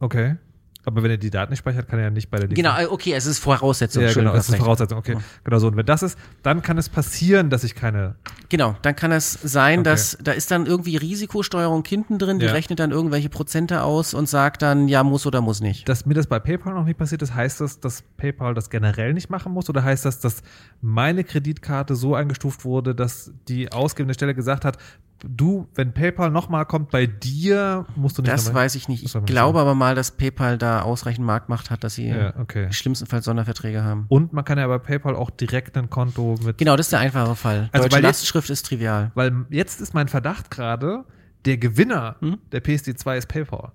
[0.01, 0.37] Okay.
[0.85, 2.87] Aber wenn er die Daten nicht speichert, kann er ja nicht bei der Genau, äh,
[2.87, 4.03] okay, es ist Voraussetzung.
[4.05, 4.57] Ja, genau, hast ist.
[4.57, 4.97] Voraussetzung.
[4.99, 5.21] Okay, Ja.
[5.45, 5.67] genau so.
[5.67, 8.15] Und wenn das ist, dann kann es passieren, dass ich keine.
[8.49, 9.91] Genau, dann kann es sein, Okay.
[9.91, 12.53] dass da ist dann irgendwie Risikosteuerung hinten drin, die Ja.
[12.53, 15.87] rechnet dann irgendwelche Prozente aus und sagt dann, ja, muss oder muss nicht.
[15.89, 19.13] Dass mir das bei PayPal noch nicht passiert ist, heißt das, dass PayPal das generell
[19.13, 19.69] nicht machen muss?
[19.69, 20.43] Oder heißt das, dass
[20.81, 24.79] meine Kreditkarte so eingestuft wurde, dass die ausgebende Stelle gesagt hat,
[25.25, 29.03] du, wenn PayPal nochmal kommt bei dir, musst du nicht Das nochmal- weiß ich nicht.
[29.05, 32.73] Ich glaube aber mal, dass PayPal da ausreichend Marktmacht hat, dass sie Ja, okay.
[32.73, 34.07] schlimmstenfalls Sonderverträge haben.
[34.09, 36.59] Und man kann ja bei PayPal auch direkt ein Konto mit.
[36.59, 37.69] Genau, das ist der einfache Fall.
[37.73, 39.11] Also, Deutsche weil jetzt- Lastschrift ist trivial.
[39.15, 41.05] Weil jetzt ist mein Verdacht gerade,
[41.45, 42.39] der Gewinner Hm?
[42.53, 43.73] der PSD2 ist PayPal.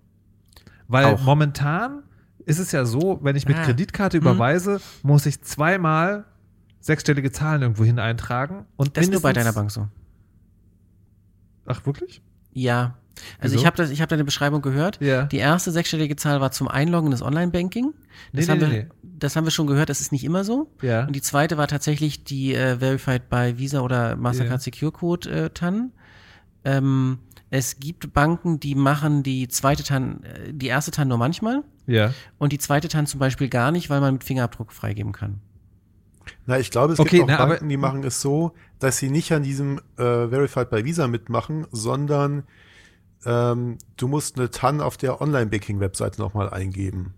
[0.87, 1.21] Weil Auch.
[1.23, 2.03] momentan
[2.45, 3.63] ist es ja so, wenn ich mit Ah.
[3.63, 4.23] Kreditkarte Hm.
[4.27, 6.25] überweise, muss ich zweimal
[6.81, 8.65] sechsstellige Zahlen irgendwo hin eintragen.
[8.75, 9.87] Und Das ist nur bei deiner Bank so.
[11.65, 12.21] Ach, wirklich?
[12.51, 12.95] Ja.
[13.39, 13.61] Also Wieso?
[13.61, 14.99] ich habe das, ich habe deine Beschreibung gehört.
[15.01, 15.23] Ja.
[15.23, 17.93] Die erste sechsstellige Zahl war zum Einloggen des Online-Banking.
[18.33, 20.43] Das, Nee, haben nee, wir, nee, das haben wir schon gehört, das ist nicht immer
[20.43, 20.71] so.
[20.81, 21.05] Ja.
[21.05, 24.71] Und die zweite war tatsächlich die äh, Verified by Visa oder Mastercard Ja.
[24.73, 25.91] Secure Code äh, TAN.
[26.65, 31.63] Ähm, es gibt Banken, die machen die zweite TAN, äh, die erste TAN nur manchmal
[31.85, 32.13] Ja.
[32.39, 35.39] und die zweite TAN zum Beispiel gar nicht, weil man mit Fingerabdruck freigeben kann.
[36.45, 38.97] Na, ich glaube, es Okay, gibt auch na, aber- Banken, die machen es so, dass
[38.97, 42.43] sie nicht an diesem äh, Verified by Visa mitmachen, sondern
[43.25, 47.13] ähm, du musst eine TAN auf der Online-Banking-Webseite nochmal eingeben,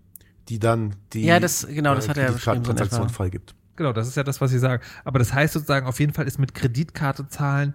[0.48, 3.54] die dann die Ja, das- genau, das hat er so Transaktion freigibt.
[3.76, 4.82] Genau, das ist ja das, was Sie sagen.
[5.04, 7.74] Aber das heißt sozusagen, auf jeden Fall ist mit Kreditkarte zahlen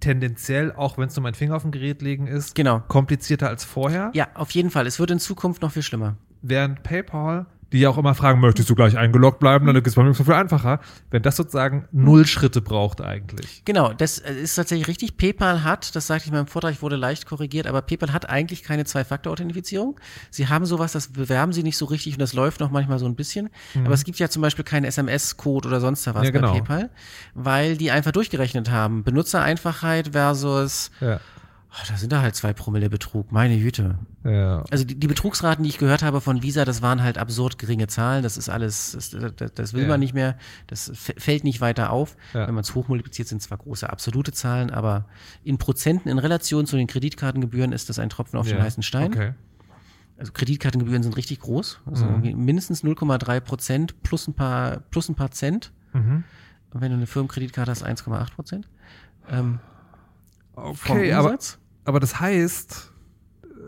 [0.00, 2.80] tendenziell, auch wenn es nur mein Finger auf dem Gerät legen ist, Genau.
[2.80, 4.10] komplizierter als vorher.
[4.14, 4.86] Ja, auf jeden Fall.
[4.86, 6.16] Es wird in Zukunft noch viel schlimmer.
[6.42, 9.94] Während PayPal, die ja auch immer fragen, möchtest du gleich eingeloggt bleiben, dann ist es
[9.94, 13.62] bei mir so viel einfacher, wenn das sozusagen null Schritte braucht eigentlich.
[13.64, 15.16] Genau, das äh, ist tatsächlich richtig.
[15.16, 18.28] PayPal hat, das sagte ich in meinem Vortrag, ich wurde leicht korrigiert, aber PayPal hat
[18.28, 19.98] eigentlich keine Zwei-Faktor-Authentifizierung.
[20.30, 23.06] Sie haben sowas, das bewerben sie nicht so richtig und das läuft noch manchmal so
[23.06, 23.50] ein bisschen.
[23.84, 26.24] Aber es gibt ja zum Beispiel keinen SMS-Code oder sonst da was Mhm.
[26.26, 26.52] Ja, genau.
[26.52, 26.90] bei PayPal,
[27.34, 29.04] weil die einfach durchgerechnet haben.
[29.04, 31.20] Benutzereinfachheit versus, Ja.
[31.72, 33.98] Oh, da sind da halt zwei Promille Betrug, meine Güte.
[34.24, 34.64] Ja.
[34.70, 37.86] Also die, die Betrugsraten, die ich gehört habe von Visa, das waren halt absurd geringe
[37.86, 38.22] Zahlen.
[38.22, 39.88] Das ist alles, das, das, das will Ja.
[39.88, 40.36] man nicht mehr.
[40.66, 42.16] Das fällt nicht weiter auf.
[42.34, 42.46] Ja.
[42.46, 45.06] Wenn man es hochmultipliziert, sind zwar große absolute Zahlen, aber
[45.44, 49.12] in Prozenten in Relation zu den Kreditkartengebühren ist das ein Tropfen auf den heißen Stein.
[49.12, 49.34] Okay.
[50.18, 51.80] Also Kreditkartengebühren sind richtig groß.
[51.86, 52.44] Also Mhm.
[52.44, 55.72] mindestens 0,3 Prozent plus ein paar, plus ein paar Cent.
[55.94, 56.24] Mhm.
[56.72, 58.68] Und wenn du eine Firmenkreditkarte hast, 1,8 Prozent.
[59.30, 59.60] Ähm,
[60.54, 61.38] Okay, aber,
[61.84, 62.92] aber das heißt,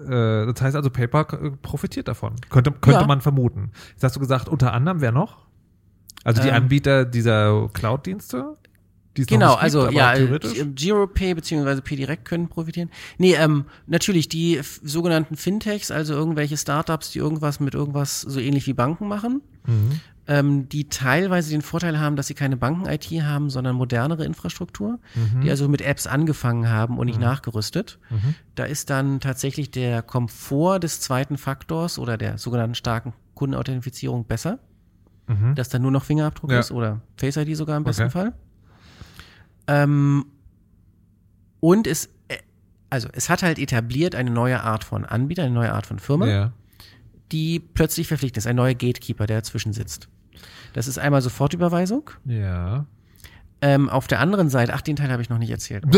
[0.07, 1.25] äh, das heißt also, PayPal
[1.63, 2.35] profitiert davon.
[2.51, 3.07] Könnte, könnte Ja.
[3.07, 3.71] man vermuten.
[3.93, 5.47] Jetzt hast du gesagt, unter anderem, wer noch?
[6.25, 8.57] Also die Ähm, Anbieter dieser Cloud-Dienste?
[9.15, 10.39] Genau, gibt, also ja, äh,
[10.75, 11.83] GiroPay bzw.
[11.83, 12.91] PayDirect können profitieren.
[13.19, 18.67] Nee, ähm, natürlich die sogenannten Fintechs, also irgendwelche Startups, die irgendwas mit irgendwas so ähnlich
[18.67, 20.01] wie Banken machen, Mhm.
[20.29, 25.41] Ähm, die teilweise den Vorteil haben, dass sie keine Banken-IT haben, sondern modernere Infrastruktur, Mhm.
[25.41, 27.99] die also mit Apps angefangen haben und nicht nachgerüstet.
[28.11, 28.35] Mhm.
[28.55, 34.59] Da ist dann tatsächlich der Komfort des zweiten Faktors oder der sogenannten starken Kundenauthentifizierung besser.
[35.55, 36.59] dass da nur noch Fingerabdruck Ja.
[36.59, 38.11] ist oder Face ID sogar im besten Okay.
[38.11, 38.33] Fall.
[39.67, 40.27] Ähm,
[41.61, 42.37] und es, äh,
[42.91, 46.27] also es hat halt etabliert eine neue Art von Anbieter, eine neue Art von Firma,
[46.27, 46.53] Ja.
[47.33, 50.09] Die plötzlich verpflichtet ist, ein neuer Gatekeeper, der dazwischen sitzt.
[50.75, 52.11] Das ist einmal Sofortüberweisung.
[52.25, 52.87] Ja.
[53.61, 55.85] Ähm, auf der anderen Seite, ach, den Teil habe ich noch nicht erzählt.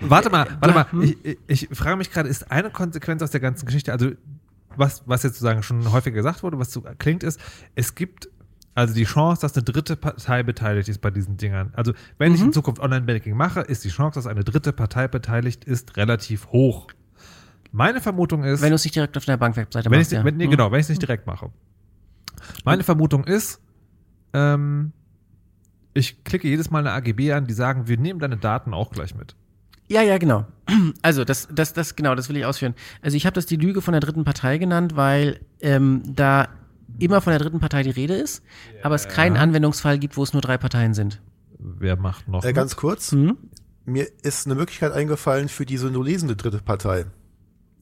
[0.00, 0.86] Warte mal, warte mal.
[1.02, 1.16] Ich,
[1.46, 4.10] ich, ich frage mich gerade, ist eine Konsequenz aus der ganzen Geschichte, also
[4.76, 7.40] was, was jetzt sozusagen schon häufiger gesagt wurde, was so klingt, ist,
[7.74, 8.28] es gibt
[8.74, 11.72] also die Chance, dass eine dritte Partei beteiligt ist bei diesen Dingern.
[11.74, 12.34] Also wenn Mhm.
[12.34, 16.48] ich in Zukunft Online-Banking mache, ist die Chance, dass eine dritte Partei beteiligt ist, relativ
[16.48, 16.88] hoch.
[17.76, 20.12] Meine Vermutung ist, Wenn du es nicht direkt auf deiner Bankwebseite wenn machst.
[20.12, 20.24] ich, ja.
[20.24, 20.50] wenn, nee, Mhm.
[20.52, 21.50] genau, wenn ich es nicht direkt mache.
[22.64, 23.60] Meine Vermutung ist,
[24.32, 24.92] ähm,
[25.92, 29.16] ich klicke jedes Mal eine AGB an, die sagen, wir nehmen deine Daten auch gleich
[29.16, 29.34] mit.
[29.88, 30.46] Ja, ja, genau.
[31.02, 32.74] Also das, das, das, genau, das will ich ausführen.
[33.02, 36.48] Also ich habe das die Lüge von der dritten Partei genannt, weil ähm, da
[37.00, 38.42] immer von der dritten Partei die Rede ist,
[38.84, 41.20] aber es keinen Anwendungsfall gibt, wo es nur drei Parteien sind.
[41.58, 42.44] Wer macht noch?
[42.44, 43.36] Äh, ganz kurz, Mhm.
[43.84, 47.06] mir ist eine Möglichkeit eingefallen für diese nur lesende dritte Partei.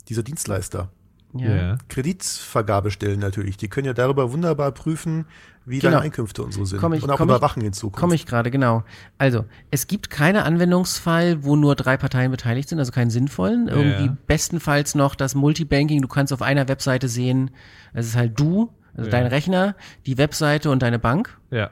[0.09, 0.91] Dieser Dienstleister.
[1.35, 1.79] Ja.
[1.89, 3.57] Kreditvergabestellen natürlich.
[3.57, 5.25] Die können ja darüber wunderbar prüfen,
[5.65, 5.93] wie Genau.
[5.93, 6.79] deine Einkünfte und so sind.
[6.81, 8.01] Komm ich- und auch ich- überwachen in Zukunft.
[8.01, 8.85] Komme ich gerade, genau.
[9.17, 13.69] Also, es gibt keinen Anwendungsfall, wo nur drei Parteien beteiligt sind, also keinen sinnvollen.
[13.69, 14.17] Irgendwie Ja.
[14.27, 17.51] bestenfalls noch das Multibanking, du kannst auf einer Webseite sehen,
[17.95, 19.11] es ist halt du, also Ja.
[19.13, 19.75] dein Rechner,
[20.05, 21.39] die Webseite und deine Bank.
[21.51, 21.71] Ja.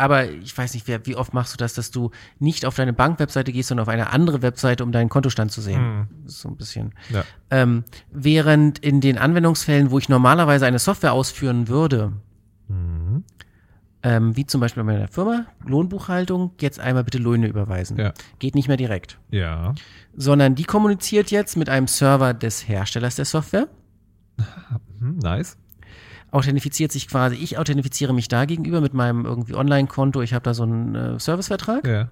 [0.00, 3.52] Aber ich weiß nicht, wie oft machst du das, dass du nicht auf deine Bankwebseite
[3.52, 6.08] gehst, sondern auf eine andere Webseite, um deinen Kontostand zu sehen.
[6.26, 6.92] Ist so ein bisschen.
[7.10, 7.24] Ja.
[7.50, 12.12] Ähm, während in den Anwendungsfällen, wo ich normalerweise eine Software ausführen würde,
[12.68, 13.24] Mhm.
[14.02, 17.98] ähm, wie zum Beispiel bei meiner Firma, Lohnbuchhaltung, jetzt einmal bitte Löhne überweisen.
[17.98, 18.12] Ja.
[18.38, 19.18] Geht nicht mehr direkt.
[19.30, 19.74] Ja.
[20.16, 23.68] Sondern die kommuniziert jetzt mit einem Server des Herstellers der Software,
[25.00, 25.56] Hm, nice.
[26.32, 30.54] Authentifiziert sich quasi, ich authentifiziere mich da gegenüber mit meinem irgendwie Online-Konto, ich habe da
[30.54, 31.86] so einen äh, Servicevertrag.
[31.86, 32.08] Ja.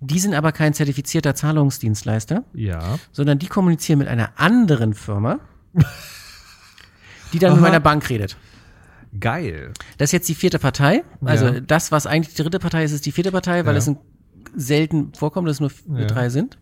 [0.00, 2.98] Die sind aber kein zertifizierter Zahlungsdienstleister, Ja.
[3.12, 5.38] sondern die kommunizieren mit einer anderen Firma,
[7.32, 7.56] die dann Aha.
[7.56, 8.36] mit meiner Bank redet.
[9.18, 9.72] Geil.
[9.98, 11.04] Das ist jetzt die vierte Partei.
[11.24, 11.60] Also Ja.
[11.60, 13.78] das, was eigentlich die dritte Partei ist, ist die vierte Partei, weil Ja.
[13.78, 13.90] es
[14.54, 16.06] selten vorkommt, dass es nur Ja.
[16.06, 16.58] drei sind.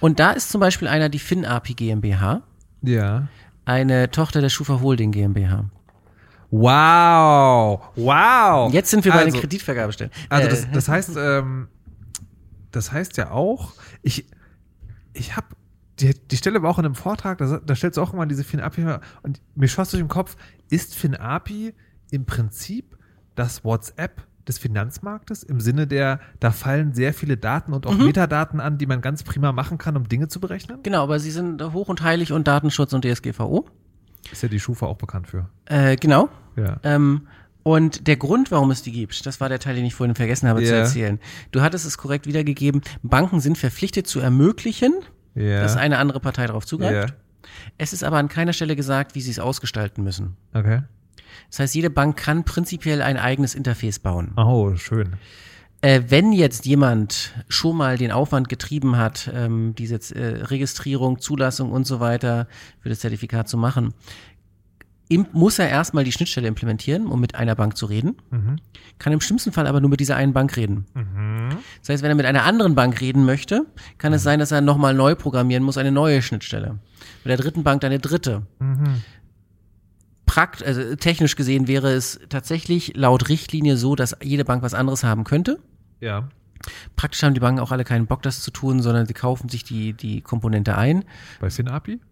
[0.00, 2.42] Und da ist zum Beispiel einer die FinAPI GmbH,
[2.82, 3.28] Ja.
[3.64, 5.64] eine Tochter der Schufa Holding GmbH.
[6.50, 7.80] Wow.
[7.96, 8.72] Wow.
[8.72, 10.12] Jetzt sind wir bei also, den Kreditvergabestellen.
[10.28, 11.68] Also Äh, das, das heißt, ähm,
[12.72, 13.72] das heißt ja auch,
[14.02, 14.26] ich,
[15.12, 15.46] ich habe
[16.00, 18.44] die, die Stelle war auch in einem Vortrag, da, da stellst du auch immer diese
[18.44, 20.36] FinAPI und mir schoss durch den Kopf,
[20.70, 21.74] ist FinAPI
[22.10, 22.96] im Prinzip
[23.34, 28.06] das WhatsApp des Finanzmarktes im Sinne der, da fallen sehr viele Daten und auch Mhm.
[28.06, 30.78] Metadaten an, die man ganz prima machen kann, um Dinge zu berechnen?
[30.82, 33.66] Genau, aber sie sind hoch und heilig und Datenschutz und DSGVO.
[34.30, 35.48] Ist ja die Schufa auch bekannt für.
[35.66, 36.28] Äh, genau.
[36.56, 36.78] Ja.
[36.82, 37.26] Ähm,
[37.62, 40.48] und der Grund, warum es die gibt, das war der Teil, den ich vorhin vergessen
[40.48, 40.78] habe zu Ja.
[40.80, 41.18] erzählen.
[41.52, 42.80] Du hattest es korrekt wiedergegeben.
[43.02, 44.94] Banken sind verpflichtet zu ermöglichen,
[45.34, 45.62] Ja.
[45.62, 47.10] dass eine andere Partei darauf zugreift.
[47.10, 47.16] ja.
[47.78, 50.36] Es ist aber an keiner Stelle gesagt, wie sie es ausgestalten müssen.
[50.54, 50.82] Okay.
[51.50, 54.32] Das heißt, jede Bank kann prinzipiell ein eigenes Interface bauen.
[54.36, 55.14] Oh, schön.
[55.82, 61.72] Äh, wenn jetzt jemand schon mal den Aufwand getrieben hat, ähm, diese äh, Registrierung, Zulassung
[61.72, 62.48] und so weiter
[62.80, 63.94] für das Zertifikat zu machen,
[65.08, 68.56] im, muss er erstmal die Schnittstelle implementieren, um mit einer Bank zu reden, Mhm.
[68.98, 70.86] kann im schlimmsten Fall aber nur mit dieser einen Bank reden.
[70.94, 71.56] Mhm.
[71.80, 73.66] Das heißt, wenn er mit einer anderen Bank reden möchte,
[73.98, 76.78] kann es sein, dass er nochmal neu programmieren muss, eine neue Schnittstelle.
[77.24, 78.42] Mit der dritten Bank dann eine dritte.
[80.30, 85.02] Prakt, also technisch gesehen wäre es tatsächlich laut Richtlinie so, dass jede Bank was anderes
[85.02, 85.58] haben könnte.
[85.98, 86.28] Ja.
[86.94, 89.64] Praktisch haben die Banken auch alle keinen Bock, das zu tun, sondern sie kaufen sich
[89.64, 91.04] die, die Komponente ein.
[91.40, 91.98] Bei FinAPI?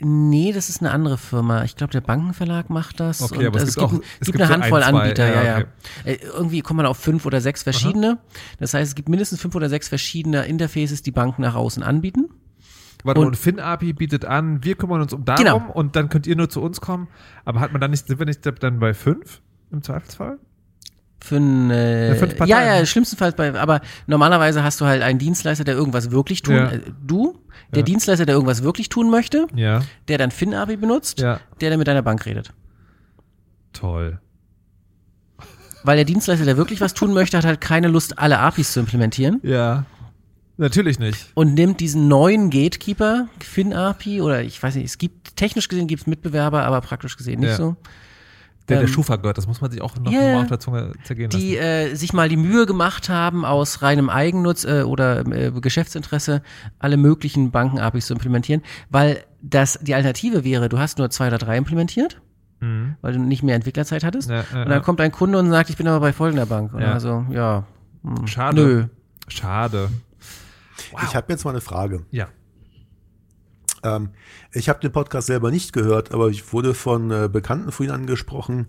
[0.00, 1.64] Nee, das ist eine andere Firma.
[1.64, 3.20] Ich glaube, der Bankenverlag macht das.
[3.20, 5.42] Okay, aber es also gibt auch- gibt, es gibt eine so Handvoll ein, Anbieter, ja,
[5.42, 5.66] ja, okay.
[6.04, 8.18] Äh, irgendwie kommt man auf fünf oder sechs verschiedene.
[8.60, 12.28] Das heißt, es gibt mindestens fünf oder sechs verschiedene Interfaces, die Banken nach außen anbieten.
[13.04, 15.72] Warte, Und- und, FinAPI bietet an, wir kümmern uns um darum Genau.
[15.72, 17.08] und dann könnt ihr nur zu uns kommen.
[17.44, 20.38] Aber hat man dann nicht, sind wir nicht dann bei fünf im Zweifelsfall?
[21.20, 25.18] Für ein, äh, Ja, fünf ja, ja, schlimmstenfalls bei, aber normalerweise hast du halt einen
[25.18, 26.70] Dienstleister, der irgendwas wirklich tun, Ja.
[26.70, 27.36] äh, du,
[27.72, 27.84] der Ja.
[27.84, 29.82] Dienstleister, der irgendwas wirklich tun möchte, Ja.
[30.08, 31.40] der dann FinAPI benutzt, Ja.
[31.60, 32.52] der dann mit deiner Bank redet.
[33.72, 34.20] Toll.
[35.84, 38.80] Weil der Dienstleister, der wirklich was tun möchte, hat halt keine Lust, alle APIs zu
[38.80, 39.84] implementieren Ja.
[40.58, 41.30] Natürlich nicht.
[41.34, 46.02] und nimmt diesen neuen Gatekeeper, FinAPI, oder ich weiß nicht, es gibt, technisch gesehen gibt
[46.02, 47.56] es Mitbewerber, aber praktisch gesehen nicht Ja.
[47.56, 47.76] so,
[48.68, 50.60] Der, der Ähm, Schufa gehört, das muss man sich auch noch ja, mal auf der
[50.60, 51.92] Zunge zergehen die lassen.
[51.92, 56.42] äh, sich mal die Mühe gemacht haben, aus reinem Eigennutz äh, oder äh, Geschäftsinteresse
[56.78, 61.38] alle möglichen Banken-APIs zu implementieren, weil das die Alternative wäre, du hast nur zwei oder
[61.38, 62.20] drei implementiert
[63.02, 64.28] weil du nicht mehr Entwicklerzeit hattest.
[64.28, 66.74] Ja, ja, und dann kommt ein Kunde und sagt, ich bin aber bei folgender Bank.
[66.74, 66.92] Und Ja.
[66.92, 67.62] also, ja,
[68.02, 68.60] hm, Schade.
[68.60, 68.84] nö.
[69.28, 69.90] Schade.
[71.02, 72.04] Ich habe jetzt mal eine Frage.
[72.10, 72.28] Ja.
[73.82, 74.10] Ähm,
[74.52, 77.94] ich habe den Podcast selber nicht gehört, aber ich wurde von äh, Bekannten von Ihnen
[77.94, 78.66] angesprochen,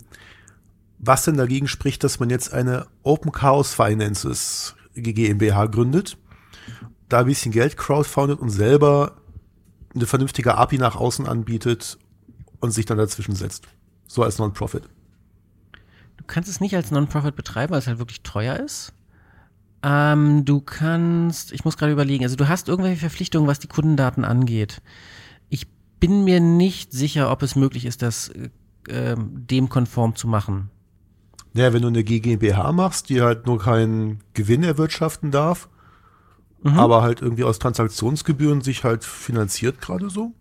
[0.97, 6.17] was denn dagegen spricht, dass man jetzt eine Open Chaos Finances GmbH gründet,
[7.07, 9.21] da ein bisschen Geld crowdfundet und selber
[9.95, 11.97] eine vernünftige API nach außen anbietet
[12.59, 13.67] und sich dann dazwischen setzt.
[14.07, 14.83] So als Non-Profit.
[16.17, 18.93] Du kannst es nicht als Non-Profit betreiben, weil es halt wirklich teuer ist.
[19.81, 24.25] Ähm, du kannst, ich muss gerade überlegen, also du hast irgendwelche Verpflichtungen, was die Kundendaten
[24.25, 24.81] angeht.
[25.49, 25.67] Ich
[25.99, 28.49] bin mir nicht sicher, ob es möglich ist, das äh,
[28.89, 30.69] ähm, dem konform zu machen.
[31.53, 35.69] Naja, wenn du eine GmbH machst, die halt nur keinen Gewinn erwirtschaften darf,
[36.63, 40.33] aber halt irgendwie aus Transaktionsgebühren sich halt finanziert gerade so.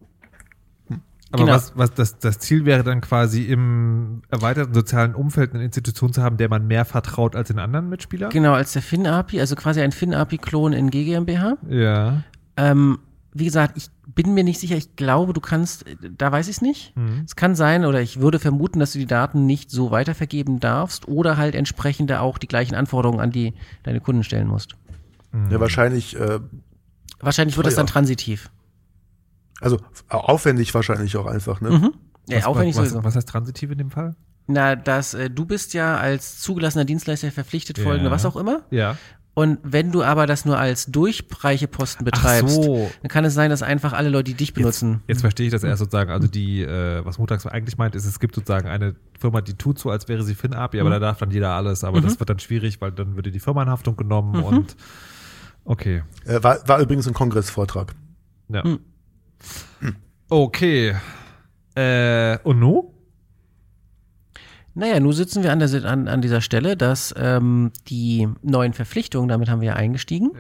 [1.30, 1.56] Aber Genau.
[1.56, 6.22] was, was das, das Ziel wäre dann quasi im erweiterten sozialen Umfeld eine Institution zu
[6.22, 8.30] haben, der man mehr vertraut als den anderen Mitspielern?
[8.30, 11.56] Genau, als der FinAPI, also quasi ein FinAPI-Klon in GmbH.
[11.68, 12.22] Ja.
[12.56, 12.98] Ähm,
[13.34, 14.74] wie gesagt, ich bin mir nicht sicher.
[14.76, 15.84] Ich glaube, du kannst,
[16.16, 16.94] da weiß ich es nicht.
[17.26, 21.06] Es kann sein, oder ich würde vermuten, dass du die Daten nicht so weitervergeben darfst
[21.08, 23.52] oder halt entsprechende auch die gleichen Anforderungen an die
[23.82, 24.76] deine Kunden stellen musst.
[25.50, 26.40] Ja, wahrscheinlich, äh,
[27.20, 27.84] Wahrscheinlich wird das Teuer.
[27.84, 28.50] dann transitiv.
[29.60, 29.78] Also
[30.08, 31.70] aufwendig wahrscheinlich auch einfach, ne?
[31.70, 31.94] Mhm.
[32.28, 33.04] Ja, wenn ich was, sowieso.
[33.04, 34.14] was heißt transitiv in dem Fall?
[34.46, 38.10] Na, dass äh, du bist ja als zugelassener Dienstleister verpflichtet, folgende, Ja.
[38.10, 38.62] was auch immer.
[38.70, 38.96] Ja.
[39.34, 42.90] Und wenn du aber das nur als Durchreicheposten betreibst, so.
[43.02, 45.02] dann kann es sein, dass einfach alle Leute, die dich benutzen.
[45.06, 46.10] Jetzt verstehe ich das erst sozusagen.
[46.10, 49.78] Also die, äh, was Mutax eigentlich meint, ist, es gibt sozusagen eine Firma, die tut
[49.78, 51.84] so, als wäre sie FinAPI, aber da darf dann jeder alles.
[51.84, 54.76] Aber das wird dann schwierig, weil dann würde die Firma in Haftung genommen und
[55.64, 56.02] okay.
[56.24, 57.94] Äh, war, war übrigens ein Kongressvortrag.
[58.48, 58.64] Ja.
[60.28, 60.94] Okay.
[61.74, 62.92] Äh, und nu?
[64.74, 69.28] Naja, nun sitzen wir an, der, an, an dieser Stelle, dass ähm, die neuen Verpflichtungen,
[69.28, 70.30] damit haben wir ja eingestiegen,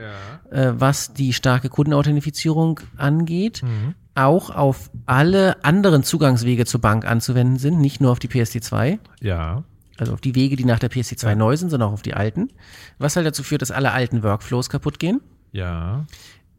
[0.52, 0.56] Ja.
[0.70, 3.94] äh, was die starke Kundenauthentifizierung angeht, Mhm.
[4.14, 9.64] auch auf alle anderen Zugangswege zur Bank anzuwenden sind, nicht nur auf die PSD2, Ja.
[9.96, 11.34] also auf die Wege, die nach der PSD2 Ja.
[11.34, 12.50] neu sind, sondern auch auf die alten,
[12.98, 15.20] was halt dazu führt, dass alle alten Workflows kaputt gehen.
[15.50, 16.06] Ja.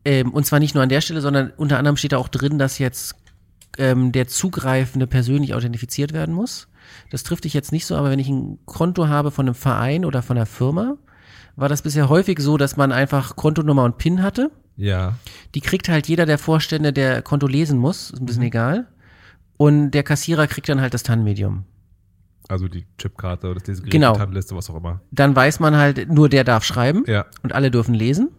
[0.06, 2.58] Ähm, und zwar nicht nur an der Stelle, sondern unter anderem steht da auch drin,
[2.58, 3.16] dass jetzt
[3.78, 6.68] ähm, der Zugreifende persönlich authentifiziert werden muss.
[7.12, 10.06] Das trifft dich jetzt nicht so, aber wenn ich ein Konto habe von einem Verein
[10.06, 10.96] oder von einer Firma,
[11.56, 14.50] war das bisher häufig so, dass man einfach Kontonummer und PIN hatte.
[14.78, 15.16] Ja.
[15.56, 18.88] Die kriegt halt jeder der Vorstände, der Konto lesen muss, ist ein bisschen egal.
[19.58, 21.66] Und der Kassierer kriegt dann halt das TAN-Medium.
[22.48, 24.14] Also die Chipkarte oder das Lesegerät, Genau.
[24.14, 25.02] die TAN-Liste, was auch immer.
[25.12, 27.04] Dann weiß man halt, nur der darf schreiben.
[27.08, 27.26] Ja.
[27.44, 28.30] und alle dürfen lesen.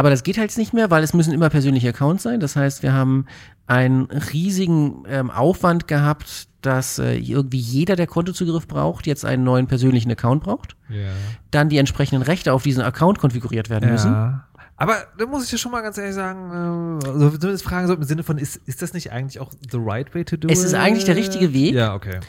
[0.00, 2.40] Aber das geht halt jetzt nicht mehr, weil es müssen immer persönliche Accounts sein.
[2.40, 3.26] Das heißt, wir haben
[3.66, 9.66] einen riesigen ähm, Aufwand gehabt, dass äh, irgendwie jeder, der Kontozugriff braucht, jetzt einen neuen
[9.66, 10.74] persönlichen Account braucht.
[10.88, 11.10] Ja.
[11.50, 14.10] Dann die entsprechenden Rechte auf diesen Account konfiguriert werden müssen.
[14.10, 14.46] Ja.
[14.78, 17.92] Aber da muss ich dir schon mal ganz ehrlich sagen, äh, also zumindest fragen so
[17.92, 20.64] im Sinne von, ist, ist das nicht eigentlich auch the right way to do Es
[20.64, 20.78] ist it?
[20.78, 21.74] eigentlich der richtige Weg.
[21.74, 22.20] Ja, okay.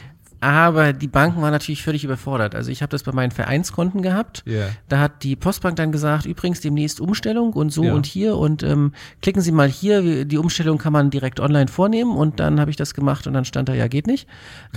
[0.42, 2.56] Aber die Banken waren natürlich völlig überfordert.
[2.56, 4.42] Also ich habe das bei meinen Vereinskonten gehabt.
[4.44, 4.70] Ja.
[4.88, 7.94] Da hat die Postbank dann gesagt, übrigens demnächst Umstellung und so Ja.
[7.94, 12.16] und hier und ähm, klicken Sie mal hier, die Umstellung kann man direkt online vornehmen
[12.16, 14.26] und dann habe ich das gemacht und dann stand da, ja geht nicht.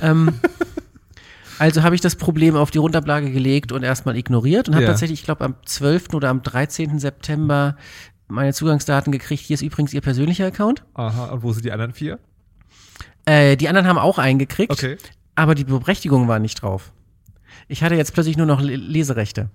[0.03, 0.35] Ähm,
[1.57, 4.91] also habe ich das Problem auf die Runterblage gelegt und erstmal ignoriert und habe Ja.
[4.91, 6.13] tatsächlich, ich glaube am 12.
[6.13, 6.99] oder am 13.
[6.99, 7.75] September
[8.27, 9.41] meine Zugangsdaten gekriegt.
[9.41, 10.83] Hier ist übrigens Ihr persönlicher Account.
[10.93, 12.19] Aha, und wo sind die anderen vier?
[13.25, 14.97] Äh, die anderen haben auch eingekriegt, Okay.
[15.35, 16.91] Aber die Berechtigung war nicht drauf.
[17.67, 19.49] Ich hatte jetzt plötzlich nur noch Le- Leserechte.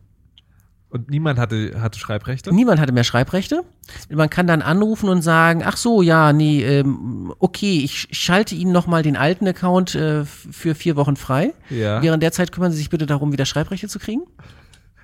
[0.88, 2.52] Und niemand hatte, hatte Schreibrechte?
[2.52, 3.62] Niemand hatte mehr Schreibrechte.
[4.08, 8.72] Man kann dann anrufen und sagen, ach so, ja, nee, ähm, okay, ich schalte Ihnen
[8.72, 11.54] nochmal den alten Account äh, für vier Wochen frei.
[11.68, 12.02] Ja.
[12.02, 14.22] Während der Zeit kümmern Sie sich bitte darum, wieder Schreibrechte zu kriegen.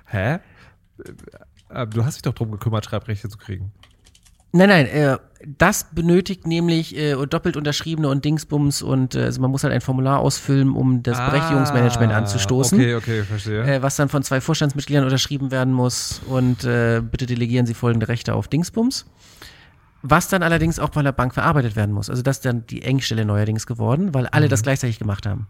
[0.07, 0.39] Hä?
[1.69, 3.71] Äh, Du hast dich doch drum gekümmert, Schreibrechte zu kriegen.
[4.53, 5.17] Nein, nein, äh,
[5.57, 9.81] das benötigt nämlich äh, doppelt unterschriebene und Dingsbums und äh, also man muss halt ein
[9.81, 12.79] Formular ausfüllen, um das Berechtigungsmanagement Ah, anzustoßen.
[12.79, 13.63] Okay, okay, verstehe.
[13.63, 18.07] Äh, was dann von zwei Vorstandsmitgliedern unterschrieben werden muss und äh, bitte delegieren Sie folgende
[18.07, 19.05] Rechte auf Dingsbums.
[20.01, 22.09] Was dann allerdings auch bei der Bank verarbeitet werden muss.
[22.09, 25.47] Also das ist dann die Engstelle neuerdings geworden, weil alle das gleichzeitig gemacht haben.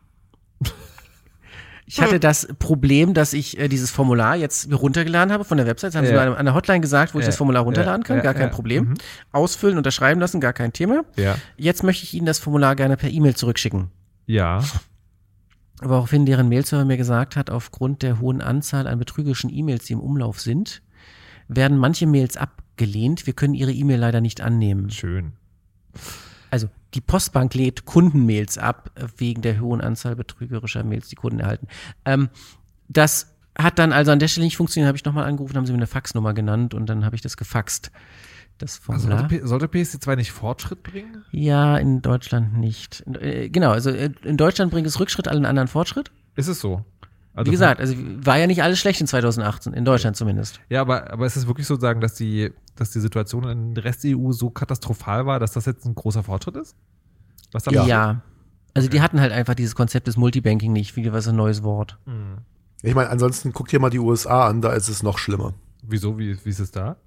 [1.90, 5.92] Ich hatte das Problem, dass ich äh, dieses Formular jetzt runtergeladen habe von der Website.
[5.92, 6.30] Das haben sie Ja.
[6.30, 8.22] mir an der Hotline gesagt, wo ich Ja, das Formular runterladen kann.
[8.22, 8.52] Gar kein.
[8.52, 8.90] Problem.
[8.90, 8.94] Mhm.
[9.32, 11.06] Ausfüllen, unterschreiben lassen, gar kein Thema.
[11.16, 11.38] ja.
[11.56, 13.90] Jetzt möchte ich Ihnen das Formular gerne per E-Mail zurückschicken.
[14.26, 14.62] Ja.
[15.82, 20.00] Woraufhin deren Mailserver mir gesagt hat, aufgrund der hohen Anzahl an betrügerischen E-Mails, die im
[20.02, 20.82] Umlauf sind,
[21.48, 23.26] werden manche Mails abgelehnt.
[23.28, 24.90] Wir können Ihre E-Mail leider nicht annehmen.
[24.90, 25.34] Schön.
[26.50, 31.40] Also die Postbank lädt Kundenmails ab, äh, wegen der hohen Anzahl betrügerischer Mails, die Kunden
[31.40, 31.68] erhalten.
[32.06, 32.30] Ähm,
[32.90, 35.72] das hat dann also an der Stelle nicht funktioniert, habe ich nochmal angerufen, haben sie
[35.74, 37.92] mir eine Faxnummer genannt und dann habe ich das gefaxt.
[38.58, 41.24] Das Also sollte, P- sollte PSD2 nicht Fortschritt bringen?
[41.32, 43.04] ja, in Deutschland nicht.
[43.22, 46.12] Äh, genau, also äh, in Deutschland bringt es Rückschritt, allen anderen Fortschritt.
[46.36, 46.84] Ist es so?
[47.38, 50.60] Also Wie gesagt, also war ja nicht alles schlecht in 2018, in Deutschland zumindest.
[50.70, 53.84] Ja, aber, aber ist es wirklich so sagen, dass die, dass die Situation in der
[53.84, 56.76] Rest der EU so katastrophal war, dass das jetzt ein großer Fortschritt ist?
[57.52, 57.86] Was da Ja.
[57.86, 58.22] Ja.
[58.74, 62.00] Also die hatten halt einfach dieses Konzept des Multibanking nicht, wie was ein neues Wort.
[62.06, 62.40] Hm.
[62.82, 65.54] Ich meine, ansonsten guck dir mal die USA an, da ist es noch schlimmer.
[65.84, 66.18] Wieso?
[66.18, 66.98] Wie, wie ist es da?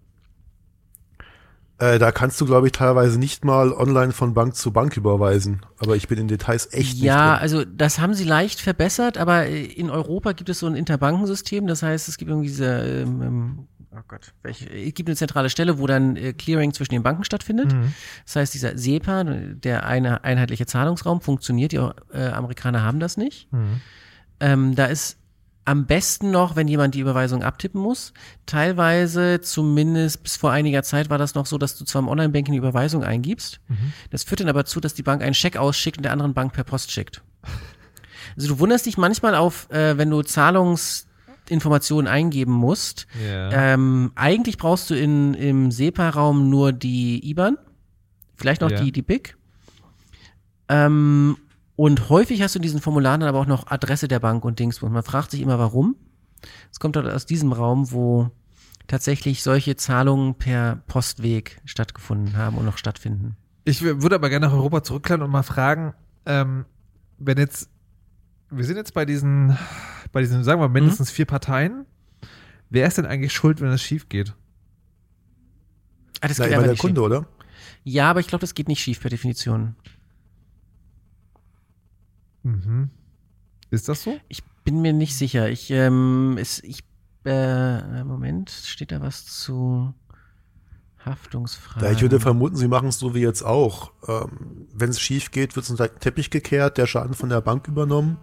[1.81, 5.63] Äh, da kannst du, glaube ich, teilweise nicht mal online von Bank zu Bank überweisen.
[5.79, 9.47] Aber ich bin in Details echt ja, nicht also das haben sie leicht verbessert, aber
[9.47, 13.23] äh, in Europa gibt es so ein Interbankensystem, das heißt, es gibt irgendwie diese, ähm,
[13.23, 17.03] ähm, oh Gott, welche, es gibt eine zentrale Stelle, wo dann äh, Clearing zwischen den
[17.03, 17.73] Banken stattfindet.
[17.73, 17.95] Mhm.
[18.27, 21.73] Das heißt, dieser SEPA, der eine einheitliche Zahlungsraum, funktioniert.
[21.73, 23.51] Die äh, Amerikaner haben das nicht.
[23.55, 23.81] Mhm.
[24.41, 25.20] Ähm, da ist
[25.65, 28.13] am besten noch, wenn jemand die Überweisung abtippen muss.
[28.47, 32.53] Teilweise, zumindest bis vor einiger Zeit, war das noch so, dass du zwar im Online-Banking
[32.53, 33.61] die Überweisung eingibst.
[34.11, 36.53] Das führt dann aber zu, dass die Bank einen Scheck ausschickt und der anderen Bank
[36.55, 37.23] per Post schickt.
[38.37, 43.07] Also du wunderst dich manchmal auf, äh, wenn du Zahlungsinformationen eingeben musst.
[43.25, 43.51] Ja.
[43.75, 47.59] Ähm, eigentlich brauchst du in, im SEPA-Raum nur die IBAN,
[48.37, 48.81] vielleicht noch Ja.
[48.81, 49.37] die, die BIC.
[50.69, 51.37] Ähm,
[51.81, 54.59] und häufig hast du in diesen Formularen dann aber auch noch Adresse der Bank und
[54.59, 54.83] Dings.
[54.83, 55.97] Und man fragt sich immer, warum.
[56.71, 58.31] Es kommt halt aus diesem Raum, wo
[58.87, 63.35] tatsächlich solche Zahlungen per Postweg stattgefunden haben und noch stattfinden.
[63.65, 65.95] Ich würde aber gerne nach Europa zurückkehren und mal fragen,
[66.27, 66.67] ähm,
[67.17, 67.71] wenn jetzt,
[68.51, 69.57] wir sind jetzt bei diesen,
[70.13, 71.87] bei diesen, sagen wir mal, mindestens vier Parteien.
[72.69, 74.35] Wer ist denn eigentlich schuld, wenn es schief geht?
[76.21, 77.07] Ah, das Na, geht der nicht Kunde, schief.
[77.07, 77.27] oder?
[77.85, 79.77] Ja, aber ich glaube, das geht nicht schief per Definition.
[82.43, 82.91] Mhm.
[83.71, 84.19] Ist das so?
[84.29, 85.49] Ich bin mir nicht sicher.
[85.49, 86.83] Ich, ähm, es, ich,
[87.25, 89.95] äh, Moment, steht da was zu
[91.05, 91.85] Haftungsfragen?
[91.85, 93.93] Ja, ich würde vermuten, sie machen es so wie jetzt auch.
[94.07, 97.41] Ähm, Wenn es schief geht, wird es unter den Teppich gekehrt, der Schaden von der
[97.41, 98.19] Bank übernommen.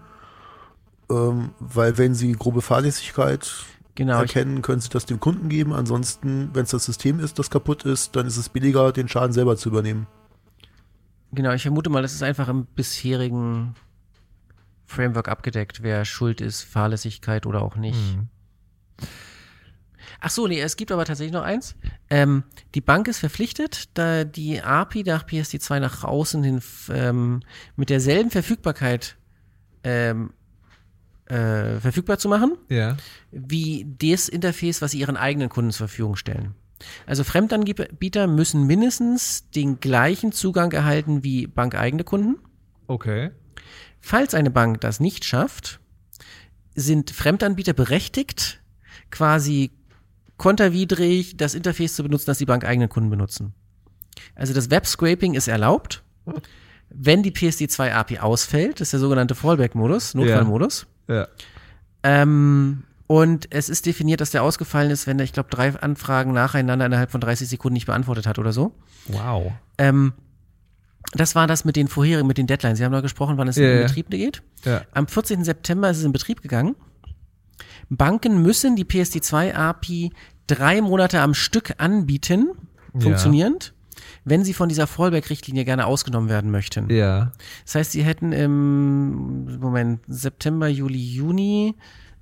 [1.10, 3.65] Ähm, weil wenn sie grobe Fahrlässigkeit
[3.95, 5.73] genau, ich, erkennen, können sie das dem Kunden geben.
[5.73, 9.31] Ansonsten, wenn es das System ist, das kaputt ist, dann ist es billiger, den Schaden
[9.31, 10.07] selber zu übernehmen.
[11.31, 13.76] genau, ich vermute mal, das ist einfach im bisherigen
[14.88, 18.00] Framework abgedeckt, wer schuld ist, Fahrlässigkeit oder auch nicht.
[18.16, 18.30] Mhm.
[20.20, 21.76] Ach so, nee, es gibt aber tatsächlich noch eins.
[22.10, 22.44] Ähm,
[22.74, 27.42] die Bank ist verpflichtet, da die API nach PSD2 nach außen hin ähm,
[27.76, 29.18] mit derselben Verfügbarkeit
[29.84, 30.32] ähm,
[31.26, 32.96] äh, verfügbar zu machen, Ja.
[33.32, 36.56] wie das Interface, was sie ihren eigenen Kunden zur Verfügung stellen.
[37.06, 42.38] Also Fremdanbieter müssen mindestens den gleichen Zugang erhalten wie bankeigene Kunden.
[42.88, 43.32] Okay.
[43.99, 45.80] Falls eine Bank das nicht schafft,
[46.76, 48.61] sind Fremdanbieter berechtigt,
[49.10, 49.72] quasi
[50.38, 53.53] konterwidrig das Interface zu benutzen, das die bankeigenen Kunden benutzen.
[54.36, 56.03] Also das Web-Scraping ist erlaubt,
[56.90, 60.88] wenn die PSD2 API ausfällt, das ist der sogenannte Fallback-Modus, Notfallmodus.
[61.07, 61.28] Ja.
[62.03, 66.34] Ähm, und es ist definiert, dass der ausgefallen ist, wenn er, ich glaube, drei Anfragen
[66.34, 68.74] nacheinander innerhalb von 30 Sekunden nicht beantwortet hat oder so.
[69.07, 69.53] Wow.
[69.78, 70.14] Ähm,
[71.14, 72.78] das war das mit den vorherigen, mit den Deadlines.
[72.80, 73.88] Sie haben da gesprochen, wann es Ja, in ja.
[73.88, 74.44] Betrieb geht.
[74.66, 74.82] Ja.
[74.94, 75.44] Am 14.
[75.44, 76.76] September ist es in Betrieb gegangen.
[77.90, 80.12] Banken müssen die PSD2-API
[80.48, 82.50] drei Monate am Stück anbieten,
[82.94, 83.00] Ja.
[83.02, 83.74] funktionierend,
[84.26, 86.90] wenn sie von dieser Fallback-Richtlinie gerne ausgenommen werden möchten.
[86.90, 87.32] Ja.
[87.66, 91.76] Das heißt, sie hätten im Moment September, Juli, Juni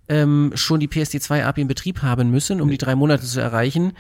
[0.08, 3.94] ähm, schon die PSD2-API in Betrieb haben müssen, um die drei Monate zu erreichen,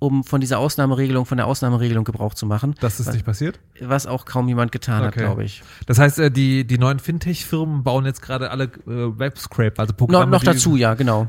[0.00, 3.60] um von dieser Ausnahmeregelung, von der Ausnahmeregelung Gebrauch zu machen, Das ist nicht passiert?
[3.80, 5.20] was auch kaum jemand getan hat, Okay.
[5.20, 5.62] glaube ich.
[5.86, 10.24] Das heißt, äh, die, die neuen Fintech-Firmen bauen jetzt gerade alle äh, Webscrape, also Programme.
[10.26, 11.28] No, noch dazu, ja, genau.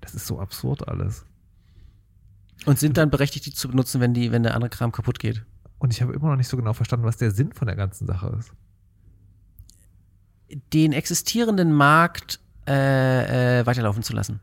[0.00, 1.24] Das ist so absurd alles.
[2.66, 5.42] Und sind dann berechtigt, die zu benutzen, wenn die, wenn der andere Kram kaputt geht.
[5.78, 8.06] Und ich habe immer noch nicht so genau verstanden, was der Sinn von der ganzen
[8.06, 8.52] Sache ist.
[10.72, 14.40] Den existierenden Markt äh, äh, weiterlaufen zu lassen.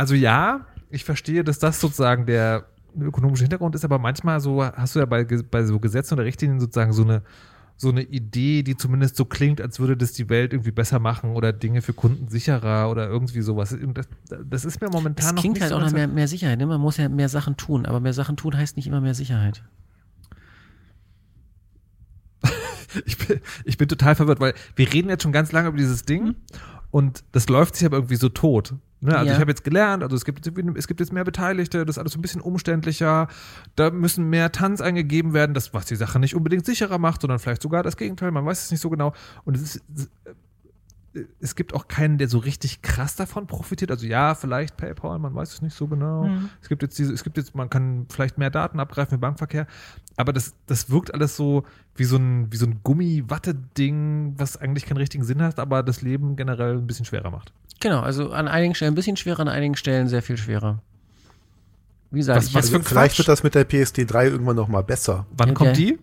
[0.00, 2.64] Also ja, ich verstehe, dass das sozusagen der
[2.98, 6.58] ökonomische Hintergrund ist, aber manchmal so hast du ja bei, bei so Gesetzen oder Richtlinien
[6.58, 7.20] sozusagen so eine
[7.76, 11.32] so eine Idee, die zumindest so klingt, als würde das die Welt irgendwie besser machen
[11.32, 13.76] oder Dinge für Kunden sicherer oder irgendwie sowas.
[13.92, 14.08] Das,
[14.42, 16.58] das ist mir momentan Es noch klingt nicht halt so auch nach mehr, mehr Sicherheit.
[16.58, 16.64] Ne?
[16.64, 19.64] Man muss ja mehr Sachen tun, aber mehr Sachen tun heißt nicht immer mehr Sicherheit.
[23.04, 26.04] ich, bin, ich bin total verwirrt, weil wir reden jetzt schon ganz lange über dieses
[26.04, 26.36] Ding
[26.90, 28.74] und das läuft sich aber irgendwie so tot.
[29.00, 29.16] Ne?
[29.16, 29.34] Also Ja.
[29.34, 32.12] ich habe jetzt gelernt, also es gibt, es gibt jetzt mehr Beteiligte, das ist alles
[32.12, 33.28] so ein bisschen umständlicher,
[33.76, 37.38] da müssen mehr Tanz eingegeben werden, das, was die Sache nicht unbedingt sicherer macht, sondern
[37.38, 39.14] vielleicht sogar das Gegenteil, man weiß es nicht so genau.
[39.44, 40.10] Und es ist,
[41.40, 43.90] es gibt auch keinen, der so richtig krass davon profitiert.
[43.90, 46.30] Also ja, vielleicht PayPal, man weiß es nicht so genau.
[46.62, 49.66] Es gibt jetzt diese, es gibt jetzt, man kann vielleicht mehr Daten abgreifen im Bankverkehr,
[50.16, 51.64] aber das, das wirkt alles so
[51.96, 56.02] wie so ein, wie so ein Gummi-Watte-Ding, was eigentlich keinen richtigen Sinn hat, aber das
[56.02, 57.52] Leben generell ein bisschen schwerer macht.
[57.80, 60.80] Genau, also an einigen Stellen ein bisschen schwerer, an einigen Stellen sehr viel schwerer.
[62.10, 64.68] Wie gesagt, Was- ich was Also vielleicht wird das mit der PSD 3 irgendwann noch
[64.68, 65.26] mal besser.
[65.36, 65.98] Wann Ja, kommt die?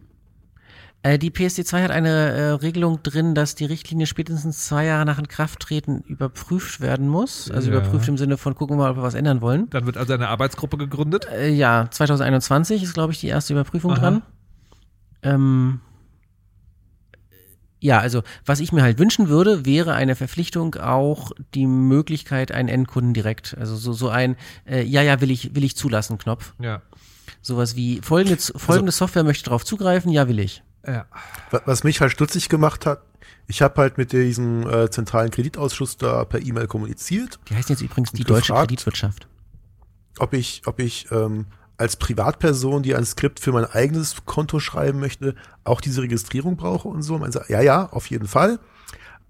[1.04, 5.20] Äh, die PSD2 hat eine äh, Regelung drin, dass die Richtlinie spätestens zwei Jahre nach
[5.20, 7.52] Inkrafttreten überprüft werden muss.
[7.52, 7.78] Also Ja.
[7.78, 9.70] überprüft im Sinne von gucken wir mal, ob wir was ändern wollen.
[9.70, 11.28] Dann wird also eine Arbeitsgruppe gegründet.
[11.32, 14.00] Äh, ja, 2021 ist, glaube ich, die erste Überprüfung Aha.
[14.00, 14.22] dran.
[15.22, 15.80] Ähm,
[17.80, 22.70] ja, also was ich mir halt wünschen würde, wäre eine Verpflichtung auch die Möglichkeit, einen
[22.70, 26.54] Endkunden direkt, also so, so ein äh, Ja, ja, will ich, will ich zulassen Knopf.
[26.60, 26.82] Ja.
[27.42, 30.64] Sowas wie folgende, folgende Software möchte darauf zugreifen, ja, will ich.
[30.88, 31.06] Ja.
[31.52, 33.02] Wa- Was mich halt stutzig gemacht hat,
[33.48, 37.82] ich habe halt mit diesem äh, zentralen Kreditausschuss da per E-Mail kommuniziert, Die heißt jetzt
[37.82, 38.70] übrigens die Und deutsche gefragt.
[38.70, 39.28] Kreditwirtschaft.
[40.20, 41.46] ob ich, ob ich ähm,
[41.78, 46.88] als Privatperson, die ein Skript für mein eigenes Konto schreiben möchte, auch diese Registrierung brauche
[46.88, 47.18] und so.
[47.20, 48.60] Man sagt, ja, ja, auf jeden Fall.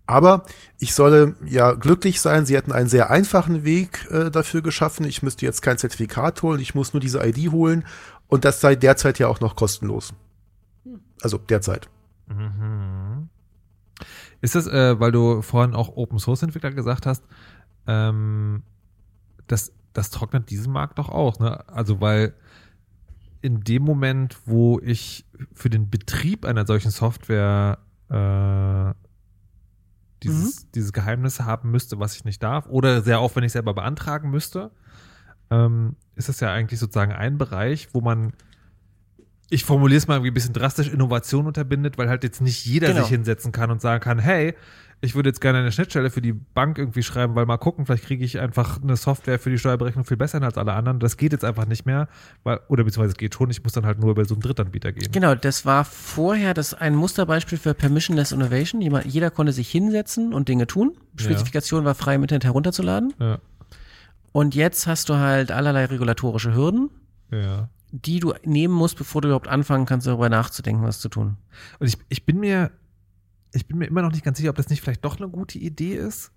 [0.05, 0.45] Aber
[0.79, 2.45] ich solle ja glücklich sein.
[2.45, 5.05] Sie hätten einen sehr einfachen Weg äh, dafür geschaffen.
[5.05, 6.61] Ich müsste jetzt kein Zertifikat holen.
[6.61, 7.83] Ich muss nur diese ID holen.
[8.29, 10.13] Und das sei derzeit ja auch noch kostenlos.
[11.21, 11.89] Also derzeit.
[14.41, 17.23] Ist das, äh, weil du vorhin auch Open Source Entwickler gesagt hast,
[17.87, 18.63] ähm,
[19.47, 21.67] das, das trocknet diesen Markt doch aus, ne?
[21.69, 22.33] Also weil
[23.41, 27.79] in dem Moment, wo ich für den Betrieb einer solchen Software
[28.09, 28.93] äh,
[30.23, 34.71] dieses, dieses Geheimnis haben müsste, was ich nicht darf, oder sehr aufwendig selber beantragen müsste,
[35.49, 38.33] ähm, ist das ja eigentlich sozusagen ein Bereich, wo man
[39.49, 42.87] ich formuliere es mal irgendwie ein bisschen drastisch, Innovation unterbindet, weil halt jetzt nicht jeder
[42.89, 43.01] Genau.
[43.01, 44.55] sich hinsetzen kann und sagen kann, hey,
[44.99, 48.05] ich würde jetzt gerne eine Schnittstelle für die Bank irgendwie schreiben, weil mal gucken, vielleicht
[48.05, 50.99] kriege ich einfach eine Software für die Steuerberechnung viel besser als alle anderen.
[50.99, 52.07] Das geht jetzt einfach nicht mehr,
[52.43, 54.91] weil, oder beziehungsweise es geht schon, ich muss dann halt nur über so einen Drittanbieter
[54.93, 55.11] gehen.
[55.11, 58.81] Genau, das war vorher das ein Musterbeispiel für Permissionless Innovation.
[58.81, 60.97] Jemand, jeder konnte sich hinsetzen und Dinge tun.
[61.15, 63.13] Spezifikation war frei im Internet herunterzuladen.
[63.19, 63.37] Ja,
[64.31, 66.89] Und jetzt hast du halt allerlei regulatorische Hürden,
[67.31, 67.69] ja.
[67.91, 71.37] Die du nehmen musst, bevor du überhaupt anfangen kannst, darüber nachzudenken, was zu tun.
[71.79, 72.71] Und ich, ich bin mir,
[73.53, 75.57] ich bin mir immer noch nicht ganz sicher, ob das nicht vielleicht doch eine gute
[75.57, 76.31] Idee ist.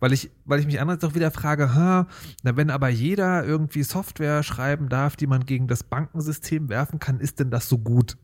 [0.00, 2.06] Weil ich, weil ich mich andererseits auch wieder frage, ha,
[2.42, 7.20] na, wenn aber jeder irgendwie Software schreiben darf, die man gegen das Bankensystem werfen kann,
[7.20, 8.16] ist denn das so gut?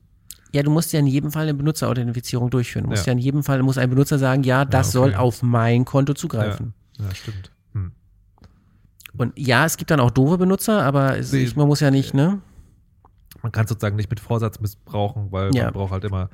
[0.52, 2.85] Ja, du musst ja in jedem Fall eine Benutzerauthentifizierung durchführen.
[2.85, 3.12] Du musst Ja.
[3.12, 4.93] ja, in jedem Fall, muss ein Benutzer sagen, ja, das okay.
[4.93, 6.74] soll auf mein Konto zugreifen.
[6.98, 7.51] Ja, stimmt.
[7.73, 7.93] Hm.
[9.16, 12.40] Und ja, es gibt dann auch doofe Benutzer, aber ich, man muss ja nicht, ne?
[13.42, 15.64] Man kann es sozusagen nicht mit Vorsatz missbrauchen, weil Ja.
[15.64, 16.28] man braucht halt immer.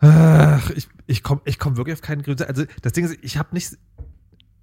[0.00, 2.42] Ach, ich ich komme ich komm wirklich auf keinen Grund.
[2.46, 3.76] Also das Ding ist, ich habe nicht.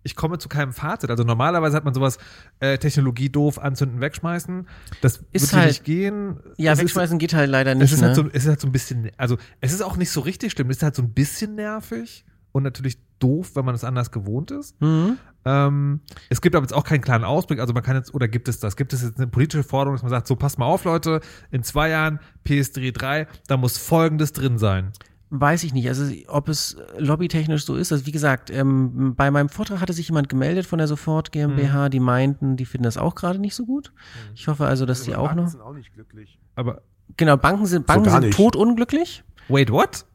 [0.01, 1.09] Ich komme zu keinem Fazit.
[1.09, 2.17] Also normalerweise hat man sowas,
[2.61, 4.65] äh, Technologie doof, anzünden, wegschmeißen.
[5.01, 6.39] Das Ist halt- nicht gehen.
[6.57, 7.91] Ja, Es ist- wegschmeißen geht halt leider Es nicht.
[7.93, 8.07] ist, ne?
[8.07, 10.53] halt so, es ist halt so ein bisschen, also es ist auch nicht so richtig
[10.53, 12.23] schlimm, es ist halt so ein bisschen nervig
[12.53, 14.79] und natürlich doof, wenn man es anders gewohnt ist.
[14.81, 15.17] mhm.
[15.49, 18.47] Ähm, es gibt aber jetzt auch keinen klaren Ausblick, also man kann jetzt, oder gibt
[18.47, 18.75] es das?
[18.75, 21.21] Gibt es jetzt eine politische Forderung, dass man sagt, so passt mal auf, Leute,
[21.51, 24.91] in zwei Jahren PS3 3, da muss folgendes drin sein.
[25.31, 25.87] Weiß ich nicht.
[25.87, 27.91] Also ob es lobbytechnisch so ist.
[27.91, 31.85] Also wie gesagt, ähm, bei meinem Vortrag hatte sich jemand gemeldet von der Sofort GmbH,
[31.85, 31.91] Mhm.
[31.91, 33.93] die meinten, die finden das auch gerade nicht so gut.
[34.33, 35.47] Ich hoffe also, dass die auch noch.
[35.47, 36.39] sind auch nicht glücklich.
[36.55, 36.81] Aber,
[37.17, 39.23] Genau, Banken sind, Banken gar sind totunglücklich.
[39.49, 40.05] wait, what?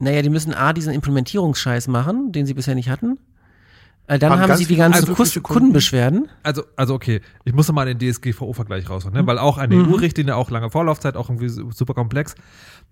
[0.00, 3.18] Naja, die müssen A, diesen Implementierungsscheiß machen, den sie bisher nicht hatten.
[4.08, 5.42] Äh, dann Haben haben, sie die ganzen Kus Kunden.
[5.42, 6.28] Kundenbeschwerden.
[6.42, 9.26] Also, also okay, ich muss noch mal den DSGVO-Vergleich rausholen, ne?
[9.26, 9.92] weil auch eine Mhm.
[9.92, 12.34] EU-Richtlinie, auch lange Vorlaufzeit, auch irgendwie su- super komplex.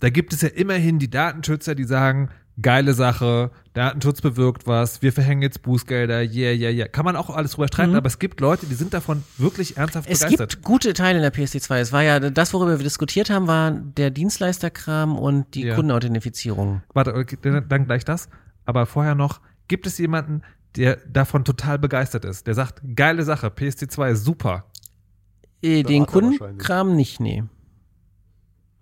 [0.00, 2.28] Da gibt es ja immerhin die Datenschützer, die sagen,
[2.60, 6.88] geile Sache, Datenschutz bewirkt was, wir verhängen jetzt Bußgelder, yeah, yeah, yeah.
[6.88, 10.08] Kann man auch alles drüber streiten, aber es gibt Leute, die sind davon wirklich ernsthaft
[10.08, 10.12] Mhm.
[10.12, 10.50] Es begeistert.
[10.50, 11.78] gibt gute Teile in der PSD2.
[11.80, 15.74] Es war ja, das, worüber wir diskutiert haben, war der Dienstleisterkram und die Ja.
[15.74, 16.82] Kundenauthentifizierung.
[16.92, 17.24] Warte,
[17.68, 18.28] dann gleich das.
[18.64, 20.42] Aber vorher noch, gibt es jemanden,
[20.76, 24.64] der davon total begeistert ist, der sagt, geile Sache, PSD2 ist super.
[25.62, 27.42] Äh, den Kundenkram nicht, nee.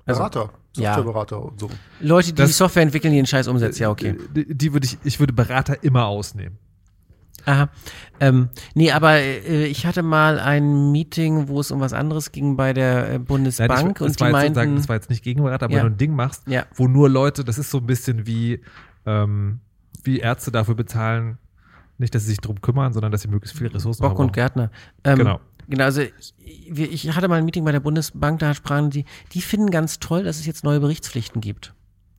[0.07, 0.95] Also, Berater, ja.
[0.95, 1.71] Softwareberater und so.
[2.01, 4.17] Leute, die Das- die Software entwickeln, die den Scheiß umsetzen, ja, okay.
[4.35, 6.59] Die, die würde ich, ich würde Berater immer ausnehmen.
[7.47, 7.69] Aha.
[8.21, 12.57] Ähm, nee, aber äh, ich hatte mal ein Meeting, wo es um was anderes ging
[12.57, 15.67] bei der äh, Nein, Bundesbank ich, das und die meinten, das war jetzt nicht Gegenberater,
[15.67, 15.81] aber Ja.
[15.81, 16.65] wenn du ein Ding machst, Ja.
[16.75, 18.61] wo nur Leute, das ist so ein bisschen wie,
[19.05, 19.61] ähm,
[20.03, 21.37] wie Ärzte dafür bezahlen,
[22.05, 24.35] Nicht, dass sie sich drum kümmern, sondern dass sie möglichst viele Ressourcen Bock und verbrauchen.
[24.35, 24.71] Gärtner.
[25.05, 25.41] Ähm, Genau.
[25.67, 26.75] Genau, also ich,
[27.07, 30.23] ich hatte mal ein Meeting bei der Bundesbank, da sprachen die, die finden ganz toll,
[30.23, 31.73] dass es jetzt neue Berichtspflichten gibt.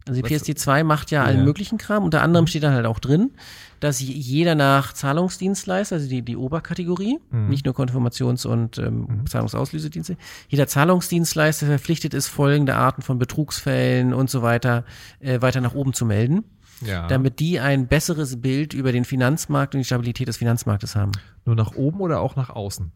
[0.07, 1.43] Also die Was- PSD2 macht ja allen Ja.
[1.45, 2.03] möglichen Kram.
[2.03, 3.31] Unter anderem steht dann halt auch drin,
[3.79, 7.49] dass jeder nach Zahlungsdienstleister, also die, die Oberkategorie, Mhm.
[7.49, 10.17] nicht nur Konfirmations- und ähm, Zahlungsauslösedienste,
[10.47, 14.85] jeder Zahlungsdienstleister verpflichtet ist, folgende Arten von Betrugsfällen und so weiter
[15.19, 16.43] äh, weiter nach oben zu melden,
[16.81, 17.07] Ja.
[17.07, 21.11] damit die ein besseres Bild über den Finanzmarkt und die Stabilität des Finanzmarktes haben.
[21.45, 22.91] Nur nach oben oder auch nach außen?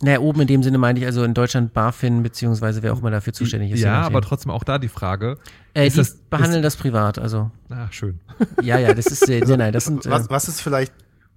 [0.00, 3.10] Naja, oben in dem Sinne meine ich also in Deutschland BaFin, beziehungsweise wer auch immer
[3.10, 3.80] dafür zuständig ist.
[3.80, 5.38] ja, aber trotzdem auch da die Frage.
[5.74, 7.50] äh, ist die das- behandeln das privat, also.
[7.68, 8.20] Ah, schön.
[8.62, 10.92] Ja, ja, das ist, äh, nein, nein, das sind, äh, Was, was es vielleicht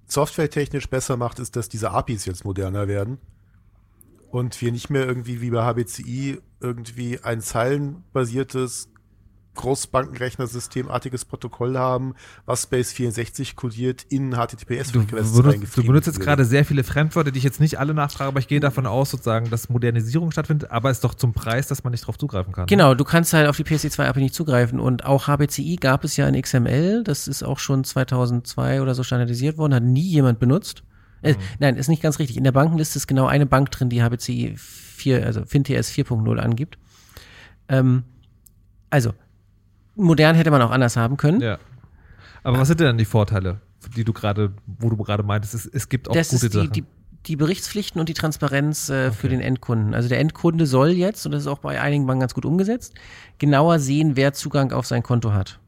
[0.06, 3.18] softwaretechnisch besser macht, ist, dass diese APIs jetzt moderner werden
[4.30, 8.88] und wir nicht mehr irgendwie wie bei HBCI irgendwie ein zeilenbasiertes
[9.54, 12.14] Großbankenrechnersystemartiges Protokoll haben,
[12.46, 17.30] was Space 64 kodiert in HTTPS Du, benutzt, du benutzt jetzt gerade sehr viele Fremdwörter,
[17.30, 20.70] die ich jetzt nicht alle nachfrage, aber ich gehe davon aus, sozusagen, dass Modernisierung stattfindet,
[20.70, 22.66] aber ist doch zum Preis, dass man nicht drauf zugreifen kann.
[22.66, 26.16] genau, du kannst halt auf die PSD2 API nicht zugreifen und auch HBCI gab es
[26.16, 30.38] ja in XML, das ist auch schon 2002 oder so standardisiert worden, hat nie jemand
[30.38, 30.82] benutzt.
[31.22, 32.36] Äh, Nein, ist nicht ganz richtig.
[32.36, 36.78] In der Bankenliste ist genau eine Bank drin, die HBCI 4, also FinTS 4.0 angibt.
[37.68, 38.02] Ähm,
[38.90, 39.14] also,
[39.94, 41.40] modern hätte man auch anders haben können.
[41.40, 41.58] Ja.
[42.42, 43.60] Aber was sind denn dann die Vorteile,
[43.96, 46.58] die du gerade, wo du gerade meintest, es, es gibt auch das gute ist die,
[46.58, 46.72] Sachen.
[46.72, 46.84] die,
[47.26, 49.94] die Berichtspflichten und die Transparenz äh, für den Endkunden.
[49.94, 52.94] Also der Endkunde soll jetzt, und das ist auch bei einigen Banken ganz gut umgesetzt,
[53.38, 55.60] genauer sehen, wer Zugang auf sein Konto hat.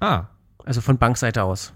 [0.00, 0.24] ah,
[0.64, 1.72] Also von Bankseite aus.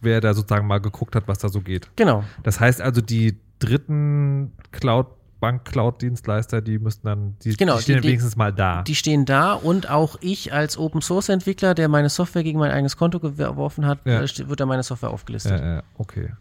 [0.00, 1.90] wer da sozusagen mal geguckt hat, was da so geht.
[1.96, 2.22] Genau.
[2.44, 5.06] Das heißt also, die dritten Cloud,
[5.42, 8.82] Bank-Cloud-Dienstleister, die müssten dann, die, Genau, die stehen die- wenigstens mal da.
[8.82, 12.70] Die stehen da und auch ich als Open Source Entwickler, der meine Software gegen mein
[12.70, 14.22] eigenes Konto geworfen hat, Ja.
[14.22, 15.60] äh, wird da meine Software aufgelistet.
[15.60, 16.32] Ja, ja, okay.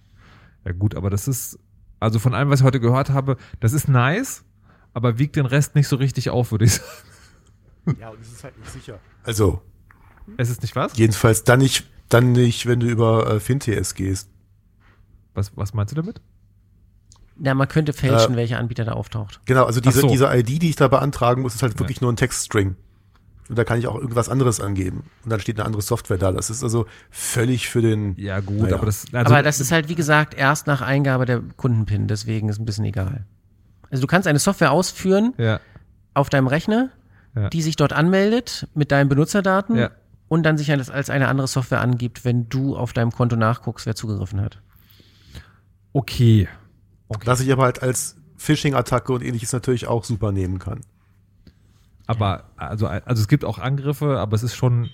[0.66, 1.58] Ja, gut, aber das ist,
[2.00, 4.44] also von allem, was ich heute gehört habe, das ist nice,
[4.94, 6.74] aber wiegt den Rest nicht so richtig auf, würde ich
[7.86, 7.98] sagen.
[8.00, 9.00] Ja, und es ist halt nicht sicher.
[9.24, 9.62] Also,
[10.38, 10.96] Es ist nicht was?
[10.98, 14.30] jedenfalls dann nicht, dann nicht, wenn du über äh, FinTS gehst.
[15.34, 16.22] Was, was meinst du damit?
[17.40, 19.40] Ja, man könnte fälschen, Äh, welcher Anbieter da auftaucht.
[19.46, 20.08] Genau, also diese, so.
[20.08, 22.76] diese ID, die ich da beantragen muss, ist halt wirklich nur ein Textstring.
[23.50, 25.04] Und da kann ich auch irgendwas anderes angeben.
[25.24, 26.32] Und dann steht eine andere Software da.
[26.32, 28.16] Das ist also völlig für den.
[28.18, 28.76] Ja, gut, Naja.
[28.76, 32.48] aber das, also, Aber das ist halt, wie gesagt, erst nach Eingabe der Kundenpin, deswegen
[32.50, 33.26] ist ein bisschen egal.
[33.90, 35.60] Also du kannst eine Software ausführen ja,
[36.14, 36.92] auf deinem Rechner,
[37.36, 37.50] Ja.
[37.50, 39.90] die sich dort anmeldet mit deinen Benutzerdaten Ja.
[40.30, 43.86] und dann sich als, als eine andere Software angibt, wenn du auf deinem Konto nachguckst,
[43.86, 44.60] wer zugegriffen hat.
[45.94, 46.48] okay.
[47.26, 50.82] Was ich aber halt als Phishing-Attacke und ähnliches natürlich auch super nehmen kann.
[52.08, 54.90] Aber, also, also es gibt auch Angriffe, aber es ist schon,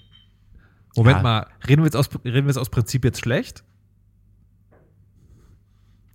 [0.95, 1.23] Moment Ja.
[1.23, 3.63] mal, reden wir, jetzt aus, reden wir jetzt aus Prinzip jetzt schlecht?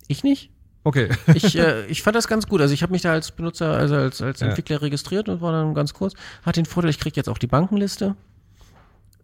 [0.07, 0.51] Ich nicht.
[0.83, 1.09] Okay.
[1.33, 2.61] Ich, äh, ich fand das ganz gut.
[2.61, 4.47] Also ich habe mich da als Benutzer, also als, als Ja.
[4.47, 6.13] Entwickler registriert und war dann ganz kurz.
[6.43, 8.15] Hat den Vorteil, ich kriege jetzt auch die Bankenliste.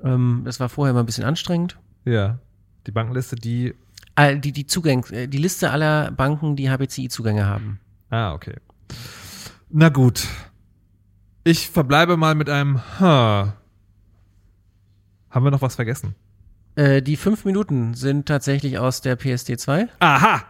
[0.01, 1.77] Ähm, das war vorher mal ein bisschen anstrengend.
[2.05, 2.39] ja.
[2.87, 3.75] Die Bankenliste, die,
[4.27, 7.79] die, die Zugang, äh, die Liste aller Banken, die HBCI-Zugänge haben.
[8.09, 8.55] ah, okay.
[9.69, 10.25] Na gut.
[11.43, 13.53] Ich verbleibe mal mit einem, ha.
[15.29, 16.15] Haben wir noch was vergessen?
[16.75, 19.87] Äh, die fünf Minuten sind tatsächlich aus der PSD 2.
[19.99, 20.43] Aha!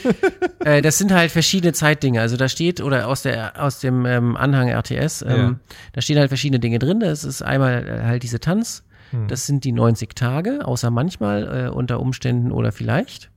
[0.64, 2.20] äh, das sind halt verschiedene Zeitdinge.
[2.20, 5.54] Also da steht, oder aus, der, aus dem ähm, Anhang RTS, ähm, Ja.
[5.92, 7.00] da stehen halt verschiedene Dinge drin.
[7.00, 8.82] Das ist einmal äh, halt diese Tanz.
[9.10, 9.28] Hm.
[9.28, 13.30] Das sind die 90 Tage, außer manchmal, äh, unter Umständen oder vielleicht.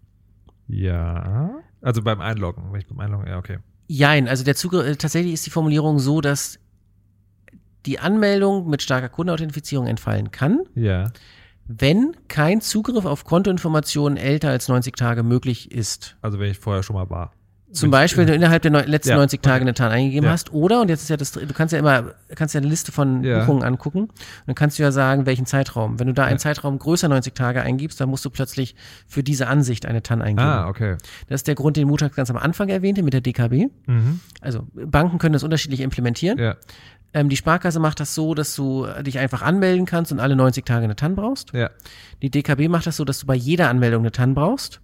[0.68, 1.52] Ja.
[1.82, 2.72] Also beim Einloggen.
[2.72, 3.58] Wenn ich beim Einloggen, ja, okay.
[3.88, 6.60] Jein, also der Zugriff, äh, tatsächlich ist die Formulierung so, dass
[7.86, 11.12] die Anmeldung mit starker Kundenauthentifizierung entfallen kann, Ja.
[11.68, 16.18] wenn kein Zugriff auf Kontoinformationen älter als 90 Tage möglich ist.
[16.22, 17.32] Also wenn ich vorher schon mal war.
[17.72, 20.32] Zum Beispiel, du innerhalb der letzten Ja, 90 Tage eine TAN eingegeben Ja.
[20.32, 22.92] hast, oder, und jetzt ist ja das, du kannst ja immer, kannst ja eine Liste
[22.94, 23.40] von Ja.
[23.40, 24.12] Buchungen angucken, und
[24.46, 26.00] dann kannst du ja sagen, welchen Zeitraum.
[26.00, 26.40] Wenn du da einen.
[26.40, 28.76] Zeitraum größer 90 Tage eingibst, dann musst du plötzlich
[29.08, 30.48] für diese Ansicht eine TAN eingeben.
[30.48, 30.96] Ah, okay.
[31.28, 33.68] Das ist der Grund, den Mutak ganz am Anfang erwähnte mit der DKB.
[33.86, 34.22] Mhm.
[34.40, 36.38] Also Banken können das unterschiedlich implementieren.
[36.40, 36.56] Ja.
[37.14, 40.66] Ähm, die Sparkasse macht das so, dass du dich einfach anmelden kannst und alle 90
[40.66, 41.54] Tage eine TAN brauchst.
[41.54, 41.70] Ja.
[42.22, 44.82] Die DKB macht das so, dass du bei jeder Anmeldung eine TAN brauchst.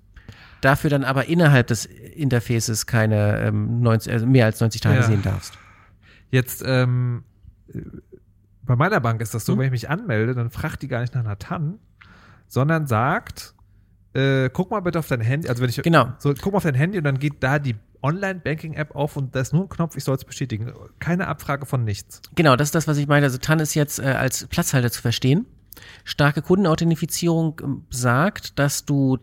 [0.63, 5.03] Dafür dann aber innerhalb des Interfaces keine ähm, 90, also mehr als 90 Tage Ja.
[5.03, 5.57] sehen darfst.
[6.31, 7.23] Jetzt, ähm,
[7.67, 7.79] äh,
[8.61, 9.59] bei meiner Bank ist das so, Hm?
[9.59, 11.79] wenn ich mich anmelde, dann fragt die gar nicht nach einer TAN,
[12.47, 13.53] sondern sagt,
[14.13, 16.13] äh, guck mal bitte auf dein Handy, also wenn ich, Genau.
[16.17, 19.41] so, guck mal auf dein Handy und dann geht da die Online-Banking-App auf und da
[19.41, 20.71] ist nur ein Knopf, ich soll es bestätigen.
[20.99, 22.21] Keine Abfrage von nichts.
[22.35, 23.25] Genau, das ist das, was ich meine.
[23.25, 25.45] Also TAN ist jetzt äh, als Platzhalter zu verstehen.
[26.05, 29.17] Starke Kundenauthentifizierung ähm, sagt, dass du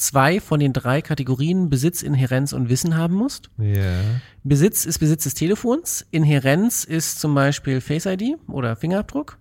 [0.00, 3.50] zwei von den drei Kategorien Besitz, Inherenz und Wissen haben musst.
[3.58, 4.00] Ja.
[4.42, 9.38] Besitz ist Besitz des Telefons, Inherenz ist zum Beispiel Face ID oder Fingerabdruck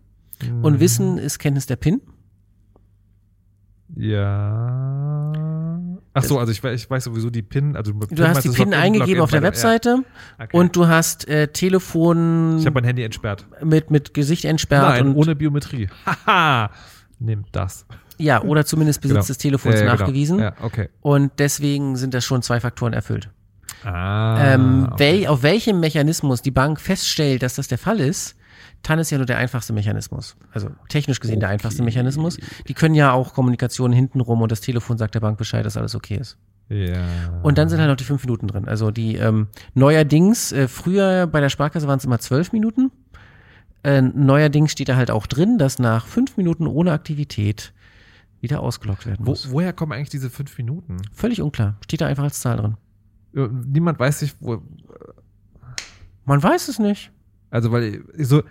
[0.61, 2.01] und Wissen ist Kenntnis der PIN.
[3.95, 5.33] Ja.
[6.13, 7.75] Ach so, also ich, weiß- ich weiß sowieso die PIN.
[7.75, 10.03] Also Du hast die PIN eingegeben auf der Webseite
[10.37, 10.57] Okay.
[10.57, 13.45] und du hast äh, Telefon Ich habe mein Handy entsperrt.
[13.63, 15.87] mit, mit Gesicht entsperrt Nein, und ohne Biometrie.
[16.25, 16.71] Haha.
[17.19, 17.85] Nimmt das.
[18.19, 19.27] Ja, oder zumindest Besitz Genau.
[19.27, 19.99] des Telefons Ja, ja, genau.
[19.99, 20.39] nachgewiesen.
[20.39, 20.89] Ja, okay.
[21.01, 23.29] Und deswegen sind das schon zwei Faktoren erfüllt.
[23.83, 24.53] Ah.
[24.53, 25.21] ähm, okay.
[25.21, 28.35] wel, auf welchem Mechanismus die Bank feststellt, dass das der Fall ist,
[28.83, 30.35] TAN ist ja nur der einfachste Mechanismus.
[30.53, 32.37] Also technisch gesehen der einfachste Mechanismus.
[32.67, 35.95] Die können ja auch Kommunikation hintenrum und das Telefon sagt der Bank Bescheid, dass alles
[35.95, 36.37] okay ist.
[36.69, 37.03] Ja.
[37.41, 38.67] Und dann sind halt noch die fünf Minuten drin.
[38.67, 42.91] Also die ähm, neuerdings, äh, früher bei der Sparkasse waren es immer zwölf Minuten.
[43.83, 47.73] Äh, neuerdings steht da halt auch drin, dass nach fünf Minuten ohne Aktivität
[48.41, 49.51] wieder ausgelockt werden Wo, muss.
[49.51, 50.97] woher kommen eigentlich diese fünf Minuten?
[51.13, 51.75] Völlig unklar.
[51.83, 52.77] Steht da einfach als Zahl drin.
[53.33, 54.61] Niemand weiß sich, wo.
[56.25, 57.11] Man weiß es nicht.
[57.49, 58.43] Also, weil ich so,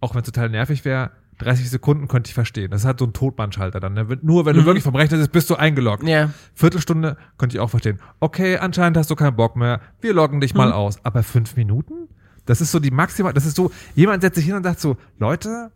[0.00, 2.70] auch wenn es total nervig wäre, 30 Sekunden könnte ich verstehen.
[2.70, 3.94] Das ist halt so ein Totmannschalter dann.
[3.94, 4.08] Ne?
[4.08, 4.66] Wenn- Nur wenn du Mhm.
[4.66, 6.04] wirklich vom Rechner bist, bist du eingeloggt.
[6.06, 6.30] Ja.
[6.54, 7.98] Viertelstunde könnte ich auch verstehen.
[8.20, 9.80] Okay, anscheinend hast du keinen Bock mehr.
[10.00, 10.72] Wir loggen dich mal Mhm.
[10.74, 11.04] aus.
[11.04, 12.08] Aber fünf Minuten?
[12.46, 14.96] Das ist so die maximal, das ist so, jemand setzt sich hin und sagt so,
[15.18, 15.70] Leute,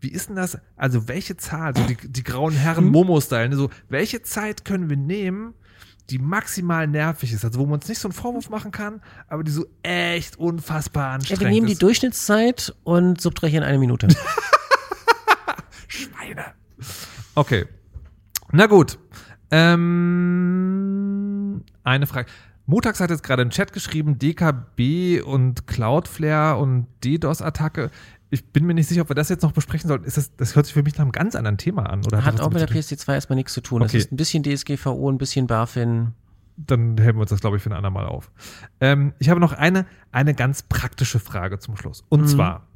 [0.00, 0.58] wie ist denn das?
[0.76, 2.90] Also welche Zahl, so die, die grauen Herren Mhm.
[2.92, 3.56] Momo-Style, ne?
[3.56, 5.54] so, welche Zeit können wir nehmen,
[6.08, 9.44] die maximal nervig ist, also wo man uns nicht so einen Vorwurf machen kann, aber
[9.44, 11.82] die so echt unfassbar Ja, anstrengend wir nehmen die ist.
[11.82, 14.08] Durchschnittszeit und subtrahieren eine Minute.
[15.88, 16.46] Schweine.
[17.34, 17.66] Okay.
[18.52, 18.98] Na gut.
[20.20, 22.28] Ähm, eine Frage.
[22.66, 27.90] Mutax hat jetzt gerade im Chat geschrieben, DKB und Cloudflare und DDoS-Attacke.
[28.30, 30.04] Ich bin mir nicht sicher, ob wir das jetzt noch besprechen sollten.
[30.04, 32.04] Ist das, das hört sich für mich nach einem ganz anderen Thema an.
[32.06, 33.80] Oder Hat das auch mit der damit PSD2 erstmal nichts zu tun.
[33.80, 33.98] Das Okay.
[33.98, 36.12] ist ein bisschen DSGVO, ein bisschen BaFin.
[36.56, 38.30] Dann heben wir uns das, glaube ich, für ein andermal auf.
[38.80, 42.04] Ähm, ich habe noch eine, eine ganz praktische Frage zum Schluss.
[42.08, 42.26] Und Mhm.
[42.26, 42.66] zwar,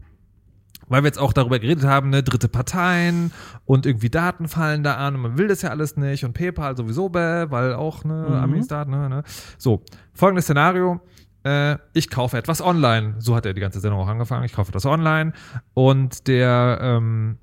[0.88, 3.30] weil wir jetzt auch darüber geredet haben, ne, dritte Parteien
[3.64, 6.76] und irgendwie Daten fallen da an und man will das ja alles nicht und PayPal
[6.76, 8.34] sowieso, bäh, weil auch ne, Mhm.
[8.36, 9.22] Amis Daten, ne, ne.
[9.58, 9.82] So,
[10.14, 11.00] folgendes Szenario.
[11.44, 13.16] Äh, ich kaufe etwas online.
[13.18, 14.44] So hat er die ganze Sendung auch angefangen.
[14.44, 15.32] Ich kaufe etwas online
[15.74, 17.38] und der, ähm,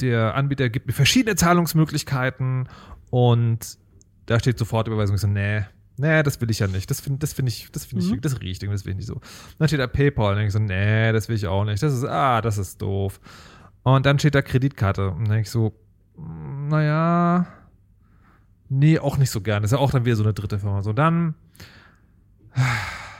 [0.00, 2.68] der Anbieter gibt mir verschiedene Zahlungsmöglichkeiten
[3.10, 3.78] und
[4.26, 5.14] da steht sofort Überweisung.
[5.16, 5.64] Ich so, nee,
[5.98, 6.90] nee, das will ich ja nicht.
[6.90, 8.20] Das finde das finde ich, das finde ich, Mhm.
[8.20, 9.20] das riecht irgendwie, das will ich nicht so.
[9.58, 11.82] Dann steht da PayPal und dann denk ich so, nee, das will ich auch nicht.
[11.82, 13.20] Das ist, ah, das ist doof.
[13.82, 15.72] Und dann steht da Kreditkarte und dann denke ich so,
[16.16, 17.46] mm, naja,
[18.68, 19.62] nee, auch nicht so gern.
[19.62, 20.82] Das ist ja auch dann wieder so eine dritte Firma.
[20.82, 21.34] So, dann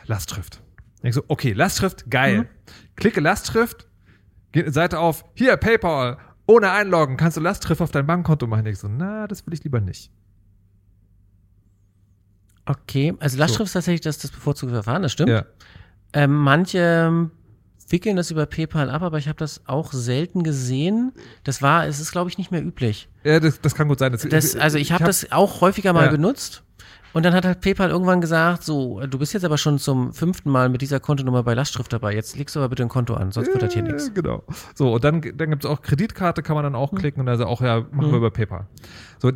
[0.09, 0.63] Lastschrift.
[1.03, 2.43] Denk so, okay, Lastschrift, geil.
[2.43, 2.47] Mhm.
[2.97, 3.87] Klicke Lastschrift,
[4.53, 8.65] geht eine Seite auf, hier, PayPal, ohne Einloggen, kannst du Lastschrift auf dein Bankkonto machen.
[8.65, 10.11] Denk so, na, das will ich lieber nicht.
[12.65, 15.31] Okay, also Lastschrift ist tatsächlich das, das bevorzugte Verfahren, das stimmt.
[15.31, 15.45] Ja.
[16.13, 17.31] Ähm, manche ähm,
[17.89, 21.13] wickeln das über PayPal ab, aber ich habe das auch selten gesehen.
[21.45, 23.09] Das war, es ist glaube ich nicht mehr üblich.
[23.23, 24.11] Ja, das, das kann gut sein.
[24.13, 26.11] Das, Das, also ich habe das auch häufiger mal Ja.
[26.11, 26.65] benutzt.
[27.17, 30.51] Und dann hat halt PayPal irgendwann gesagt, so, du bist jetzt aber schon zum fünften
[30.51, 32.15] Mal mit dieser Kontonummer bei Lastschrift dabei.
[32.15, 34.13] Jetzt legst du aber bitte ein Konto an, sonst wird das hier nichts.
[34.13, 34.43] Genau.
[34.75, 37.47] So, und dann, dann gibt es auch Kreditkarte, kann man dann auch klicken und also
[37.47, 38.15] auch, ja, machen wir Mhm.
[38.17, 38.67] über PayPal.
[39.19, 39.33] So,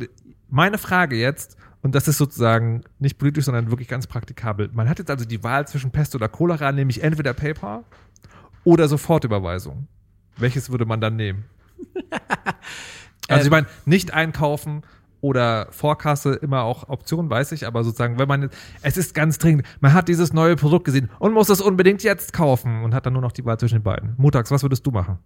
[0.47, 4.69] meine Frage jetzt, und das ist sozusagen nicht politisch, sondern wirklich ganz praktikabel.
[4.73, 7.83] Man hat jetzt also die Wahl zwischen Pest oder Cholera, nämlich entweder PayPal
[8.63, 9.87] oder Sofortüberweisung.
[10.37, 11.45] Welches würde man dann nehmen?
[13.27, 13.41] also Ähm.
[13.41, 14.83] ich meine, nicht einkaufen
[15.21, 19.37] oder Vorkasse, immer auch Option, weiß ich, aber sozusagen, wenn man, jetzt- es ist ganz
[19.37, 23.05] dringend, man hat dieses neue Produkt gesehen und muss es unbedingt jetzt kaufen und hat
[23.05, 24.15] dann nur noch die Wahl zwischen den beiden.
[24.17, 25.19] Mutags, was würdest du machen?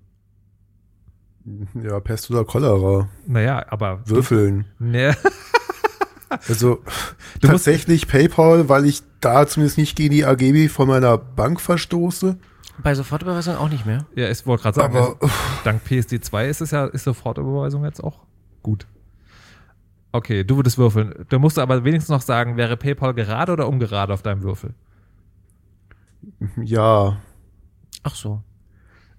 [1.82, 3.08] Ja, Pest oder Cholera.
[3.28, 4.02] Naja, aber.
[4.06, 4.66] Würfeln.
[4.80, 5.16] Ne,
[6.50, 6.82] Also
[7.40, 12.38] Du tatsächlich PayPal, weil ich da zumindest nicht gegen die AGB von meiner Bank verstoße.
[12.82, 14.06] Bei Sofortüberweisung auch nicht mehr.
[14.16, 18.04] ja, ich wollte gerade sagen, Aber also, dank PSD2 ist es ja, ist Sofortüberweisung jetzt
[18.04, 18.20] auch
[18.64, 18.88] gut.
[20.16, 21.14] Okay, du würdest würfeln.
[21.28, 24.74] Du musst aber wenigstens noch sagen, wäre PayPal gerade oder ungerade auf deinem Würfel?
[26.64, 27.18] ja.
[28.04, 28.42] Ach so.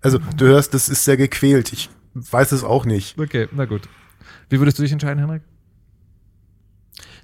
[0.01, 1.70] Also du hörst, das ist sehr gequält.
[1.74, 3.18] Ich weiß es auch nicht.
[3.18, 3.82] Okay, na gut.
[4.48, 5.43] Wie würdest du dich entscheiden, Henrik?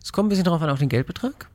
[0.03, 1.49] Es kommt ein bisschen darauf an, auf den Geldbetrag.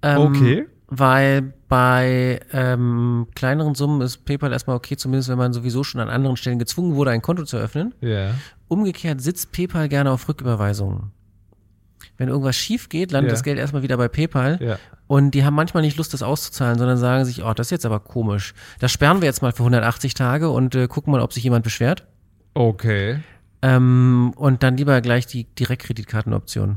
[0.00, 0.66] Ähm, Okay.
[0.94, 6.10] Weil bei ähm, kleineren Summen ist PayPal erstmal okay, zumindest wenn man sowieso schon an
[6.10, 7.94] anderen Stellen gezwungen wurde, ein Konto zu öffnen.
[8.02, 8.34] Ja.
[8.68, 11.10] Umgekehrt sitzt PayPal gerne auf Rücküberweisungen.
[12.22, 13.32] Wenn irgendwas schief geht, landet Ja.
[13.32, 14.58] das Geld erstmal wieder bei PayPal.
[14.62, 14.78] Ja.
[15.08, 17.84] Und die haben manchmal nicht Lust, das auszuzahlen, sondern sagen sich, oh, das ist jetzt
[17.84, 18.54] aber komisch.
[18.78, 21.64] Das sperren wir jetzt mal für 180 Tage und äh, gucken mal, ob sich jemand
[21.64, 22.06] beschwert.
[22.54, 23.18] Okay.
[23.60, 26.76] Ähm, und dann lieber gleich die Direktkreditkartenoption.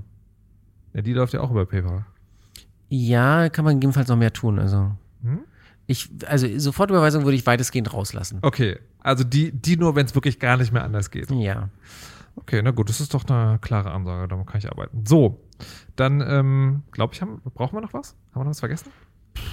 [0.95, 2.05] Ja, die läuft ja auch über PayPal.
[2.89, 4.57] Ja, kann man gegebenenfalls noch mehr tun.
[4.57, 5.41] Also Hm?
[5.85, 8.39] ich, also Sofortüberweisung würde ich weitestgehend rauslassen.
[8.41, 11.29] Okay, also die, die nur, wenn es wirklich gar nicht mehr anders geht.
[11.29, 11.69] Ja.
[12.35, 15.05] Okay, na gut, das ist doch eine klare Ansage, damit kann ich arbeiten.
[15.05, 15.41] So,
[15.95, 18.15] dann ähm, glaube ich, haben, brauchen wir noch was?
[18.31, 18.91] Haben wir noch was vergessen?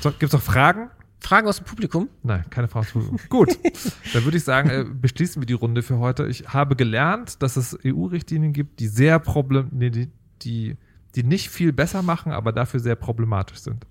[0.00, 0.90] So, Gibt es noch Fragen?
[1.20, 2.08] Fragen aus dem Publikum?
[2.24, 2.86] Nein, keine Fragen.
[2.88, 3.50] zu- gut,
[4.12, 6.26] dann würde ich sagen, äh, beschließen wir die Runde für heute.
[6.26, 10.10] Ich habe gelernt, dass es EU-Richtlinien gibt, die sehr problem, nee, die,
[10.42, 10.76] die,
[11.14, 13.86] die nicht viel besser machen, aber dafür sehr problematisch sind.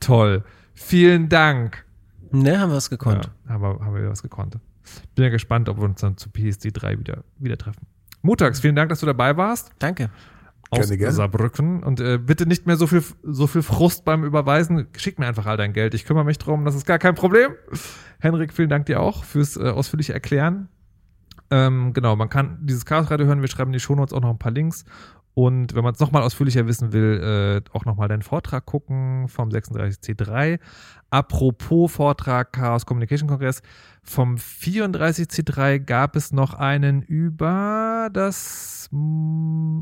[0.00, 0.42] Toll.
[0.72, 1.84] Vielen Dank.
[2.32, 3.30] Ne, haben wir es gekonnt.
[3.46, 4.58] Ja, haben, wir, haben wir was gekonnt.
[5.14, 7.86] Bin ja gespannt, ob wir uns dann zu PSD 3 wieder, wieder treffen.
[8.22, 9.70] Mutags, vielen Dank, dass du dabei warst.
[9.78, 10.10] Danke.
[10.70, 11.12] Aus Gerne, gerne.
[11.12, 11.82] Saarbrücken.
[11.82, 14.86] Und äh, bitte nicht mehr so viel, so viel Frust beim Überweisen.
[14.96, 15.94] Schick mir einfach all dein Geld.
[15.94, 16.64] Ich kümmere mich drum.
[16.64, 17.52] Das ist gar kein Problem.
[18.20, 20.68] Henrik, vielen Dank dir auch fürs äh, ausführliche Erklären.
[21.50, 23.40] Ähm, genau, man kann dieses Chaos Radio hören.
[23.40, 24.84] Wir schreiben in die Shownotes auch noch ein paar Links.
[25.40, 29.48] Und wenn man es nochmal ausführlicher wissen will, äh, auch nochmal deinen Vortrag gucken vom
[29.48, 30.58] 36C3.
[31.08, 33.62] Apropos Vortrag Chaos Communication Kongress,
[34.02, 39.80] vom 34C3 gab es noch einen über das mm,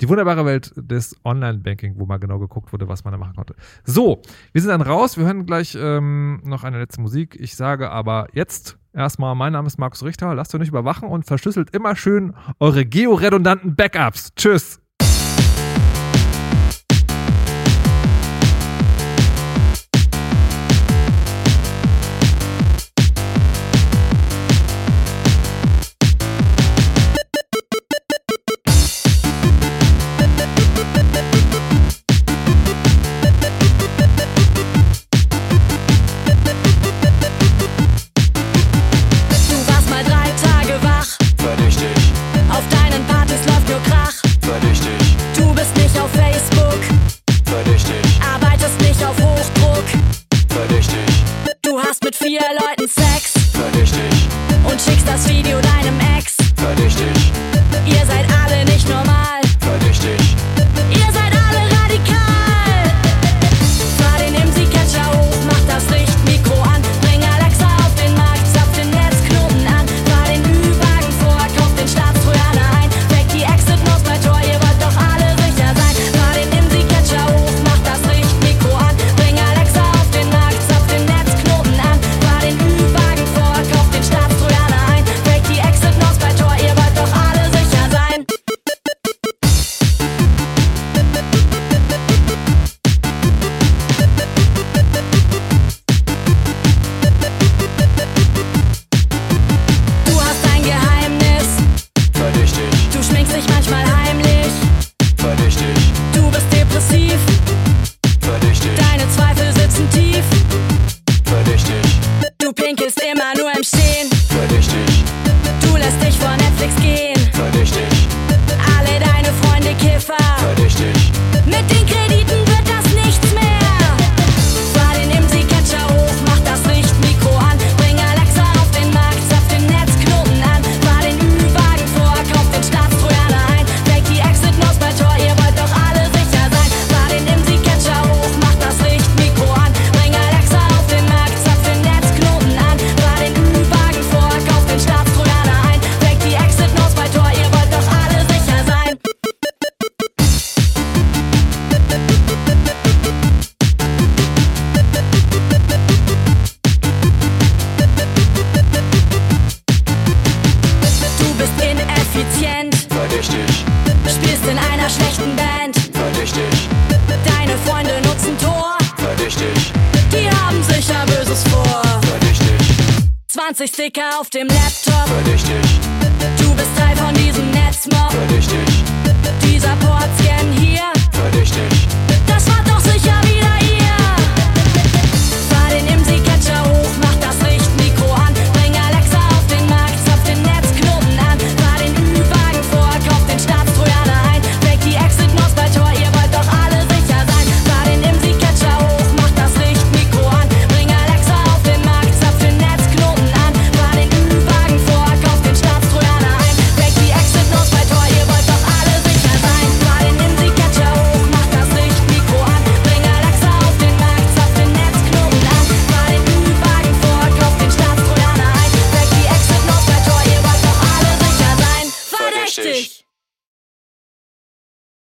[0.00, 3.54] die wunderbare Welt des Online-Banking, wo mal genau geguckt wurde, was man da machen konnte.
[3.84, 4.20] So,
[4.50, 5.16] wir sind dann raus.
[5.16, 7.36] Wir hören gleich ähm, noch eine letzte Musik.
[7.38, 10.34] Ich sage aber jetzt erstmal, mein Name ist Markus Richter.
[10.34, 14.34] Lasst euch nicht überwachen und verschlüsselt immer schön eure georedundanten Backups.
[14.34, 14.81] Tschüss.